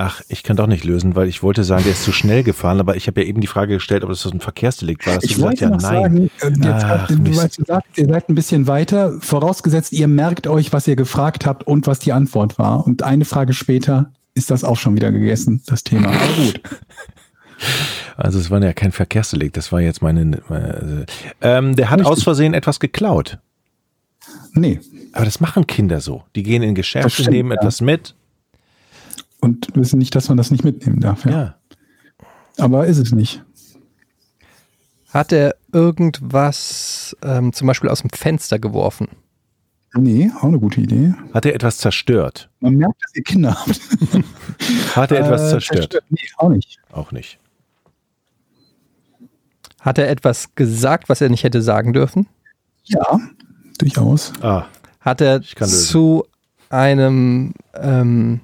[0.01, 2.79] Ach, ich kann doch nicht lösen, weil ich wollte sagen, der ist zu schnell gefahren,
[2.79, 5.17] aber ich habe ja eben die Frage gestellt, ob das ein Verkehrsdelikt war.
[5.17, 6.31] Hast du Ich gesagt, wollte ja, noch nein.
[6.41, 9.93] sagen, äh, jetzt, Ach, äh, du, weißt, du sagst, ihr seid ein bisschen weiter, vorausgesetzt,
[9.93, 12.87] ihr merkt euch, was ihr gefragt habt und was die Antwort war.
[12.87, 16.11] Und eine Frage später ist das auch schon wieder gegessen, das Thema.
[16.11, 16.61] Aber gut.
[18.17, 20.41] Also es war ja kein Verkehrsdelikt, das war jetzt meine.
[20.49, 21.07] meine
[21.41, 22.13] ähm, der hat Richtig.
[22.13, 23.39] aus Versehen etwas geklaut.
[24.53, 24.79] Nee.
[25.13, 26.23] Aber das machen Kinder so.
[26.37, 27.57] Die gehen in Geschäfte, nehmen ja.
[27.57, 28.15] etwas mit.
[29.41, 31.25] Und wissen nicht, dass man das nicht mitnehmen darf.
[31.25, 31.31] Ja.
[31.31, 31.55] Ja.
[32.59, 33.45] Aber ist es nicht.
[35.11, 39.09] Hat er irgendwas ähm, zum Beispiel aus dem Fenster geworfen?
[39.95, 41.15] Nee, auch eine gute Idee.
[41.33, 42.51] Hat er etwas zerstört?
[42.61, 43.81] Man merkt, dass ihr Kinder habt.
[44.97, 46.03] Hat er etwas Äh, zerstört?
[46.11, 46.79] Nee, auch nicht.
[46.93, 47.39] Auch nicht.
[49.81, 52.27] Hat er etwas gesagt, was er nicht hätte sagen dürfen?
[52.85, 53.21] Ja,
[53.79, 54.33] durchaus.
[54.43, 54.67] Ah,
[55.01, 55.87] Hat er Ich kann lösen.
[55.87, 56.25] zu
[56.69, 58.41] einem ähm,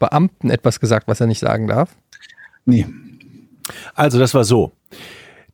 [0.00, 1.94] Beamten etwas gesagt, was er nicht sagen darf?
[2.64, 2.86] Nee.
[3.94, 4.72] Also, das war so.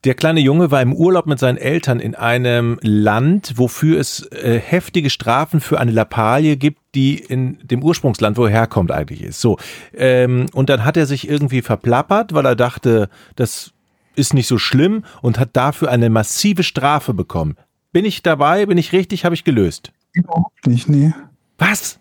[0.04, 4.60] Der kleine Junge war im Urlaub mit seinen Eltern in einem Land, wofür es äh,
[4.60, 9.40] heftige Strafen für eine Lappalie gibt, die in dem Ursprungsland, wo er herkommt, eigentlich ist.
[9.40, 9.58] So.
[9.92, 13.72] Ähm, und dann hat er sich irgendwie verplappert, weil er dachte, das
[14.14, 17.56] ist nicht so schlimm und hat dafür eine massive Strafe bekommen.
[17.92, 18.66] Bin ich dabei?
[18.66, 19.24] Bin ich richtig?
[19.24, 19.92] Habe ich gelöst.
[20.12, 21.12] Überhaupt nicht, nee.
[21.58, 21.98] Was?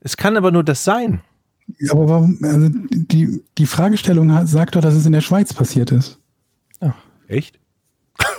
[0.00, 1.20] Es kann aber nur das sein.
[1.90, 5.92] Aber warum, also die, die Fragestellung hat- sagt doch, dass es in der Schweiz passiert
[5.92, 6.18] ist.
[7.26, 7.58] Echt?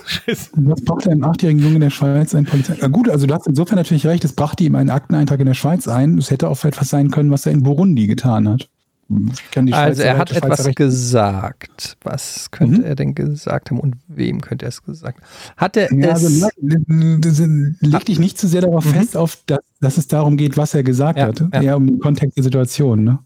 [0.05, 0.51] Scheiße.
[0.55, 2.77] Was braucht einem achtjährigen Jungen in der Schweiz ein Polizei?
[2.79, 5.55] Ja, gut, also du hast insofern natürlich recht, es brachte ihm einen Akteneintrag in der
[5.55, 6.17] Schweiz ein.
[6.19, 8.69] Es hätte auch etwas sein können, was er in Burundi getan hat.
[9.07, 11.95] Ich kann die also er hat Schweizer etwas Recht- gesagt.
[12.03, 12.85] Was könnte Mhm.
[12.85, 15.27] er denn gesagt haben und wem könnte er es gesagt haben?
[15.57, 16.23] Hat er Ja, es...
[16.25, 16.81] also leg,
[17.81, 18.89] leg dich nicht zu sehr darauf Mhm.
[18.95, 21.39] fest, auf, dass, dass es darum geht, was er gesagt Ja, hat.
[21.39, 21.61] ja.
[21.61, 23.03] Eher um den Kontext der Situation.
[23.03, 23.19] Ne?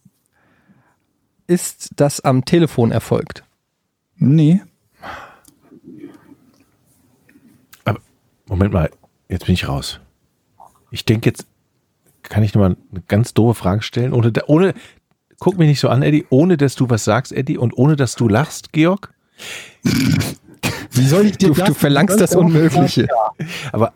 [1.47, 3.43] ist das am Telefon erfolgt?
[4.17, 4.61] Nee.
[8.47, 8.89] Moment mal,
[9.29, 9.99] jetzt bin ich raus.
[10.91, 11.45] Ich denke jetzt,
[12.23, 14.11] kann ich nochmal eine ganz doofe Frage stellen?
[14.13, 14.73] Ohne, ohne,
[15.39, 18.15] guck mich nicht so an, Eddie, ohne dass du was sagst, Eddie, und ohne dass
[18.15, 19.13] du lachst, Georg.
[20.91, 23.07] Wie soll ich dir Du, du verlangst das Unmögliche.
[23.71, 23.93] Aber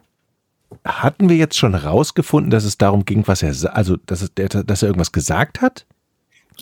[0.86, 4.82] hatten wir jetzt schon rausgefunden, dass es darum ging, was er, also, dass, es, dass
[4.82, 5.86] er irgendwas gesagt hat?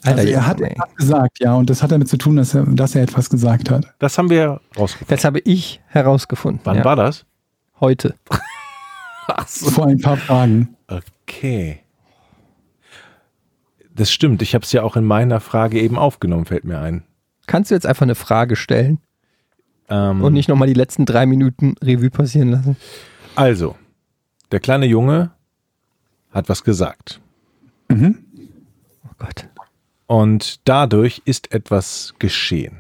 [0.04, 0.72] Also er hat ey.
[0.72, 3.70] etwas gesagt, ja, und das hat damit zu tun, dass er, dass er etwas gesagt
[3.70, 3.94] hat.
[4.00, 5.16] Das haben wir rausgefunden.
[5.16, 6.62] Das habe ich herausgefunden.
[6.64, 6.86] Wann ja.
[6.86, 7.26] war das?
[7.80, 8.16] Heute.
[9.46, 10.76] Vor ein paar Tagen.
[10.88, 11.81] Okay.
[14.02, 17.04] Das stimmt, ich habe es ja auch in meiner Frage eben aufgenommen, fällt mir ein.
[17.46, 18.98] Kannst du jetzt einfach eine Frage stellen
[19.90, 22.78] Ähm, und nicht nochmal die letzten drei Minuten Revue passieren lassen?
[23.36, 23.76] Also,
[24.52, 25.30] der kleine Junge
[26.32, 27.22] hat was gesagt.
[27.90, 28.26] Mhm.
[29.06, 29.48] Oh Gott.
[30.08, 32.78] Und dadurch ist etwas geschehen.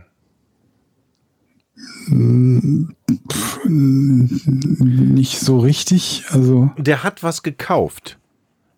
[3.67, 6.23] Nicht so richtig.
[6.29, 8.17] Also, Der hat was gekauft.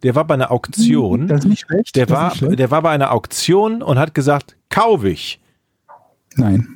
[0.03, 1.27] Der war bei einer Auktion.
[1.27, 1.95] das ist nicht schlecht.
[1.95, 2.59] Der war, nicht schlecht.
[2.59, 5.39] der war bei einer Auktion und hat gesagt, kaufe ich.
[6.35, 6.67] Nein.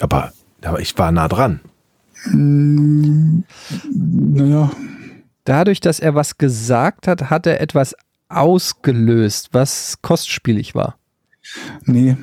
[0.00, 0.32] Aber,
[0.62, 1.60] aber ich war nah dran.
[3.92, 4.70] Naja,
[5.44, 7.94] Dadurch, dass er was gesagt hat, hat er etwas
[8.30, 10.96] ausgelöst, was kostspielig war.
[11.84, 12.16] nee.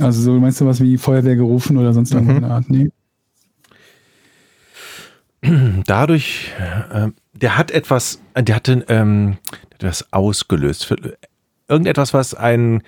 [0.00, 2.18] Also so meinst du was wie Feuerwehr gerufen oder sonst Mhm.
[2.28, 2.68] irgendeine Art?
[2.68, 2.90] Nee.
[5.86, 6.52] Dadurch,
[6.92, 9.38] äh, der hat etwas, der hatte ähm,
[9.70, 10.86] etwas ausgelöst.
[10.86, 10.96] Für,
[11.68, 12.82] irgendetwas, was ein,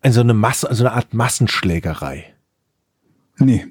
[0.00, 2.24] ein so eine Masse, so eine Art Massenschlägerei.
[3.38, 3.66] Nee.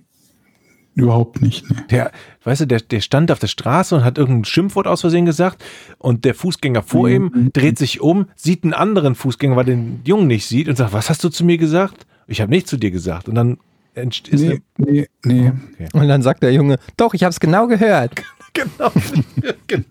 [0.95, 1.69] Überhaupt nicht.
[1.69, 1.77] Nee.
[1.91, 2.11] Der,
[2.43, 5.63] weißt du, der, der stand auf der Straße und hat irgendein Schimpfwort aus Versehen gesagt
[5.99, 10.27] und der Fußgänger vor ihm dreht sich um, sieht einen anderen Fußgänger, weil den Jungen
[10.27, 12.07] nicht sieht und sagt, was hast du zu mir gesagt?
[12.25, 13.29] Ich habe nichts zu dir gesagt.
[13.29, 13.57] Und dann
[13.97, 15.51] ist Nee, nee, nee.
[15.77, 18.11] eine, Und dann sagt der Junge, doch, ich habe es genau gehört.
[18.53, 18.91] genau,
[19.67, 19.85] genau.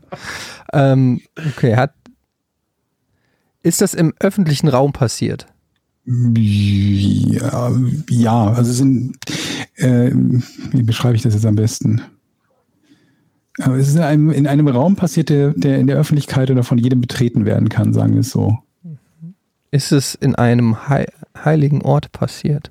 [0.72, 1.94] Ähm, okay, hat.
[3.62, 5.46] Ist das im öffentlichen Raum passiert?
[6.04, 7.72] Ja,
[8.08, 9.16] ja, also es sind,
[9.74, 12.00] äh, wie beschreibe ich das jetzt am besten?
[13.58, 16.62] Aber es ist in einem, in einem Raum passiert, der, der in der Öffentlichkeit oder
[16.62, 18.58] von jedem betreten werden kann, sagen wir es so.
[19.72, 22.70] Ist es in einem hei heiligen Ort passiert?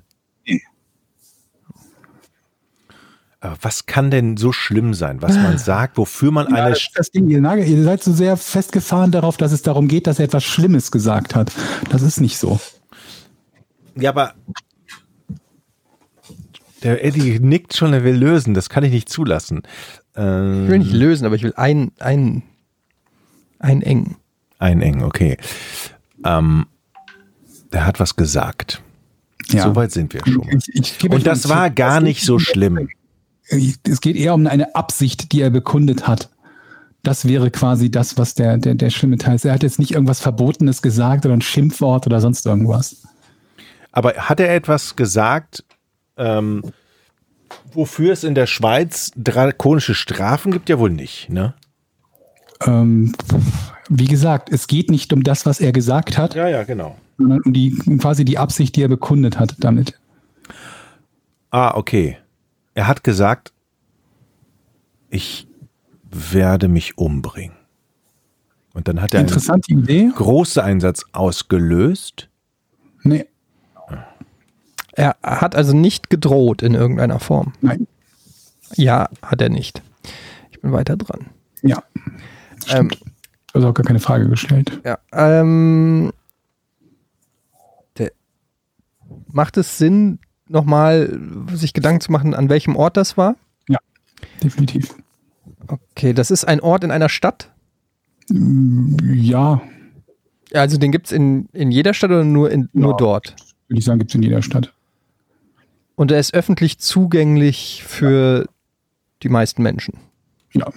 [3.35, 6.80] Aber was kann denn so schlimm sein, was man sagt, wofür man Ja, eine das,
[6.80, 10.06] ist das Ding, ihr, nagelt- ihr seid so sehr festgefahren darauf, dass es darum geht,
[10.06, 11.52] dass er etwas Schlimmes gesagt hat.
[11.90, 12.58] Das ist nicht so.
[13.94, 14.34] Ja, aber
[16.82, 18.54] der Eddie nickt schon, er will lösen.
[18.54, 19.62] Das kann ich nicht zulassen.
[20.14, 22.42] Ähm, Ich will nicht lösen, aber ich will ein, ein,
[23.58, 24.16] einengen.
[24.58, 25.36] einengen, okay.
[26.24, 26.66] Ähm,
[27.72, 28.82] der hat was gesagt.
[29.48, 29.62] Ja.
[29.64, 30.46] Soweit sind wir schon.
[30.48, 32.88] Ich, ich euch Und das war gar nicht so schlimm.
[33.48, 36.30] Es geht eher um eine Absicht, die er bekundet hat.
[37.02, 39.44] Das wäre quasi das, was der, der, der schlimme Teil ist.
[39.44, 43.06] Er hat jetzt nicht irgendwas Verbotenes gesagt oder ein Schimpfwort oder sonst irgendwas.
[43.92, 45.64] Aber hat er etwas gesagt,
[46.16, 46.62] ähm,
[47.72, 50.68] wofür es in der Schweiz drakonische Strafen gibt?
[50.68, 51.54] Ja wohl nicht, ne?
[52.66, 53.14] Ähm,
[53.88, 56.96] wie gesagt, es geht nicht um das, was er gesagt hat, Ja, ja, genau.
[57.18, 59.98] sondern um die, quasi die Absicht, die er bekundet hat damit.
[61.50, 62.18] Ah, okay.
[62.76, 63.54] Er hat gesagt,
[65.08, 65.48] ich
[66.10, 67.56] werde mich umbringen.
[68.74, 70.10] Und dann hat er einen Interessante Idee.
[70.14, 72.28] großen Einsatz ausgelöst.
[73.02, 73.26] Nee,
[74.92, 77.54] Er hat also nicht gedroht in irgendeiner Form.
[77.62, 77.86] nein.
[78.74, 79.80] Ja, hat er nicht.
[80.50, 81.30] Ich bin weiter dran.
[81.62, 81.82] Ja,
[82.68, 82.96] Ähm, du
[83.54, 84.82] hast auch gar keine Frage gestellt.
[84.84, 86.12] ja, ähm,
[87.96, 88.10] der,
[89.28, 91.18] macht es Sinn, nochmal
[91.54, 93.36] sich Gedanken zu machen, an welchem Ort das war?
[94.42, 94.94] Definitiv.
[95.66, 97.50] Okay, das ist ein Ort in einer Stadt.
[98.30, 99.60] Ja,
[100.52, 102.96] Ja, Also den gibt es in, in jeder Stadt oder nur, in, nur Ja.
[102.96, 103.36] dort?
[103.68, 104.72] würde ich sagen, gibt es in jeder Stadt.
[105.96, 108.48] Und er ist öffentlich zugänglich für
[109.22, 109.94] die meisten Menschen,
[110.52, 110.70] Ja.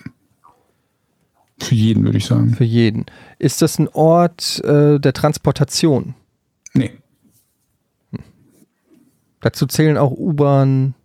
[1.61, 2.53] Für jeden, würde ich sagen.
[2.53, 3.05] für jeden.
[3.37, 6.15] Ist das ein Ort äh, der Transportation?
[6.73, 6.91] Nee.
[9.41, 10.95] Dazu zählen auch U-Bahn,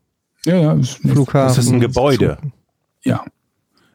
[0.44, 0.72] Ja, ja.
[0.74, 1.48] Ist, Flughafen.
[1.56, 2.38] Das ist ein Gebäude.
[3.04, 3.24] Ja.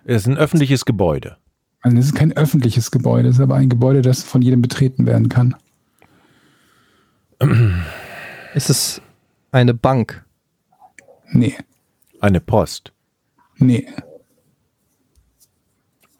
[0.05, 1.37] Es ist ein öffentliches Gebäude.
[1.81, 5.05] Also es ist kein öffentliches Gebäude, es ist aber ein Gebäude, das von jedem betreten
[5.05, 5.55] werden kann.
[8.53, 9.01] Ist es
[9.51, 10.25] eine Bank?
[11.31, 11.55] Nee.
[12.19, 12.91] Eine Post.
[13.57, 13.87] Nee.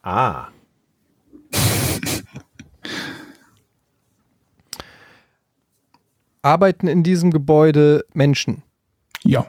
[0.01, 0.47] Ah.
[6.41, 8.63] Arbeiten in diesem Gebäude Menschen?
[9.23, 9.45] Ja.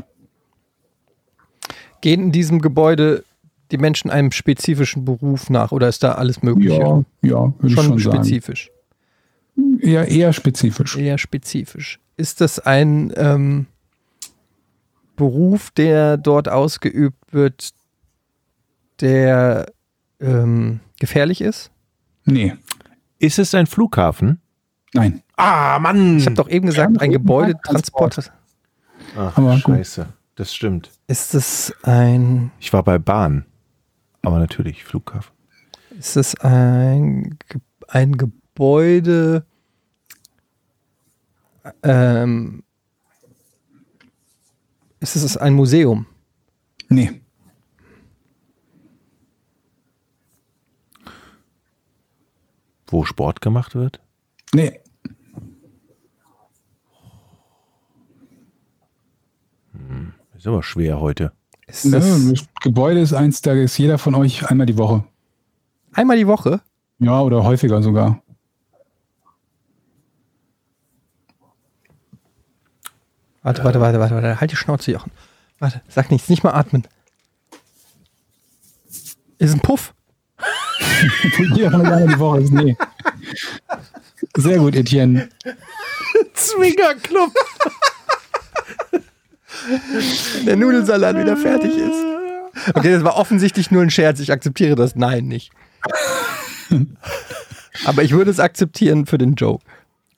[2.01, 3.25] Gehen in diesem Gebäude
[3.71, 6.81] die Menschen einem spezifischen Beruf nach oder ist da alles Mögliche?
[6.81, 8.25] Ja, ja, würde ich schon schon sagen.
[8.25, 8.71] spezifisch.
[9.81, 10.97] Ja, eher spezifisch.
[10.97, 12.01] Eher spezifisch.
[12.17, 13.67] Ist das ein ähm,
[15.17, 17.71] Beruf, der dort ausgeübt wird,
[19.01, 19.73] der
[20.21, 21.71] ähm, gefährlich ist?
[22.25, 22.55] Nee.
[23.19, 24.41] Ist es ein Flughafen?
[24.93, 25.23] Nein.
[25.43, 26.19] Ah, Mann!
[26.19, 28.31] Ich habe doch eben gesagt, ein Gebäudetransport.
[29.17, 29.61] Ach, Aber gut.
[29.62, 30.07] scheiße.
[30.35, 30.91] Das stimmt.
[31.07, 33.47] Ist es ein, Ich war bei Bahn.
[34.23, 35.33] Aber natürlich, Flughafen.
[35.99, 37.39] ist es ein,
[37.89, 39.47] ein Gebäude,
[41.83, 42.62] ähm,
[45.01, 46.05] ist es ein Museum?
[46.91, 47.21] Nee.
[52.87, 54.01] Wo Sport gemacht wird?
[54.53, 54.81] Nee.
[60.41, 61.33] Ist aber schwer heute.
[61.67, 65.05] Ist das das Gebäude ist eins, da ist jeder von euch einmal die Woche.
[65.93, 66.62] einmal die Woche?
[66.99, 68.23] Ja, oder häufiger sogar.
[73.43, 74.41] Warte, warte, warte, warte, warte.
[74.41, 75.12] Halt die Schnauze, Jochen.
[75.59, 76.89] Warte, sag nichts, nicht mal atmen.
[79.37, 79.93] Ist ein Puff.
[81.55, 82.51] jeder von euch einmal die Woche ist.
[82.51, 82.79] Nee.
[84.39, 85.29] Sehr gut, Etienne.
[86.33, 87.31] Zwingerclub!
[90.47, 91.99] Der Nudelsalat wieder fertig ist.
[92.74, 94.20] Okay, das war offensichtlich nur ein Scherz.
[94.20, 95.53] Ich akzeptiere das Nein nicht.
[97.85, 99.65] Aber ich würde es akzeptieren für den Joke.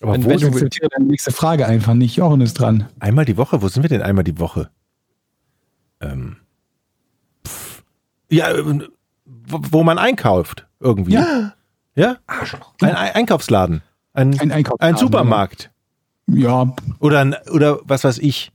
[0.00, 2.16] Aber Wenn- wo wenn akzeptiere deine nächste Frage einfach nicht.
[2.16, 2.88] Jochen ist dran.
[2.98, 3.62] Einmal die Woche?
[3.62, 4.70] Wo sind wir denn einmal die Woche?
[6.00, 6.36] Ähm.
[7.46, 7.82] Pff.
[8.30, 8.80] Ja, äh,
[9.24, 10.66] wo, man einkauft.
[10.80, 11.12] Irgendwie.
[11.12, 11.52] Ja?
[11.94, 12.16] Ja?
[12.80, 13.82] Ein, ein Einkaufsladen.
[14.14, 15.70] Ein, Ein Einkaufsladen, ein Supermarkt.
[16.26, 18.50] Ja, Oder, ein, oder was weiß ich.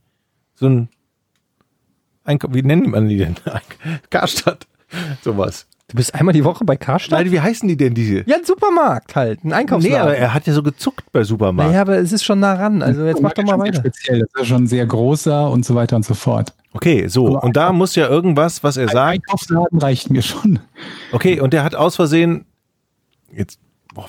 [0.58, 0.88] So ein
[2.24, 2.52] Einkauf.
[2.52, 3.36] Wie nennen man die denn?
[4.10, 4.66] Karstadt.
[5.22, 5.66] Sowas.
[5.90, 7.18] Du bist einmal die Woche bei Karstadt?
[7.20, 8.22] Nein, wie heißen die denn diese?
[8.28, 9.42] Ja, ein Supermarkt halt.
[9.42, 10.00] Ein Nee, Einkaufsladen.
[10.02, 11.70] aber er hat ja so gezuckt bei Supermarkt.
[11.70, 12.82] naja, aber es ist schon nah ran.
[12.82, 13.78] Also jetzt mach doch mal weiter.
[13.80, 14.26] Speziell.
[14.34, 16.52] Das ist schon sehr großer und so weiter und so fort.
[16.74, 17.28] Okay, so.
[17.28, 19.12] Aber Und da muss ja irgendwas, was er Ein sagt.
[19.14, 20.58] Einkaufsladen reicht mir schon.
[21.12, 22.44] Okay, und der hat aus Versehen.
[23.32, 23.58] Jetzt.
[23.94, 24.08] Boah,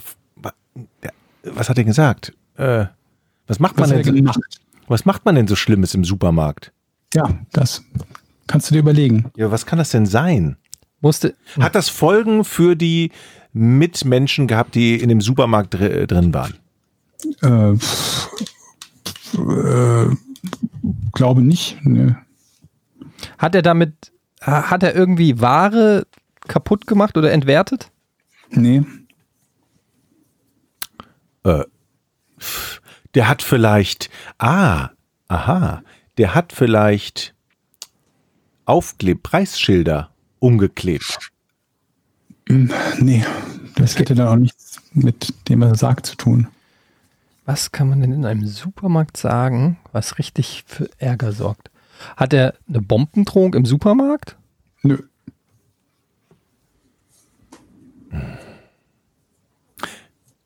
[1.43, 2.33] was hat er gesagt?
[2.57, 2.85] Äh,
[3.47, 4.05] was macht man Was hat denn?
[4.05, 4.39] So, gemacht?
[4.89, 6.71] Was macht man denn so Schlimmes im Supermarkt?
[7.13, 7.83] Ja, das
[8.47, 9.31] kannst du dir überlegen.
[9.35, 10.57] Ja, was kann das denn sein?
[11.01, 13.11] Musste, Hat das Folgen für die
[13.53, 16.55] Mitmenschen gehabt, die in dem Supermarkt dr drin waren?
[17.41, 17.73] Äh,
[19.37, 20.15] äh,
[21.13, 21.83] glaube nicht.
[21.85, 22.17] Ne.
[23.37, 24.11] hat er damit,
[24.41, 26.05] hat er irgendwie Ware
[26.47, 27.91] kaputt gemacht oder entwertet?
[28.49, 28.83] Nee.
[33.15, 34.09] Der hat vielleicht.
[34.37, 34.89] Ah,
[35.27, 35.83] aha.
[36.17, 37.33] Der hat vielleicht
[38.65, 41.31] Aufkleb, Preisschilder umgeklebt.
[42.47, 43.25] Nee.
[43.75, 46.47] Das hätte dann auch nichts mit dem, was er sagt, zu tun.
[47.45, 51.71] Was kann man denn in einem Supermarkt sagen, was richtig für Ärger sorgt?
[52.15, 54.37] Hat er eine Bombendrohung im Supermarkt?
[54.83, 54.99] Nö.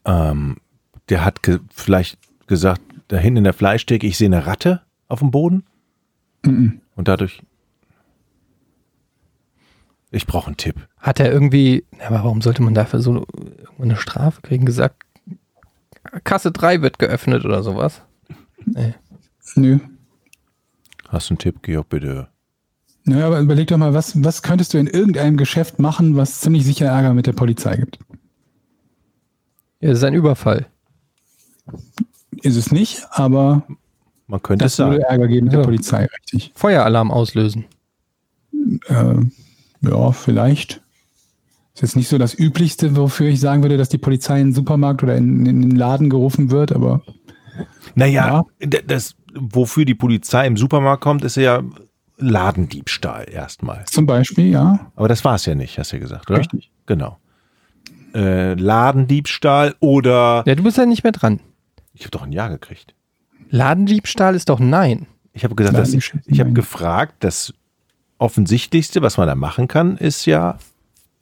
[0.05, 0.57] Ähm,
[1.09, 2.17] der hat ge vielleicht
[2.47, 5.65] gesagt, da hinten in der Fleischtheke, ich sehe eine Ratte auf dem Boden.
[6.45, 6.81] Mhm.
[6.95, 7.41] Und dadurch.
[10.11, 10.87] Ich brauche einen Tipp.
[10.99, 13.25] Hat er irgendwie, ja, aber warum sollte man dafür so
[13.79, 14.65] eine Strafe kriegen?
[14.65, 15.03] Gesagt,
[16.23, 18.03] Kasse 3 wird geöffnet oder sowas?
[18.65, 18.93] Nee.
[19.55, 19.79] Nö.
[21.09, 22.27] Hast du einen Tipp, Georg, bitte?
[23.05, 26.63] Naja, aber überleg doch mal, was, was könntest du in irgendeinem Geschäft machen, was ziemlich
[26.63, 27.99] sicher Ärger mit der Polizei gibt?
[29.81, 30.67] Ja, das ist ein Überfall.
[32.43, 33.63] Ist es nicht, aber
[34.27, 35.11] Man könnte es das würde sagen.
[35.11, 35.59] Ärger geben mit Ja.
[35.59, 36.51] der Polizei, richtig.
[36.55, 37.65] Feueralarm auslösen.
[38.87, 39.15] Äh,
[39.81, 40.81] ja, vielleicht.
[41.73, 44.53] Ist jetzt nicht so das Üblichste, wofür ich sagen würde, dass die Polizei in den
[44.53, 47.01] Supermarkt oder in, in den Laden gerufen wird, aber
[47.95, 51.63] Naja, d- das, wofür die Polizei im Supermarkt kommt, ist ja
[52.17, 53.85] Ladendiebstahl erstmal.
[53.85, 54.91] zum Beispiel, ja.
[54.95, 56.39] Aber das war es ja nicht, hast du ja gesagt, oder?
[56.39, 56.71] Richtig.
[56.85, 57.17] Genau.
[58.13, 61.39] Äh, Ladendiebstahl oder Ja, du bist ja nicht mehr dran.
[61.93, 62.93] Ich habe doch ein Ja gekriegt.
[63.49, 65.07] Ladendiebstahl ist doch nein.
[65.33, 67.53] Ich habe gesagt, dass, Ladendiebstahl, ich habe gefragt, das
[68.17, 70.57] offensichtlichste, was man da machen kann, ist ja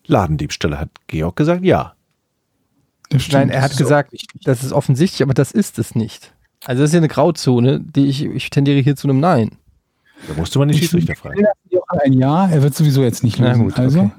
[0.06, 0.78] Ladendiebstahl.
[0.80, 1.94] Hat Georg gesagt, ja.
[3.10, 3.48] Das stimmt.
[3.48, 6.34] Nein, er hat gesagt, das ist offensichtlich, aber das ist es nicht.
[6.66, 9.58] Also das ist ja eine Grauzone, die ich, ich tendiere hier zu einem Nein.
[10.28, 11.44] Da musste man den Ich Schiedsrichter fragen.
[11.88, 13.64] Ein Ja, er wird sowieso jetzt nicht Na lösen.
[13.64, 14.12] gut, also,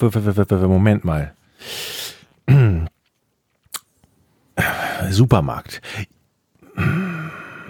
[0.00, 0.66] okay.
[0.68, 1.34] Moment mal.
[5.12, 5.82] Supermarkt.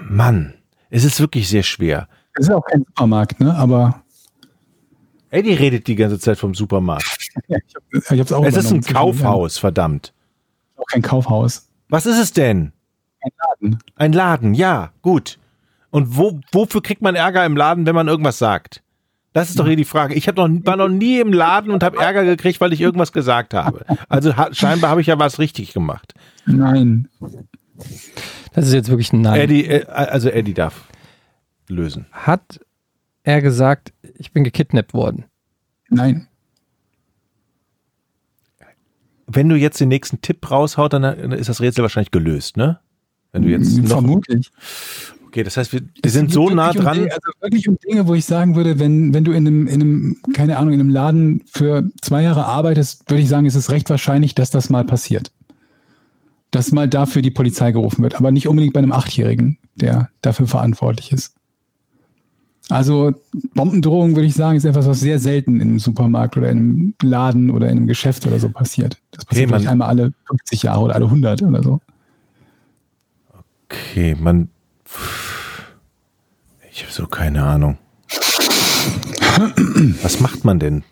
[0.09, 0.55] Mann,
[0.91, 2.09] es ist wirklich sehr schwer.
[2.35, 3.55] es ist auch kein Supermarkt, ne?
[3.55, 4.05] Aber
[5.35, 7.31] Eddie redet die ganze Zeit vom Supermarkt.
[7.49, 10.15] ja, ich habe ich hab's auch Es ist ein Kaufhaus, verdammt.
[10.77, 11.69] Auch kein Kaufhaus.
[11.89, 12.73] Was ist es denn?
[13.21, 13.79] Ein Laden.
[13.97, 15.41] Ein Laden, ja, gut.
[15.91, 18.84] Und wo, wofür kriegt man Ärger im Laden, wenn man irgendwas sagt?
[19.35, 20.15] Das ist doch hier die Frage.
[20.15, 23.13] Ich hab noch, war noch nie im Laden und habe Ärger gekriegt, weil ich irgendwas
[23.13, 23.85] gesagt habe.
[24.09, 26.15] Also ha, scheinbar habe ich ja was richtig gemacht.
[26.47, 27.09] Nein.
[28.53, 29.41] Das ist jetzt wirklich ein Nein.
[29.41, 30.85] Eddie, äh, also Eddie darf
[31.69, 32.07] lösen.
[32.13, 32.61] Hat
[33.25, 35.25] er gesagt, ich bin gekidnappt worden?
[35.91, 36.29] Nein.
[39.27, 42.79] Wenn du jetzt den nächsten Tipp raushaut, dann ist das Rätsel wahrscheinlich gelöst, ne?
[43.33, 44.53] Wenn du jetzt noch, Vermutlich.
[45.35, 46.97] Okay, das heißt, wir, wir sind so nah um dran.
[46.99, 49.81] Dinge, also wirklich um Dinge, wo ich sagen würde, wenn, wenn du in einem, in
[49.83, 53.69] einem, keine Ahnung, in einem Laden für zwei Jahre arbeitest, würde ich sagen, ist es
[53.71, 55.33] recht wahrscheinlich, dass das mal passiert.
[56.53, 60.47] Dass mal dafür die Polizei gerufen wird, aber nicht unbedingt bei einem Achtjährigen, der dafür
[60.47, 61.35] verantwortlich ist.
[62.69, 63.13] Also
[63.55, 66.95] Bombendrohung, würde ich sagen, ist etwas, was sehr selten in einem Supermarkt oder in einem
[67.03, 68.99] Laden oder in einem Geschäft oder so passiert.
[69.11, 71.81] Das passiert man- vielleicht einmal alle 50 Jahre oder alle 100 oder so.
[73.69, 74.49] Okay, man.
[76.75, 77.79] Ich habe so keine Ahnung.
[80.03, 80.83] Was macht man denn?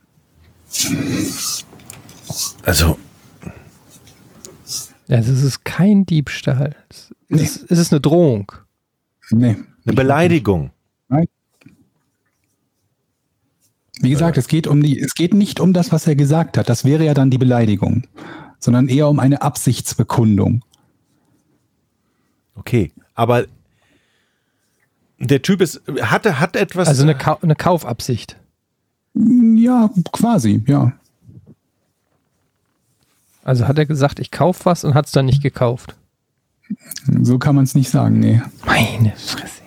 [2.63, 2.97] Also,
[5.09, 6.77] Ja, Also es ist kein Diebstahl.
[6.89, 8.53] Es ist, es ist eine Drohung.
[9.31, 9.57] Nee.
[9.85, 10.71] eine Beleidigung.
[14.01, 16.69] Wie gesagt, es geht um die, es geht nicht um das, was er gesagt hat.
[16.69, 18.07] Das wäre ja dann die Beleidigung,
[18.59, 20.65] sondern eher um eine Absichtsbekundung.
[22.55, 23.47] Okay, aber
[25.23, 26.89] der Typ ist, hatte, hat etwas.
[26.89, 28.36] Also eine, Kau eine Kaufabsicht.
[29.15, 30.93] Ja, quasi, ja.
[33.44, 35.97] Also hat er gesagt, ich kaufe was und hat es dann nicht gekauft.
[37.20, 38.40] So kann man es nicht sagen, nee.
[38.65, 39.62] Meine Fresse.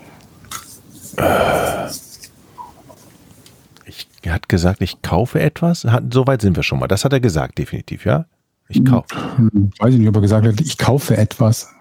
[3.85, 5.83] ich, er hat gesagt, ich kaufe etwas.
[5.83, 6.87] Hat, so weit sind wir schon mal.
[6.87, 8.25] Das hat er gesagt, definitiv, ja?
[8.67, 9.07] Ich kaufe.
[9.35, 11.74] Hm, Weiß ich nicht, ob er gesagt hat, ich kaufe etwas.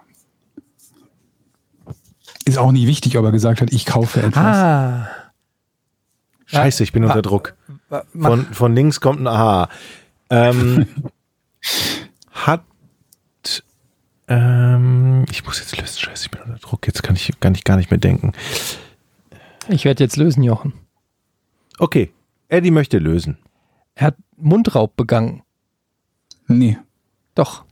[2.45, 4.57] Ist auch nicht wichtig, ob er gesagt hat, ich kaufe etwas.
[4.57, 5.09] Ah.
[6.45, 7.55] Scheiße, ich bin unter Druck.
[8.17, 9.69] Von, von links kommt ein Aha.
[10.29, 10.85] Ähm,
[12.31, 12.63] hat.
[14.27, 15.97] Ähm, ich muss jetzt lösen.
[15.99, 16.85] Scheiße, ich bin unter Druck.
[16.85, 18.33] Jetzt kann ich, kann ich gar nicht mehr denken.
[19.67, 20.73] Ich werde jetzt lösen, Jochen.
[21.79, 22.11] Okay,
[22.47, 23.39] Eddie möchte lösen.
[23.95, 25.41] Er hat Mundraub begangen.
[26.47, 26.77] Nee.
[27.33, 27.65] Doch.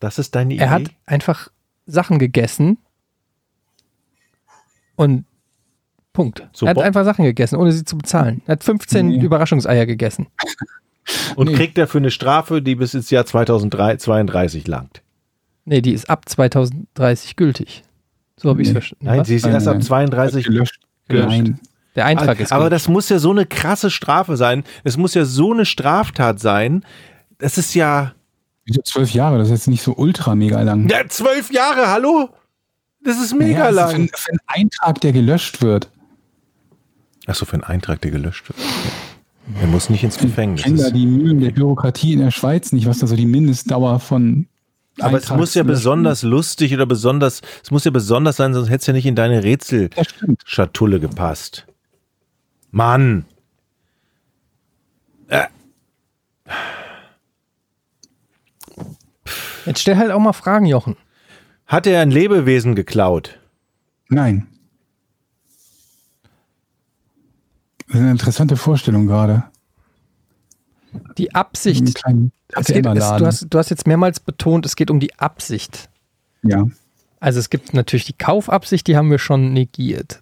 [0.00, 0.64] Das ist deine Idee.
[0.64, 1.48] Er hat einfach
[1.86, 2.78] Sachen gegessen
[4.96, 5.24] und
[6.12, 6.48] Punkt.
[6.52, 8.42] So er hat einfach Sachen gegessen, ohne sie zu bezahlen.
[8.46, 9.20] Er hat 15 Nee.
[9.22, 10.26] Überraschungseier gegessen.
[11.36, 11.54] Und Nee.
[11.54, 15.02] kriegt dafür eine Strafe, die bis ins Jahr 2032 langt.
[15.64, 17.84] Nee, die ist ab 2030 gültig.
[18.36, 18.80] So habe ich es Nee.
[18.80, 19.04] verstanden.
[19.06, 19.28] Nein, Was?
[19.28, 19.82] sie ist erst ab nein.
[19.82, 20.80] 32 gelöscht.
[21.08, 21.28] gelöscht.
[21.28, 21.60] Nein.
[21.94, 24.64] Der Eintrag ist Aber das muss ja so eine krasse Strafe sein.
[24.84, 26.84] Es muss ja so eine Straftat sein.
[27.38, 28.12] Das ist ja.
[28.64, 29.38] Wieso zwölf Jahre?
[29.38, 30.88] Das ist jetzt nicht so ultra mega lang.
[30.88, 32.30] Ja, zwölf Jahre, hallo?
[33.06, 33.88] Das ist mega Naja, also lang.
[33.88, 35.90] Für, einen- für einen Eintrag, der gelöscht wird.
[37.26, 38.58] Achso, für einen Eintrag, der gelöscht wird.
[39.60, 40.60] Er muss nicht ins Gefängnis.
[40.60, 43.26] Ich kenne da die Mühlen der Bürokratie in der Schweiz nicht, was da so die
[43.26, 44.48] Mindestdauer von.
[44.98, 48.80] Aber es muss ja besonders lustig oder besonders, es muss ja besonders sein, sonst hätte
[48.80, 51.66] es ja nicht in deine Rätselschatulle gepasst.
[52.70, 53.24] Mann.
[59.64, 60.96] Jetzt stell halt auch mal Fragen, Jochen.
[61.66, 63.40] Hat er ein Lebewesen geklaut?
[64.08, 64.46] Nein.
[67.86, 69.44] Das ist eine interessante Vorstellung gerade.
[71.18, 71.88] Die Absicht.
[72.52, 75.90] Es geht, es, du, hast, du hast jetzt mehrmals betont, es geht um die Absicht.
[76.42, 76.66] ja.
[77.18, 80.20] Also es gibt natürlich die Kaufabsicht, die haben wir schon negiert.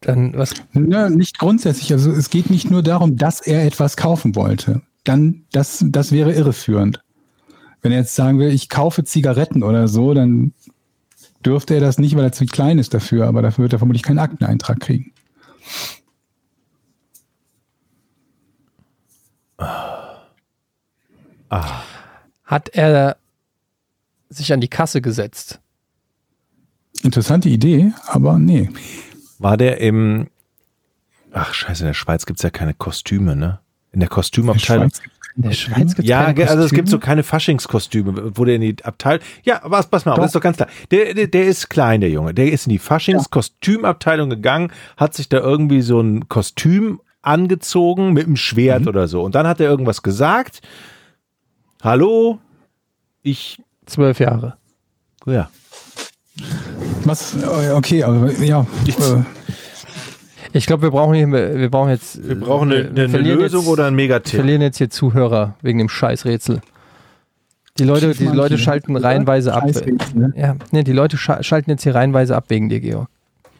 [0.00, 0.54] Dann was?
[0.72, 1.92] Ja, nicht grundsätzlich.
[1.92, 4.80] Also es geht nicht nur darum, dass er etwas kaufen wollte.
[5.04, 7.02] Dann, das, das wäre irreführend.
[7.86, 10.52] Wenn er jetzt sagen will, ich kaufe Zigaretten oder so, dann
[11.44, 14.02] dürfte er das nicht, weil er zu klein ist dafür, aber dafür wird er vermutlich
[14.02, 15.12] keinen Akteneintrag kriegen.
[22.44, 23.18] Hat er
[24.30, 25.60] sich an die Kasse gesetzt?
[27.04, 28.68] Interessante Idee, aber nee.
[29.38, 30.26] War der im.
[31.30, 33.60] Ach, scheiße, in der Schweiz gibt es ja keine Kostüme, ne?
[33.92, 34.86] In der Kostümabteilung.
[34.86, 35.10] In der
[35.52, 39.22] Schweiz gibt's Ja, keine also es gibt so keine Faschingskostüme, wo der in die Abteilung.
[39.44, 40.68] Ja, aber pass mal auf, das ist doch ganz klar.
[40.90, 42.32] Der, der, der ist klein, der Junge.
[42.34, 48.26] Der ist in die Faschingskostümabteilung gegangen, hat sich da irgendwie so ein Kostüm angezogen mit
[48.26, 48.88] einem Schwert Mhm.
[48.88, 49.22] oder so.
[49.22, 50.60] Und dann hat er irgendwas gesagt.
[51.82, 52.38] Hallo,
[53.22, 53.60] ich.
[53.86, 54.56] zwölf Jahre.
[55.26, 55.50] Ja.
[57.04, 57.34] Was?
[57.36, 58.66] äh, Okay, aber ja.
[58.86, 59.22] Äh,
[60.56, 62.26] Ich glaube, wir brauchen hier, wir brauchen jetzt.
[62.26, 64.36] Wir brauchen eine, eine, eine Lösung jetzt, oder einen Wir Megatipp.
[64.36, 66.60] verlieren jetzt hier Zuhörer wegen dem Scheißrätsel.
[67.78, 69.64] Die Leute, die Leute schalten reihenweise ab.
[70.14, 70.32] Ne?
[70.34, 73.08] Ja, nee, die Leute scha schalten jetzt hier reihenweise ab wegen dir, Georg.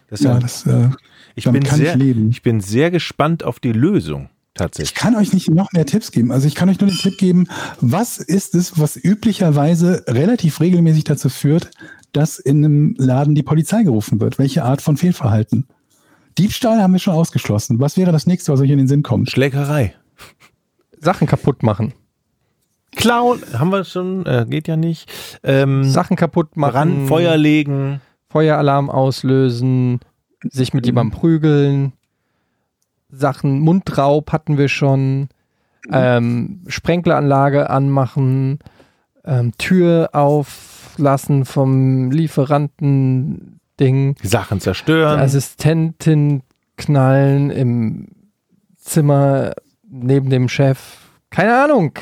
[0.09, 0.89] Das ist Ja, das, äh,
[1.35, 2.31] ich, bin kann ich sehr, leben.
[2.31, 4.31] ich bin sehr gespannt auf die Lösung.
[4.55, 4.95] Ich Tatsächlich.
[4.95, 6.33] kann euch nicht noch mehr Tipps geben.
[6.33, 7.47] Also ich kann euch nur den Tipp geben,
[7.83, 11.71] was ist es, was üblicherweise relativ regelmäßig dazu führt,
[12.13, 14.39] dass in einem Laden die Polizei gerufen wird?
[14.39, 15.67] Welche Art von Fehlverhalten?
[16.39, 17.81] Diebstahl haben wir schon ausgeschlossen.
[17.81, 19.31] Was wäre das nächste, was euch in den Sinn kommt?
[19.31, 19.95] Schlägerei.
[20.99, 21.95] Sachen kaputt machen.
[22.95, 25.11] Klauen, haben wir schon, äh, geht ja nicht.
[25.43, 26.75] Ähm, Sachen kaputt machen.
[26.75, 28.01] ran, Feuer legen.
[28.29, 30.01] Feueralarm auslösen.
[30.43, 31.93] Sich mit jemandem prügeln.
[33.11, 35.29] Sachen, Mundraub hatten wir schon.
[35.91, 38.59] Ähm, Sprenkleranlage anmachen.
[39.25, 42.11] Ähm, Tür auflassen vom
[43.81, 44.17] Lieferanten-Ding.
[44.23, 45.21] Sachen Die zerstören.
[45.21, 46.43] Assistentin
[46.77, 48.09] knallen im
[48.77, 49.53] Zimmer
[49.89, 50.79] neben dem Chef.
[51.31, 51.93] Keine Ahnung.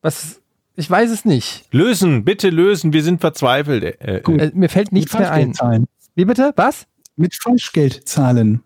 [0.00, 0.40] Was?
[0.74, 1.66] Ich weiß es nicht.
[1.72, 3.84] lösen, bitte lösen, wir sind verzweifelt.
[4.00, 4.40] Äh, Gut.
[4.40, 5.54] äh, Äh, mir fällt nichts mehr ein.
[5.54, 5.86] Zahlen.
[6.14, 6.52] Wie bitte?
[6.56, 6.86] Was?
[7.16, 8.62] Mit Falschgeld zahlen.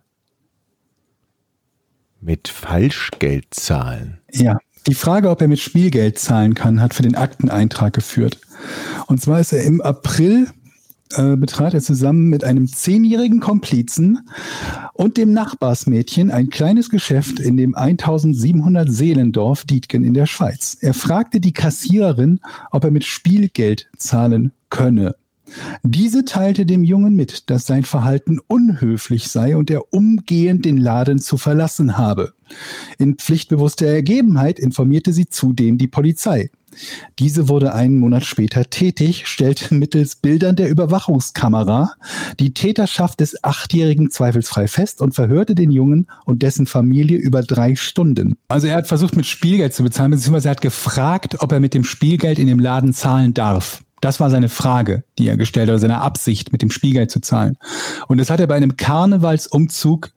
[2.20, 4.18] mit Falschgeld zahlen.
[4.32, 4.58] Ja.
[4.88, 8.40] Die Frage, ob er mit Spielgeld zahlen kann, hat für den Akteneintrag geführt.
[9.06, 10.48] Und zwar ist er im April
[11.14, 14.28] äh, betrat er zusammen mit einem zehnjährigen Komplizen
[14.92, 20.76] und dem Nachbarsmädchen ein kleines Geschäft in dem 1700 Seelendorf Dietgen in der Schweiz.
[20.80, 25.14] Er fragte die Kassiererin, ob er mit Spielgeld zahlen könne.
[25.82, 31.18] Diese teilte dem Jungen mit, dass sein Verhalten unhöflich sei und er umgehend den Laden
[31.18, 32.32] zu verlassen habe.
[32.98, 36.50] In pflichtbewusster Ergebenheit informierte sie zudem die Polizei.
[37.18, 41.92] Diese wurde einen Monat später tätig, stellte mittels Bildern der Überwachungskamera
[42.38, 47.76] die Täterschaft des Achtjährigen zweifelsfrei fest und verhörte den Jungen und dessen Familie über drei
[47.76, 48.36] Stunden.
[48.48, 51.74] Also er hat versucht, mit Spielgeld zu bezahlen, beziehungsweise er hat gefragt, ob er mit
[51.74, 53.82] dem Spielgeld in dem Laden zahlen darf.
[54.00, 57.20] Das war seine Frage, die er gestellt hat, oder seine Absicht, mit dem Spielgeld zu
[57.20, 57.56] zahlen.
[58.08, 60.10] Und das hat er bei einem Karnevalsumzug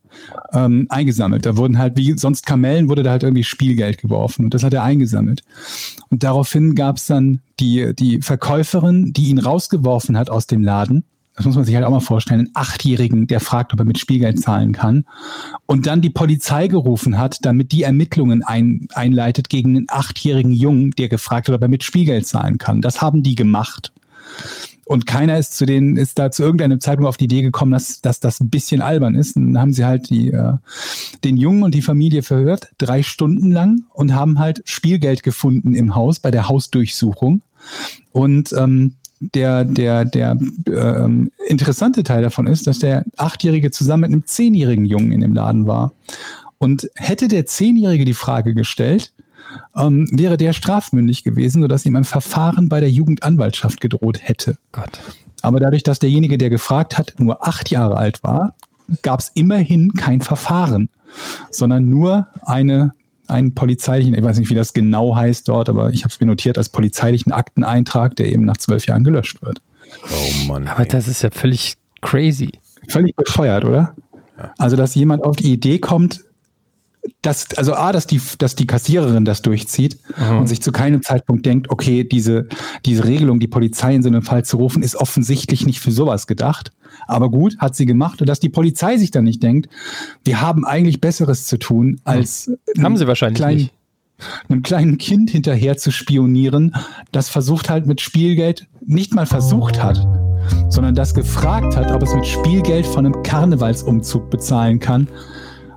[0.53, 1.45] ähm, eingesammelt.
[1.45, 4.45] Da wurden halt, wie sonst Kamellen, wurde da halt irgendwie Spielgeld geworfen.
[4.45, 5.43] Und das hat er eingesammelt.
[6.09, 11.03] Und daraufhin gab es dann die, die Verkäuferin, die ihn rausgeworfen hat aus dem Laden.
[11.39, 12.41] Das muss man sich halt auch mal vorstellen.
[12.41, 15.05] Einen Achtjährigen, der fragt, ob er mit Spielgeld zahlen kann.
[15.67, 20.91] Und dann die Polizei gerufen hat, damit die Ermittlungen ein, einleitet gegen einen achtjährigen Jungen,
[20.91, 22.81] der gefragt hat, ob er mit Spielgeld zahlen kann.
[22.81, 23.93] Das haben die gemacht.
[24.83, 28.01] Und keiner ist zu denen, ist da zu irgendeinem Zeitpunkt auf die Idee gekommen, dass,
[28.01, 29.37] dass das ein bisschen albern ist.
[29.37, 30.55] Und dann haben sie halt die, äh,
[31.23, 35.95] den Jungen und die Familie verhört, drei Stunden lang und haben halt Spielgeld gefunden im
[35.95, 37.43] Haus bei der Hausdurchsuchung.
[38.11, 40.37] Und ähm, der, der, der
[40.67, 45.33] ähm, interessante Teil davon ist, dass der Achtjährige zusammen mit einem zehnjährigen Jungen in dem
[45.33, 45.93] Laden war.
[46.57, 49.13] Und hätte der Zehnjährige die Frage gestellt,
[49.75, 54.57] ähm, wäre der strafmündig gewesen, sodass ihm ein Verfahren bei der Jugendanwaltschaft gedroht hätte.
[54.71, 54.99] Gott.
[55.41, 58.55] Aber dadurch, dass derjenige, der gefragt hat, nur acht Jahre alt war,
[59.01, 60.89] gab es immerhin kein Verfahren,
[61.51, 62.93] sondern nur eine,
[63.29, 66.27] einen polizeilichen, ich weiß nicht, wie das genau heißt dort, aber ich habe es mir
[66.27, 69.61] notiert als polizeilichen Akteneintrag, der eben nach zwölf Jahren gelöscht wird.
[70.11, 70.67] Oh Mann.
[70.67, 70.87] Aber ey.
[70.87, 72.51] das ist ja völlig crazy.
[72.87, 73.95] Völlig bescheuert, oder?
[74.57, 76.23] Also, dass jemand auf die Idee kommt,
[77.21, 79.99] dass, also A, dass die, dass die Kassiererin das durchzieht
[80.39, 82.47] und sich zu keinem Zeitpunkt denkt, okay, diese,
[82.85, 86.27] diese Regelung, die Polizei in so einem Fall zu rufen, ist offensichtlich nicht für sowas
[86.27, 86.71] gedacht.
[87.07, 88.21] Aber gut, hat sie gemacht.
[88.21, 89.69] Und dass die Polizei sich dann nicht denkt,
[90.23, 92.51] wir haben eigentlich Besseres zu tun, als
[92.81, 93.73] Haben sie wahrscheinlich kleinen, nicht.
[94.49, 96.75] einem kleinen Kind hinterher zu spionieren,
[97.11, 100.05] das versucht halt mit Spielgeld, nicht mal versucht hat,
[100.69, 105.07] sondern das gefragt hat, ob es mit Spielgeld von einem Karnevalsumzug bezahlen kann,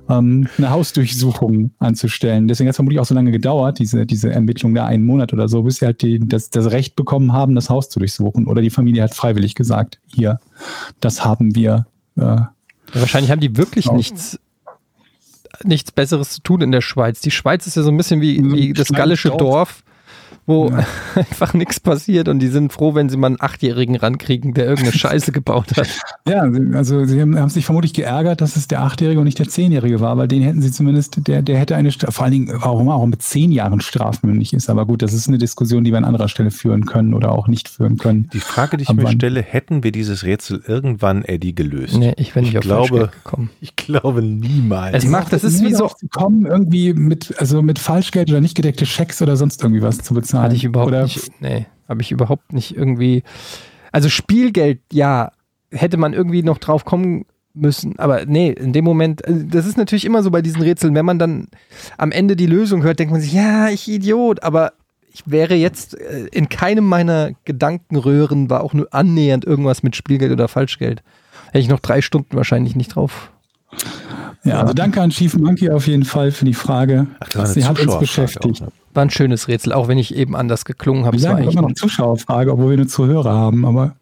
[0.09, 2.47] ähm, eine Hausdurchsuchung anzustellen.
[2.47, 5.47] Deswegen hat es vermutlich auch so lange gedauert, diese, diese Ermittlung da einen Monat oder
[5.47, 8.47] so, bis sie halt die, das, das Recht bekommen haben, das Haus zu durchsuchen.
[8.47, 10.39] Oder die Familie hat freiwillig gesagt, hier,
[10.99, 11.85] das haben wir.
[12.17, 12.41] Äh,
[12.93, 13.97] wahrscheinlich haben die wirklich Genau.
[13.97, 14.39] nichts,
[15.63, 17.21] nichts Besseres zu tun in der Schweiz.
[17.21, 19.83] Die Schweiz ist ja so ein bisschen wie, wie das gallische Dorf.
[20.45, 20.85] Wo Ja.
[21.15, 24.97] einfach nichts passiert und die sind froh, wenn sie mal einen Achtjährigen rankriegen, der irgendeine
[24.97, 25.87] Scheiße gebaut hat.
[26.25, 26.43] Ja,
[26.73, 29.99] also sie haben, haben sich vermutlich geärgert, dass es der Achtjährige und nicht der Zehnjährige
[29.99, 32.95] war, weil den hätten sie zumindest, der, der hätte eine, vor allen Dingen, warum er
[32.95, 34.69] auch mit zehn Jahren strafmündig ist.
[34.69, 37.49] Aber gut, das ist eine Diskussion, die wir an anderer Stelle führen können oder auch
[37.49, 38.29] nicht führen können.
[38.31, 41.97] Die Frage, die ich Ab mir stelle, hätten wir dieses Rätsel irgendwann, Eddie, gelöst?
[41.97, 43.49] Nee, ich bin nicht Ich auf glaube- gekommen.
[43.59, 44.95] Ich glaube niemals.
[44.95, 48.85] Es macht, das ist wie so, kommen, irgendwie mit, also mit Falschgeld oder nicht gedeckte
[48.85, 50.32] Schecks oder sonst irgendwie was zu bezahlen.
[50.41, 53.23] Hatte ich überhaupt oder nicht, nee, habe ich überhaupt nicht irgendwie,
[53.91, 55.31] also Spielgeld, ja,
[55.71, 59.77] hätte man irgendwie noch drauf kommen müssen, aber nee, in dem Moment, also das ist
[59.77, 61.47] natürlich immer so bei diesen Rätseln, wenn man dann
[61.97, 64.73] am Ende die Lösung hört, denkt man sich, ja, ich Idiot, aber
[65.13, 70.31] ich wäre jetzt äh, in keinem meiner Gedankenröhren war auch nur annähernd irgendwas mit Spielgeld
[70.31, 71.03] oder Falschgeld.
[71.47, 73.31] Hätte ich noch drei Stunden wahrscheinlich nicht drauf.
[74.43, 77.07] Ja, also danke an Chief Monkey auf jeden Fall für die Frage.
[77.19, 78.61] Ach, Sie hat uns beschäftigt.
[78.63, 78.73] auch, ne?
[78.93, 81.17] War ein schönes Rätsel, auch wenn ich eben anders geklungen habe.
[81.17, 83.95] Wir sagen eigentlich immer noch Zuschauerfrage, obwohl wir nur Zuhörer haben, aber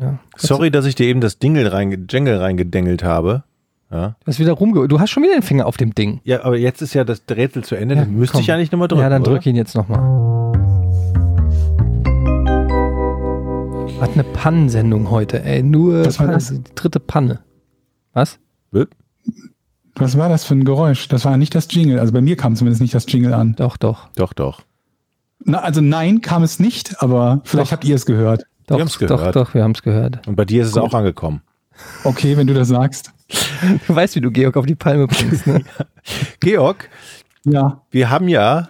[0.00, 0.18] ja.
[0.36, 3.44] Sorry, dass ich dir eben das Dingle reinge Jingle reingedengelt habe.
[3.90, 4.16] Ja.
[4.24, 4.88] Du hast wieder rumge...
[4.88, 6.20] Du hast schon wieder den Finger auf dem Ding.
[6.24, 7.94] ja, aber jetzt ist ja das Rätsel zu Ende.
[7.94, 8.40] Ja, dann müsste komm.
[8.40, 9.02] ich eigentlich nochmal drücken.
[9.02, 9.32] Ja, dann oder?
[9.32, 10.00] drück ihn jetzt nochmal.
[14.00, 15.62] Was eine Pannensendung heute, ey.
[15.62, 16.48] Nur das?
[16.48, 17.40] die dritte Panne.
[18.12, 18.40] Was?
[19.96, 21.08] Was war das für ein Geräusch?
[21.08, 21.98] Das war nicht das Jingle.
[22.00, 23.54] Also bei mir kam zumindest nicht das Jingle an.
[23.56, 24.08] Doch, doch.
[24.16, 24.62] Doch, doch.
[25.44, 28.44] Na, also nein, kam es nicht, aber vielleicht habt ihr es gehört.
[28.66, 29.36] Doch, haben's doch, gehört.
[29.36, 30.26] doch, wir haben es gehört.
[30.26, 31.42] Und bei dir ist es auch angekommen.
[32.04, 33.12] Okay, wenn du das sagst.
[33.86, 35.62] Du weißt, wie du Georg auf die Palme bringst, ne?
[36.40, 36.88] Georg,
[37.44, 37.82] Ja.
[37.90, 38.68] wir haben ja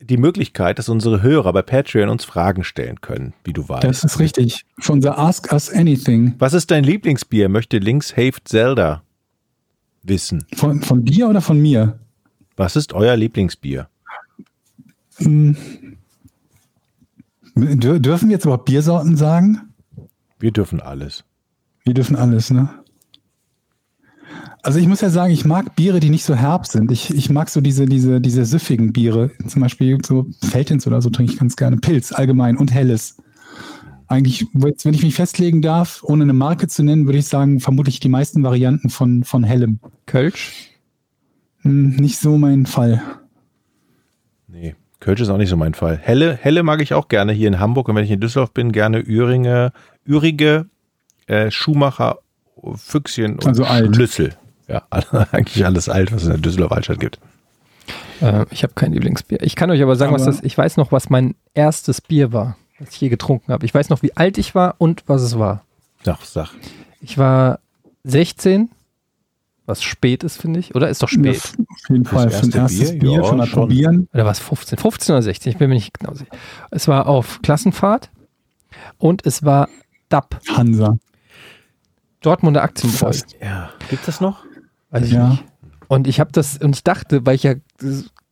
[0.00, 3.84] die Möglichkeit, dass unsere Hörer bei Patreon uns Fragen stellen können, wie du weißt.
[3.84, 4.64] Das ist richtig.
[4.78, 6.34] Für unser Ask Us Anything.
[6.38, 7.48] Was ist dein Lieblingsbier?
[7.48, 9.02] Möchte Links Haved Zelda
[10.04, 10.44] wissen.
[10.54, 11.98] Von, von dir oder von mir?
[12.56, 13.88] Was ist euer Lieblingsbier?
[15.16, 15.56] Hm.
[17.56, 19.72] Dür dürfen wir jetzt überhaupt Biersorten sagen?
[20.38, 21.24] Wir dürfen alles.
[21.84, 22.68] Wir dürfen alles, ne?
[24.62, 26.90] Also ich muss ja sagen, ich mag Biere, die nicht so herb sind.
[26.90, 29.30] Ich, ich mag so diese, diese, diese süffigen Biere.
[29.46, 31.76] Zum Beispiel so Feldins oder so trinke ich ganz gerne.
[31.76, 33.16] Pilz allgemein und Helles.
[34.06, 38.00] Eigentlich, wenn ich mich festlegen darf, ohne eine Marke zu nennen, würde ich sagen, vermutlich
[38.00, 39.80] die meisten Varianten von, von Hellem.
[40.06, 40.70] Kölsch?
[41.62, 43.02] Hm, nicht so mein Fall.
[44.46, 45.98] Nee, Kölsch ist auch nicht so mein Fall.
[46.00, 48.72] Helle, Helle mag ich auch gerne hier in Hamburg und wenn ich in Düsseldorf bin,
[48.72, 49.72] gerne Üringe,
[50.04, 50.66] Ürige,
[51.26, 52.18] äh, Schumacher,
[52.76, 53.94] Füchschen und Also alt.
[53.96, 54.34] Schlüssel.
[54.68, 54.82] Ja,
[55.32, 57.18] eigentlich alles alt, was es in der Düsseldorfer Altstadt gibt.
[58.20, 59.42] Äh, ich habe kein Lieblingsbier.
[59.42, 60.42] Ich kann euch aber sagen, was Aber- das.
[60.44, 63.64] Ich weiß noch, was mein erstes Bier war, das ich je getrunken habe.
[63.66, 65.64] Ich weiß noch, wie alt ich war und was es war.
[66.02, 66.50] Sag, sag.
[67.00, 67.60] Ich war
[68.04, 68.70] 16,
[69.66, 70.74] was spät ist, finde ich.
[70.74, 71.36] Oder ist doch spät.
[71.36, 72.26] Ja, auf jeden Fall.
[72.26, 72.98] Ein erste erstes Bier?
[72.98, 73.60] Bier, Ja, schon mal schon.
[73.60, 74.08] probieren.
[74.12, 74.78] Oder war es 15?
[74.78, 75.52] 15 oder 16?
[75.52, 76.30] Ich bin mir nicht genau sicher.
[76.70, 78.10] Es war auf Klassenfahrt
[78.98, 79.68] und es war
[80.10, 80.98] DAP, Hansa.
[82.20, 82.98] Dortmunder Aktienbräu.
[83.12, 83.36] Fast.
[83.40, 83.70] Ja.
[83.90, 84.44] Gibt es noch?
[84.90, 85.28] Weiß ich Ja.
[85.30, 85.44] nicht.
[85.88, 87.54] Und ich habe das, und ich dachte, weil ich ja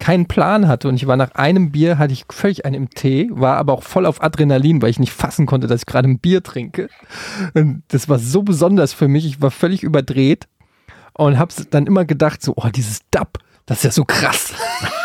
[0.03, 3.29] keinen Plan hatte und ich war nach einem Bier, hatte ich völlig einen im Tee,
[3.31, 6.19] war aber auch voll auf Adrenalin, weil ich nicht fassen konnte, dass ich gerade ein
[6.19, 6.89] Bier trinke.
[7.55, 10.49] Und das war so besonders für mich, ich war völlig überdreht
[11.13, 14.53] und habe dann immer gedacht, so, oh, dieses DAP, das ist ja so krass.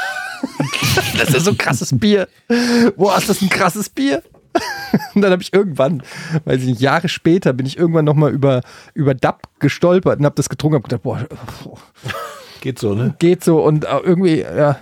[1.19, 2.27] das ist ja so ein krasses Bier.
[2.95, 4.23] Boah, ist das ein krasses Bier?
[5.13, 6.01] Und dann habe ich irgendwann,
[6.45, 8.61] weiß ich nicht, Jahre später bin ich irgendwann nochmal über,
[8.95, 11.23] über DAP gestolpert und habe das getrunken und gedacht, boah,
[12.61, 13.15] Geht so, ne?
[13.19, 14.79] geht so und äh, irgendwie, ja,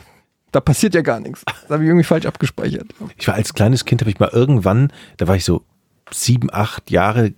[0.56, 1.44] da passiert ja gar nichts.
[1.46, 2.88] Das habe ich irgendwie falsch abgespeichert.
[3.18, 5.64] Ich war als kleines Kind, habe ich mal irgendwann, da war ich so
[6.12, 7.34] sieben, acht Jahre,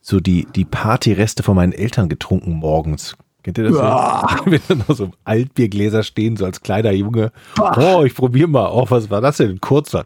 [0.00, 3.16] so die, die Partyreste von meinen Eltern getrunken morgens.
[3.42, 3.74] Kennt ihr das?
[3.74, 3.80] So?
[4.50, 7.32] Wenn dann noch so Altbiergläser stehen, so als kleiner Junge.
[7.58, 8.68] Oh, ich probiere mal.
[8.70, 9.50] Oh, was war das denn?
[9.52, 10.04] Ein kurzer.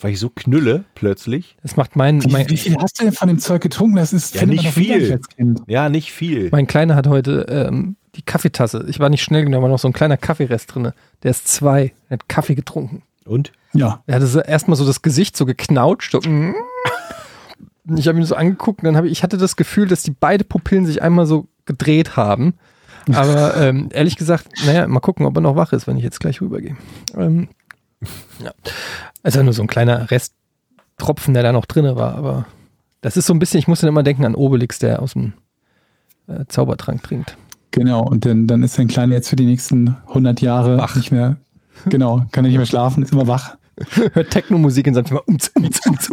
[0.00, 1.56] War ich so knülle plötzlich.
[1.62, 3.96] Das macht mein, Wie, mein, wie viel hast du denn von dem Zeug getrunken?
[3.96, 5.12] Das ist Ja, nicht viel.
[5.12, 5.62] als Kind.
[5.66, 6.50] Ja, nicht viel.
[6.52, 8.86] mein Kleiner hat heute ähm, die Kaffeetasse.
[8.88, 10.92] Ich war nicht schnell genug, da war noch so ein kleiner Kaffeerest drin.
[11.22, 13.02] Der ist zwei, der hat Kaffee getrunken.
[13.24, 13.52] Und?
[13.72, 14.02] Ja.
[14.06, 16.12] Er hatte so erstmal so das Gesicht so geknautscht.
[16.12, 16.54] So, mm.
[17.96, 20.10] ich habe ihn so angeguckt und dann habe ich, ich hatte das Gefühl, dass die
[20.10, 22.54] beide Pupillen sich einmal so gedreht haben.
[23.12, 26.20] Aber ähm, ehrlich gesagt, naja, mal gucken, ob er noch wach ist, wenn ich jetzt
[26.20, 26.76] gleich rübergehe.
[27.16, 27.48] Ähm,
[28.42, 28.52] ja.
[29.22, 32.46] Also nur so ein kleiner Resttropfen, der da noch drin war, aber
[33.02, 35.34] das ist so ein bisschen, ich muss dann immer denken an Obelix, der aus dem
[36.26, 37.36] äh, Zaubertrank trinkt.
[37.70, 40.96] Genau, und dann, dann ist dein Kleiner jetzt für die nächsten 100 Jahre Wach.
[40.96, 41.36] nicht mehr,
[41.88, 43.56] genau, kann er nicht mehr schlafen, ist immer wach.
[44.12, 45.22] Hört Techno-Musik in seinem Zimmer.
[45.26, 46.10] Umz, umz, umz.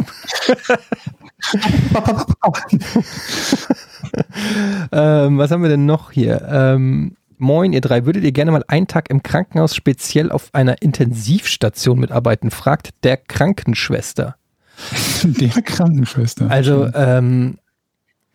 [4.92, 6.46] ähm, was haben wir denn noch hier?
[6.50, 8.06] Ähm, moin, ihr drei.
[8.06, 12.50] Würdet ihr gerne mal einen Tag im Krankenhaus speziell auf einer Intensivstation mitarbeiten?
[12.50, 14.36] Fragt der Krankenschwester.
[15.24, 16.48] Der Krankenschwester.
[16.48, 17.58] Also, ähm,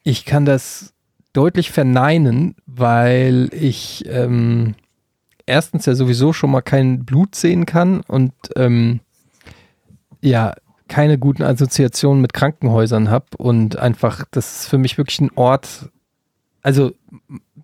[0.03, 0.92] ich kann das
[1.33, 4.75] deutlich verneinen, weil ich ähm,
[5.45, 8.99] erstens ja sowieso schon mal kein Blut sehen kann und ähm,
[10.21, 10.53] ja,
[10.87, 15.89] keine guten Assoziationen mit Krankenhäusern habe und einfach, das ist für mich wirklich ein Ort,
[16.61, 16.91] also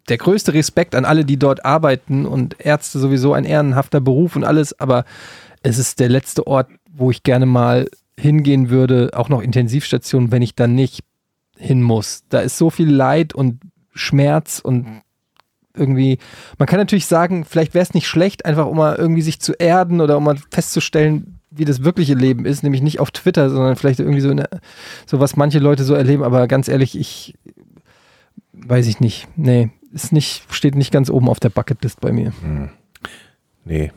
[0.10, 4.44] der größte Respekt an alle, die dort arbeiten und Ärzte sowieso ein ehrenhafter Beruf und
[4.44, 5.06] alles, aber
[5.62, 7.88] es ist der letzte Ort, wo ich gerne mal
[8.20, 11.04] hingehen würde, auch noch Intensivstation, wenn ich dann nicht
[11.60, 12.23] hin muss.
[12.30, 13.60] Da ist so viel Leid und
[13.94, 15.02] Schmerz und
[15.76, 16.18] irgendwie,
[16.57, 19.53] man kann natürlich sagen, vielleicht wäre es nicht schlecht, einfach um mal irgendwie sich zu
[19.53, 23.76] erden oder um mal festzustellen, wie das wirkliche Leben ist, nämlich nicht auf Twitter, sondern
[23.76, 24.48] vielleicht irgendwie so, eine,
[25.06, 27.36] so was manche Leute so erleben, aber ganz ehrlich, ich
[28.53, 29.27] weiß ich nicht.
[29.36, 32.34] Nee, ist nicht, steht nicht ganz oben auf der Bucketlist bei mir.
[33.65, 33.91] Nee.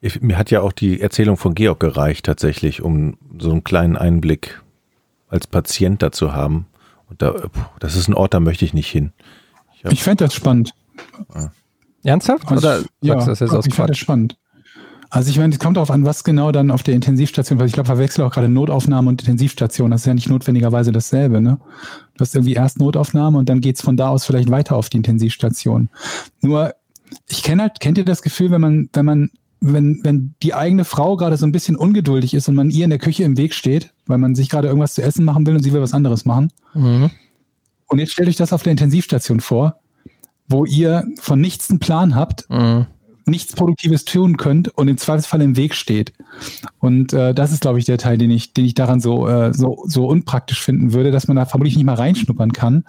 [0.00, 3.96] Ich, mir hat ja auch die Erzählung von Georg gereicht, tatsächlich, um so einen kleinen
[3.96, 4.62] Einblick
[5.28, 6.66] als Patient da zu haben.
[7.08, 9.12] Und da, puh, das ist ein Ort, da möchte ich nicht hin.
[9.74, 10.74] Ich Ich fände das spannend.
[12.02, 12.46] Ernsthaft?
[12.50, 13.98] Also, Oder sagst du das jetzt aus ich fände das Quatsch?
[13.98, 14.36] spannend.
[15.10, 17.72] Also ich meine, es kommt darauf an, was genau dann auf der Intensivstation, weil ich
[17.72, 19.90] glaube, verwechsel auch gerade Notaufnahme und Intensivstation.
[19.90, 21.58] Das ist ja nicht notwendigerweise dasselbe, ne?
[22.14, 24.98] Du hast irgendwie erst Notaufnahme und dann geht's von da aus vielleicht weiter auf die
[24.98, 25.88] Intensivstation.
[26.42, 26.74] Nur,
[27.26, 29.30] ich kenne halt, kennt ihr das Gefühl, wenn man, wenn man,
[29.60, 32.90] wenn, wenn die eigene Frau gerade so ein bisschen ungeduldig ist und man ihr in
[32.90, 35.62] der Küche im Weg steht, weil man sich gerade irgendwas zu essen machen will und
[35.62, 36.52] sie will was anderes machen.
[36.74, 37.10] Mhm.
[37.86, 39.80] Und jetzt stellt euch das auf der Intensivstation vor,
[40.48, 42.86] wo ihr von nichts einen Plan habt Mhm.
[43.26, 46.12] nichts Produktives tun könnt und im Zweifelsfall im Weg steht.
[46.78, 49.52] Und äh, das ist, glaube ich, der Teil, den ich, den ich daran so, äh,
[49.52, 52.84] so, so unpraktisch finden würde, dass man da vermutlich nicht mal reinschnuppern kann,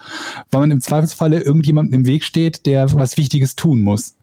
[0.52, 4.16] weil man im Zweifelsfalle irgendjemandem im Weg steht, der was Wichtiges tun muss.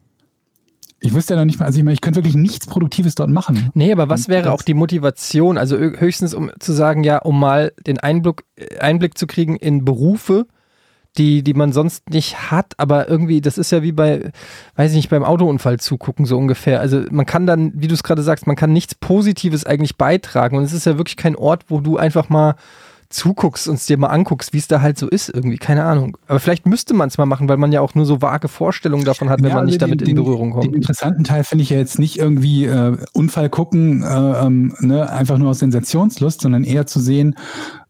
[1.00, 3.30] Ich wüsste ja noch nicht mal, also ich meine, ich könnte wirklich nichts Produktives dort
[3.30, 3.70] machen.
[3.74, 5.58] Nee, aber was wäre auch die Motivation?
[5.58, 9.56] Also hö- höchstens, um zu sagen, ja, um mal den Einblick, äh, Einblick zu kriegen
[9.56, 10.46] in Berufe,
[11.18, 14.30] die, die man sonst nicht hat, aber irgendwie, das ist ja wie bei,
[14.76, 16.80] weiß ich nicht, beim Autounfall zugucken, so ungefähr.
[16.80, 20.56] Also man kann dann, wie du es gerade sagst, man kann nichts Positives eigentlich beitragen.
[20.56, 22.54] Und es ist ja wirklich kein Ort, wo du einfach mal
[23.16, 26.16] zuguckst und es dir mal anguckst, wie es da halt so ist, irgendwie, keine Ahnung.
[26.28, 29.04] Aber vielleicht müsste man es mal machen, weil man ja auch nur so vage Vorstellungen
[29.04, 30.74] davon hat, wenn Ja, man also nicht damit den, in den- Berührung Den kommt.
[30.76, 34.06] interessanten Teil finde ich ja jetzt nicht irgendwie äh, Unfall gucken, äh,
[34.46, 37.34] ähm, ne, einfach nur aus Sensationslust, sondern eher zu sehen,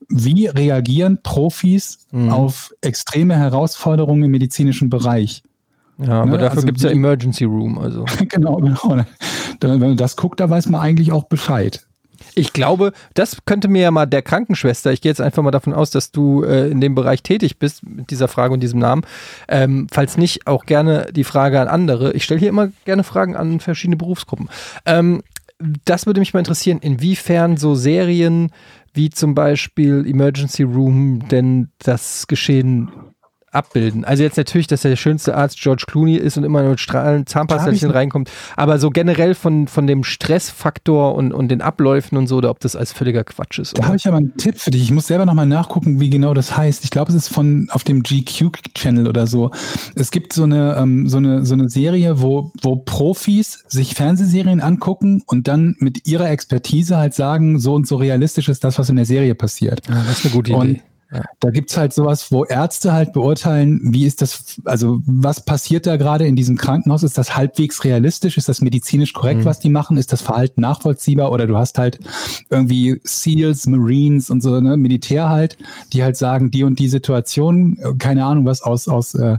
[0.08, 2.30] wie reagieren Profis Mhm.
[2.30, 5.42] auf extreme Herausforderungen im medizinischen Bereich.
[5.98, 8.04] Ja, aber ne, dafür also gibt's ja wie- Emergency Room, also.
[8.28, 9.04] genau, genau.
[9.60, 11.85] Wenn man das guckt, da weiß man eigentlich auch Bescheid.
[12.38, 15.72] Ich glaube, das könnte mir ja mal der Krankenschwester, ich gehe jetzt einfach mal davon
[15.72, 19.02] aus, dass du äh, in dem Bereich tätig bist mit dieser Frage und diesem Namen.
[19.48, 22.12] Ähm, falls nicht, auch gerne die Frage an andere.
[22.12, 24.50] Ich stelle hier immer gerne Fragen an verschiedene Berufsgruppen.
[24.84, 25.22] Ähm,
[25.86, 28.50] das würde mich mal interessieren, inwiefern so Serien
[28.92, 32.90] wie zum Beispiel Emergency Room denn das Geschehen
[33.56, 34.04] abbilden.
[34.04, 37.72] Also jetzt natürlich, dass der schönste Arzt George Clooney ist und immer Zahnpastelchen Da hab
[37.74, 42.36] ich- reinkommt, aber so generell von, von dem Stressfaktor und, und den Abläufen und so,
[42.36, 43.78] oder ob das als völliger Quatsch ist.
[43.78, 44.82] Da habe ich aber einen Tipp für dich.
[44.82, 46.84] Ich muss selber nochmal nachgucken, wie genau das heißt.
[46.84, 49.50] Ich glaube, es ist von auf dem GQ-Channel oder so.
[49.94, 54.60] Es gibt so eine, ähm, so eine, so eine Serie, wo, wo Profis sich Fernsehserien
[54.60, 58.90] angucken und dann mit ihrer Expertise halt sagen, so und so realistisch ist das, was
[58.90, 59.82] in der Serie passiert.
[59.88, 60.80] Ja, das ist eine gute Und
[61.40, 65.96] Da gibt's halt sowas, wo Ärzte halt beurteilen, wie ist das, also was passiert da
[65.96, 67.02] gerade in diesem Krankenhaus?
[67.04, 68.36] Ist das halbwegs realistisch?
[68.36, 69.44] Ist das medizinisch korrekt, Mhm.
[69.44, 69.96] was die machen?
[69.98, 71.30] Ist das Verhalten nachvollziehbar?
[71.30, 72.00] Oder du hast halt
[72.50, 75.56] irgendwie SEALs, Marines und so, ne, Militär halt,
[75.92, 79.38] die halt sagen, die und die Situation, äh, keine Ahnung, was aus, aus äh,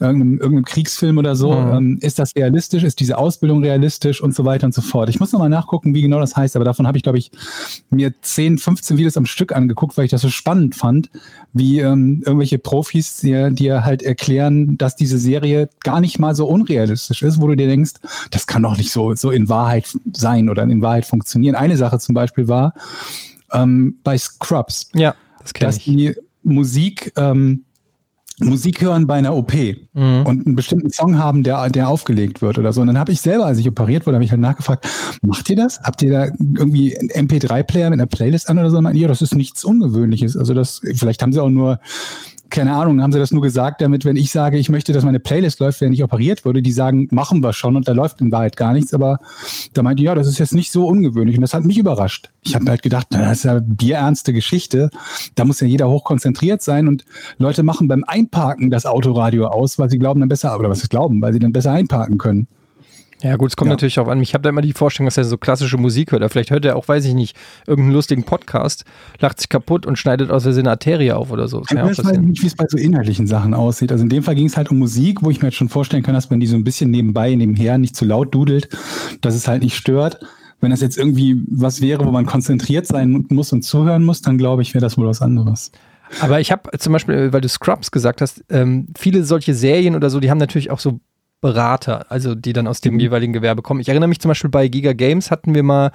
[0.00, 1.72] irgendeinem, irgendeinem Kriegsfilm oder so, Mhm.
[1.72, 2.82] ähm, ist das realistisch?
[2.82, 5.08] Ist diese Ausbildung realistisch und so weiter und so fort?
[5.08, 7.30] Ich muss nochmal nachgucken, wie genau das heißt, aber davon habe ich, glaube ich,
[7.90, 10.89] mir 10, 15 Videos am Stück angeguckt, weil ich das so spannend fand,
[11.52, 16.46] wie ähm, irgendwelche Profis dir, dir halt erklären, dass diese Serie gar nicht mal so
[16.46, 17.92] unrealistisch ist, wo du dir denkst,
[18.30, 21.54] das kann doch nicht so, so in Wahrheit sein oder in Wahrheit funktionieren.
[21.54, 22.74] Eine Sache zum Beispiel war
[23.52, 25.14] ähm, bei Scrubs Ja.
[25.42, 25.84] Das dass ich.
[25.84, 27.64] die Musik, ähm,
[28.40, 29.52] Musik hören bei einer OP
[29.92, 30.24] Mhm.
[30.26, 32.80] und einen bestimmten Song haben, der, der aufgelegt wird oder so.
[32.80, 34.86] Und dann habe ich selber, als ich operiert wurde, habe ich halt nachgefragt,
[35.22, 35.80] macht ihr das?
[35.82, 38.78] Habt ihr da irgendwie einen MP3-Player mit einer Playlist an oder so?
[38.78, 40.36] Und Ja, das ist nichts Ungewöhnliches.
[40.36, 41.80] Also das, vielleicht haben sie auch nur,
[42.50, 45.20] keine Ahnung, haben sie das nur gesagt, damit, wenn ich sage, ich möchte, dass meine
[45.20, 48.32] Playlist läuft, wenn ich operiert wurde, die sagen, machen wir schon und da läuft in
[48.32, 48.92] Wahrheit gar nichts.
[48.92, 49.18] Aber
[49.72, 52.30] da meinte ich, ja, das ist jetzt nicht so ungewöhnlich und das hat mich überrascht.
[52.42, 54.90] Ich habe halt gedacht, na, das ist ja bierernste Geschichte.
[55.34, 57.04] Da muss ja jeder hochkonzentriert sein und
[57.38, 60.88] Leute machen beim Einparken das Autoradio aus, weil sie glauben dann besser, oder was sie
[60.88, 62.48] glauben, weil sie dann besser einparken können.
[63.22, 63.74] Ja, gut, es kommt Ja.
[63.74, 64.20] natürlich auch an.
[64.22, 66.20] Ich habe da immer die Vorstellung, dass er so klassische Musik hört.
[66.22, 67.36] Oder vielleicht hört er auch, weiß ich nicht,
[67.66, 68.84] irgendeinen lustigen Podcast,
[69.20, 71.60] lacht sich kaputt und schneidet aus Versehen eine Arterie auf oder so.
[71.60, 73.92] Das Ich ja auch weiß halt nicht, wie es bei so inhaltlichen Sachen aussieht.
[73.92, 76.02] Also in dem Fall ging es halt um Musik, wo ich mir jetzt schon vorstellen
[76.02, 78.68] kann, dass man die so ein bisschen nebenbei, nebenher nicht zu laut dudelt,
[79.20, 80.20] dass es halt nicht stört.
[80.62, 84.36] Wenn das jetzt irgendwie was wäre, wo man konzentriert sein muss und zuhören muss, dann
[84.38, 85.72] glaube ich, wäre das wohl was anderes.
[86.20, 90.10] Aber ich habe zum Beispiel, weil du Scrubs gesagt hast, ähm, viele solche Serien oder
[90.10, 91.00] so, die haben natürlich auch so
[91.40, 93.00] Berater, also die dann aus dem Mhm.
[93.00, 93.80] jeweiligen Gewerbe kommen.
[93.80, 95.90] Ich erinnere mich zum Beispiel bei Giga Games hatten wir mal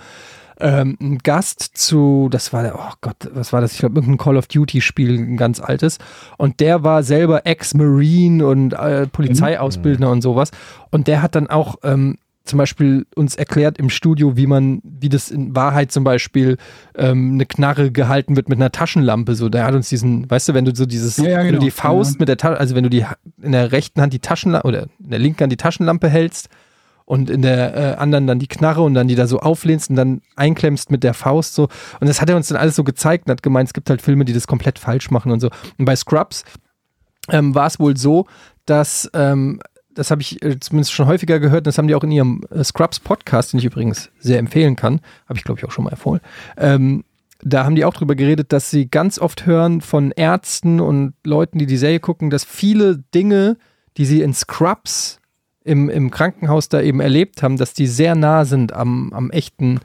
[0.60, 3.74] ähm, einen Gast zu, das war der, oh Gott, was war das?
[3.74, 5.98] Ich glaube, irgendein Call of Duty-Spiel, ein ganz altes.
[6.38, 10.52] Und der war selber Ex-Marine und äh, Polizeiausbildner und sowas.
[10.92, 15.10] Und der hat dann auch ähm, zum Beispiel uns erklärt im Studio, wie man, wie
[15.10, 16.58] das in Wahrheit zum Beispiel
[16.96, 19.36] ähm, eine Knarre gehalten wird mit einer Taschenlampe.
[19.36, 21.52] So, der hat uns diesen, weißt du, wenn du so dieses, Ja, ja, wenn du
[21.54, 21.64] genau.
[21.66, 22.20] die Faust Ja.
[22.20, 23.06] mit der Tasche, also wenn du die
[23.42, 26.50] in der rechten Hand die Taschenlampe oder in der linken Hand die Taschenlampe hältst
[27.06, 29.96] und in der äh, anderen dann die Knarre und dann die da so auflehnst und
[29.96, 31.68] dann einklemmst mit der Faust so.
[32.00, 34.02] Und das hat er uns dann alles so gezeigt und hat gemeint, es gibt halt
[34.02, 35.50] Filme, die das komplett falsch machen und so.
[35.78, 36.44] Und bei Scrubs
[37.30, 38.26] ähm, war es wohl so,
[38.66, 39.60] dass, ähm,
[39.96, 42.42] das habe ich äh, zumindest schon häufiger gehört, und das haben die auch in ihrem
[42.52, 45.92] äh, Scrubs-Podcast, den ich übrigens sehr empfehlen kann, habe ich glaube ich auch schon mal
[45.92, 46.22] empfohlen,
[46.58, 47.04] ähm,
[47.42, 51.60] da haben die auch drüber geredet, dass sie ganz oft hören von Ärzten und Leuten,
[51.60, 53.58] die die Serie gucken, dass viele Dinge,
[53.98, 55.20] die sie in Scrubs
[55.64, 59.80] im, im Krankenhaus da eben erlebt haben, dass die sehr nah sind am, am echten,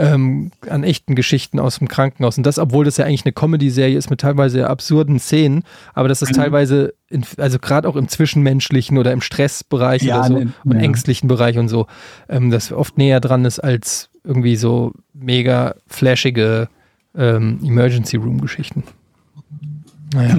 [0.00, 2.38] ähm, an echten Geschichten aus dem Krankenhaus.
[2.38, 5.62] Und das, obwohl das ja eigentlich eine Comedy-Serie ist mit teilweise absurden Szenen,
[5.92, 6.34] aber dass das Mhm.
[6.34, 10.74] teilweise, in, also gerade auch im Zwischenmenschlichen oder im Stressbereich Ja, oder so ne, und
[10.74, 10.80] ja.
[10.80, 11.86] ängstlichen Bereich und so,
[12.30, 16.68] ähm, das oft näher dran ist als irgendwie so mega flashige
[17.14, 18.84] ähm, Emergency Room-Geschichten.
[20.14, 20.38] Naja.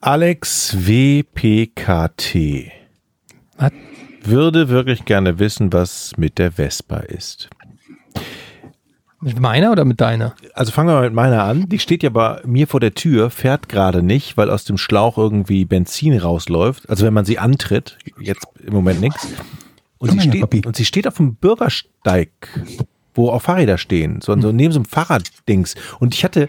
[0.00, 2.70] Alex WPKT
[3.56, 3.72] Was?
[4.24, 7.48] würde wirklich gerne wissen, was mit der Vespa ist.
[9.22, 10.34] Mit meiner oder mit deiner?
[10.52, 11.68] Also fangen wir mal mit meiner an.
[11.68, 15.16] Die steht ja bei mir vor der Tür, fährt gerade nicht, weil aus dem Schlauch
[15.16, 16.90] irgendwie Benzin rausläuft.
[16.90, 19.28] Also wenn man sie antritt, jetzt im Moment nichts.
[19.98, 22.30] Und, sie steht, und sie steht auf dem Bürgersteig,
[23.14, 25.76] wo auch Fahrräder stehen, so, so neben so einem Fahrraddings.
[26.00, 26.48] Und ich hatte,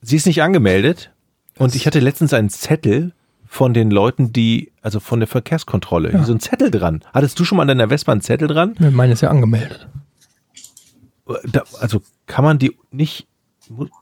[0.00, 1.10] sie ist nicht angemeldet.
[1.58, 3.12] Und ich hatte letztens einen Zettel
[3.46, 7.04] von den Leuten, die, also von der Verkehrskontrolle, hier so ein Zettel dran.
[7.12, 8.74] Hattest du schon mal an deiner Vespa einen Zettel dran?
[8.78, 9.86] Meine ist ja angemeldet.
[11.46, 13.28] Da, also kann man die nicht,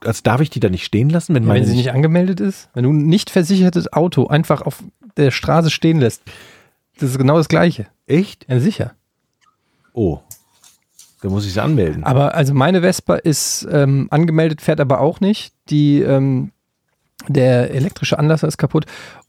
[0.03, 2.69] also darf ich die da nicht stehen lassen, wenn meine Wenn sie nicht angemeldet ist,
[2.73, 4.83] wenn du ein nicht versichertes Auto einfach auf
[5.17, 6.23] der Straße stehen lässt,
[6.99, 7.87] das ist genau das Gleiche.
[8.07, 8.47] echt?
[8.49, 8.95] Ja, sicher.
[9.93, 10.19] Oh,
[11.21, 12.03] da muss ich sie anmelden.
[12.03, 15.53] Aber also meine Vespa ist ähm, angemeldet, fährt aber auch nicht.
[15.69, 16.51] Die, ähm,
[17.27, 18.85] der elektrische Anlasser ist kaputt.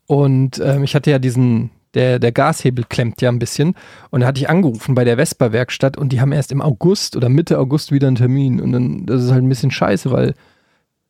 [0.07, 3.75] Und ähm, ich hatte ja diesen, der, der Gashebel klemmt ja ein bisschen.
[4.11, 7.29] Und da hatte ich angerufen bei der Vespa-Werkstatt und die haben erst im August oder
[7.29, 8.61] Mitte August wieder einen Termin.
[8.61, 10.35] Und dann, das ist halt ein bisschen scheiße, weil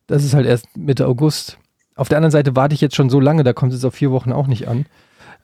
[0.07, 1.57] das ist halt erst Mitte August.
[1.95, 3.95] Auf der anderen Seite warte ich jetzt schon so lange, da kommt es jetzt auf
[3.95, 4.85] vier Wochen auch nicht an.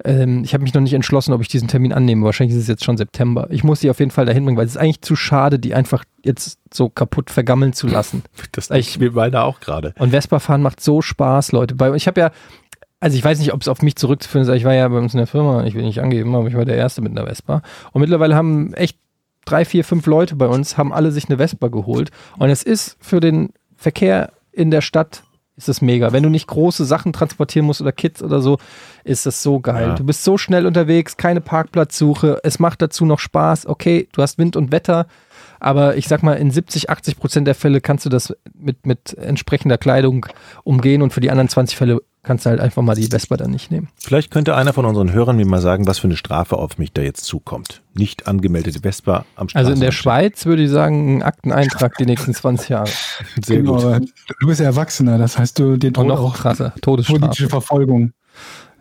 [0.03, 2.25] Ähm, ich habe mich noch nicht entschlossen, ob ich diesen Termin annehme.
[2.25, 3.47] Wahrscheinlich ist es jetzt schon September.
[3.51, 5.73] Ich muss die auf jeden Fall dahin bringen, weil es ist eigentlich zu schade, die
[5.73, 8.23] einfach jetzt so kaputt vergammeln zu lassen.
[8.53, 9.93] Das ich mir beide auch gerade.
[9.99, 11.75] Und Vespa fahren macht so Spaß, Leute.
[11.75, 12.31] Bei, ich habe ja,
[12.99, 15.13] also ich weiß nicht, ob es auf mich zurückzuführen ist, ich war ja bei uns
[15.13, 17.61] in der Firma, ich will nicht angeben, aber ich war der Erste mit einer Vespa.
[17.91, 18.97] Und mittlerweile haben echt
[19.45, 22.11] drei, vier, fünf Leute bei uns, haben alle sich eine Vespa geholt.
[22.37, 25.23] Und es ist für den Verkehr in der Stadt
[25.55, 26.13] ist das mega.
[26.13, 28.57] Wenn du nicht große Sachen transportieren musst oder Kids oder so,
[29.03, 29.89] ist das so geil.
[29.89, 29.95] Ja.
[29.95, 33.67] Du bist so schnell unterwegs, keine Parkplatzsuche, es macht dazu noch Spaß.
[33.67, 35.05] Okay, du hast Wind und Wetter,
[35.59, 39.13] aber ich sag mal, in 70, 80 Prozent der Fälle kannst du das mit, mit
[39.15, 40.25] entsprechender Kleidung
[40.63, 43.51] umgehen und für die anderen 20 Fälle kannst du halt einfach mal die Vespa dann
[43.51, 43.87] nicht nehmen.
[43.95, 46.91] Vielleicht könnte einer von unseren Hörern mir mal sagen, was für eine Strafe auf mich
[46.91, 47.81] da jetzt zukommt.
[47.93, 49.91] Nicht angemeldete Vespa am Also in der.
[49.91, 52.89] Schweiz würde ich sagen, ein Akteneintrag die nächsten 20 Jahre.
[53.43, 53.83] Sehr Genau, gut.
[53.85, 57.19] aber du bist ja Erwachsener, das heißt, du den Und droht noch auch krasser, Todesstrafe.
[57.19, 58.11] politische Verfolgung.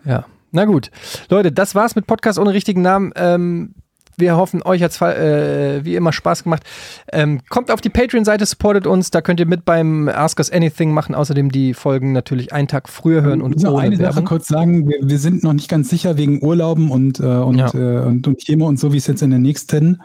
[0.05, 0.25] Ja.
[0.51, 0.89] Na gut.
[1.29, 3.11] Leute, das war's mit Podcast ohne richtigen Namen.
[3.15, 3.75] Ähm,
[4.19, 6.63] Wir hoffen, euch hat's äh, wie immer Spaß gemacht.
[7.11, 9.11] Ähm, kommt auf die Patreon-Seite, supportet uns.
[9.11, 11.15] Da könnt ihr mit beim Ask Us Anything machen.
[11.15, 14.25] Außerdem die Folgen natürlich einen Tag früher hören und ohne eine Sache Werbung.
[14.25, 17.73] kurz sagen, wir, wir sind noch nicht ganz sicher wegen Urlauben und, äh, und, Ja.
[17.73, 20.01] äh, und, und Chemo und so, wie es jetzt in der nächsten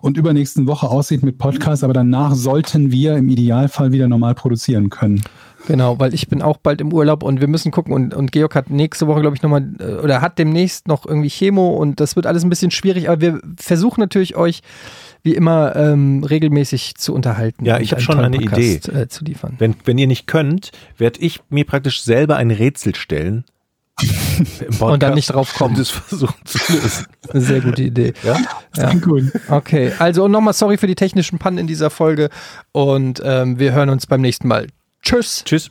[0.00, 4.90] und übernächsten Woche aussieht mit Podcast, aber danach sollten wir im Idealfall wieder normal produzieren
[4.90, 5.22] können.
[5.66, 8.54] Genau, weil ich bin auch bald im Urlaub und wir müssen gucken und, und Georg
[8.54, 12.16] hat nächste Woche, glaube ich, nochmal, äh, oder hat demnächst noch irgendwie Chemo und das
[12.16, 14.60] wird alles ein bisschen schwierig, aber wir versuchen natürlich euch
[15.22, 17.64] wie immer ähm, regelmäßig zu unterhalten.
[17.64, 19.54] Ja, ich hab einen schon eine Podcast, Äh, zu liefern.
[19.58, 23.44] Wenn, wenn ihr nicht könnt, werde ich mir praktisch selber ein Rätsel stellen.
[24.80, 25.76] Und dann nicht drauf kommen.
[25.76, 27.06] Und es versuchen zu lösen.
[27.30, 28.12] Eine sehr gute Idee.
[28.22, 28.36] Ja?
[28.76, 28.92] Ja.
[28.94, 29.32] Gut.
[29.48, 32.28] Okay, also und nochmal sorry für die technischen Pannen in dieser Folge
[32.72, 34.66] und ähm, wir hören uns beim nächsten Mal.
[35.04, 35.44] Tschüss.
[35.44, 35.68] Tschüss.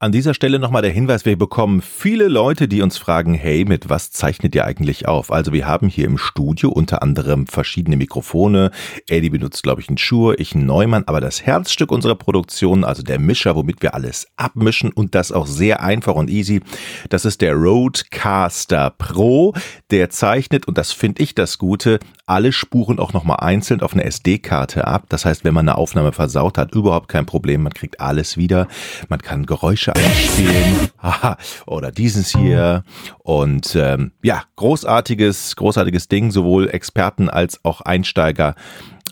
[0.00, 3.88] An dieser Stelle nochmal der Hinweis, wir bekommen viele Leute, die uns fragen, hey, mit
[3.88, 5.30] was zeichnet ihr eigentlich auf?
[5.30, 8.72] Also wir haben hier im Studio unter anderem verschiedene Mikrofone.
[9.08, 13.04] Eddie benutzt, glaube ich, einen Shure, ich einen Neumann, aber das Herzstück unserer Produktion, also
[13.04, 16.62] der Mischer, womit wir alles abmischen und das auch sehr einfach und easy,
[17.08, 19.54] das ist der Rodecaster Pro.
[19.92, 22.00] Der zeichnet, und das finde ich das Gute,
[22.32, 25.04] alle Spuren auch nochmal einzeln auf eine SD-Karte ab.
[25.10, 27.62] Das heißt, wenn man eine Aufnahme versaut hat, überhaupt kein Problem.
[27.62, 28.68] Man kriegt alles wieder.
[29.08, 30.88] Man kann Geräusche einspielen.
[30.98, 31.36] Haha.
[31.66, 32.84] Oder dieses hier.
[33.18, 36.30] Und ähm, ja, großartiges, großartiges Ding.
[36.30, 38.54] Sowohl Experten als auch Einsteiger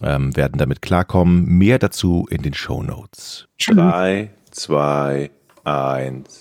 [0.02, 1.44] ähm, werden damit klarkommen.
[1.44, 3.48] Mehr dazu in den Show Notes.
[3.66, 5.30] Drei, zwei,
[5.64, 6.40] eins.